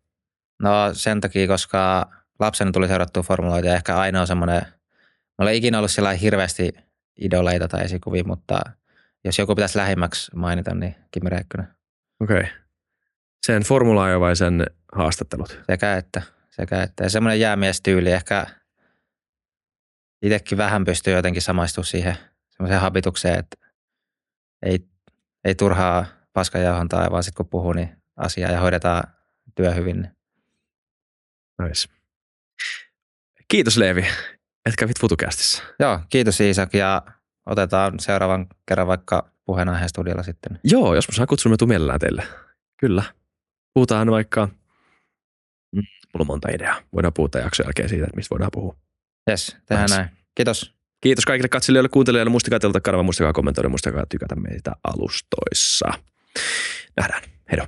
No 0.63 0.71
sen 0.93 1.21
takia, 1.21 1.47
koska 1.47 2.11
lapsena 2.39 2.73
tuli 2.73 2.89
seurattua 2.89 3.23
formuloita 3.23 3.69
ja 3.69 3.75
ehkä 3.75 3.97
ainoa 3.97 4.27
semmoinen, 4.27 4.63
mä 4.63 5.43
olen 5.43 5.55
ikinä 5.55 5.79
ollut 5.79 5.91
sillä 5.91 6.13
hirveästi 6.13 6.73
idoleita 7.17 7.69
tai 7.69 7.85
esikuvia, 7.85 8.25
mutta 8.25 8.61
jos 9.25 9.39
joku 9.39 9.55
pitäisi 9.55 9.79
lähimmäksi 9.79 10.31
mainita, 10.37 10.75
niin 10.75 10.95
Kimi 11.11 11.31
Räikkönen. 11.31 11.69
Okei. 12.21 12.41
Okay. 12.41 12.51
Sen 13.47 13.63
formula 13.63 14.21
vai 14.21 14.37
sen 14.37 14.67
haastattelut? 14.93 15.61
Sekä 15.67 15.97
että, 15.97 16.23
sekä 16.51 16.83
että. 16.83 17.05
Ja 17.05 17.11
semmoinen 17.11 17.41
jäämiestyyli 17.41 18.13
ehkä 18.13 18.47
itsekin 20.23 20.59
vähän 20.59 20.85
pystyy 20.85 21.15
jotenkin 21.15 21.43
samaistumaan 21.43 21.87
siihen 21.87 22.17
semmoiseen 22.51 22.81
habitukseen, 22.81 23.39
että 23.39 23.57
ei, 24.63 24.79
ei 25.45 25.55
turhaa 25.55 26.07
paskajauhontaa, 26.33 27.11
vaan 27.11 27.23
sitten 27.23 27.37
kun 27.37 27.51
puhuu, 27.51 27.73
niin 27.73 27.97
asiaa 28.17 28.51
ja 28.51 28.61
hoidetaan 28.61 29.03
työ 29.55 29.75
hyvin. 29.75 30.01
niin 30.03 30.17
Nice. 31.63 31.89
Kiitos 33.49 33.77
Leevi, 33.77 34.07
että 34.67 34.77
kävit 34.79 35.01
FutuCastissa. 35.01 35.63
Joo, 35.79 36.01
kiitos 36.09 36.41
Iisak 36.41 36.75
ja 36.75 37.03
otetaan 37.47 38.01
seuraavan 38.01 38.47
kerran 38.67 38.87
vaikka 38.87 39.31
puheenaiheen 39.45 39.89
studiolla 39.89 40.23
sitten. 40.23 40.59
Joo, 40.65 40.95
jos 40.95 41.09
mä 41.09 41.15
saan 41.15 41.27
kutsua, 41.27 41.51
mä 41.51 41.57
tuun 41.57 41.69
mielellään 41.69 42.01
teille. 42.01 42.27
Kyllä. 42.81 43.03
Puhutaan 43.75 44.11
vaikka, 44.11 44.47
mm, 45.73 45.83
mulla 46.15 46.21
on 46.21 46.27
monta 46.27 46.49
ideaa. 46.55 46.81
Voidaan 46.93 47.13
puhua 47.13 47.29
jakson 47.43 47.67
jälkeen 47.67 47.89
siitä, 47.89 48.05
että 48.05 48.17
mistä 48.17 48.31
voidaan 48.31 48.51
puhua. 48.55 48.77
Jes, 49.31 49.57
tehdään 49.67 49.87
Nice. 49.87 49.97
näin. 49.97 50.11
Kiitos. 50.35 50.75
Kiitos 51.01 51.25
kaikille 51.25 51.49
katselijoille, 51.49 51.89
kuuntelijoille. 51.89 52.31
Muistakaa 52.31 52.59
tilata 52.61 52.81
kanava, 52.81 53.03
muistakaa 53.03 53.33
kommentoida, 53.33 53.69
muistakaa 53.69 54.07
tykätä 54.07 54.37
meitä 54.37 54.73
alustoissa. 54.85 55.87
Nähdään. 56.97 57.23
Heido. 57.53 57.67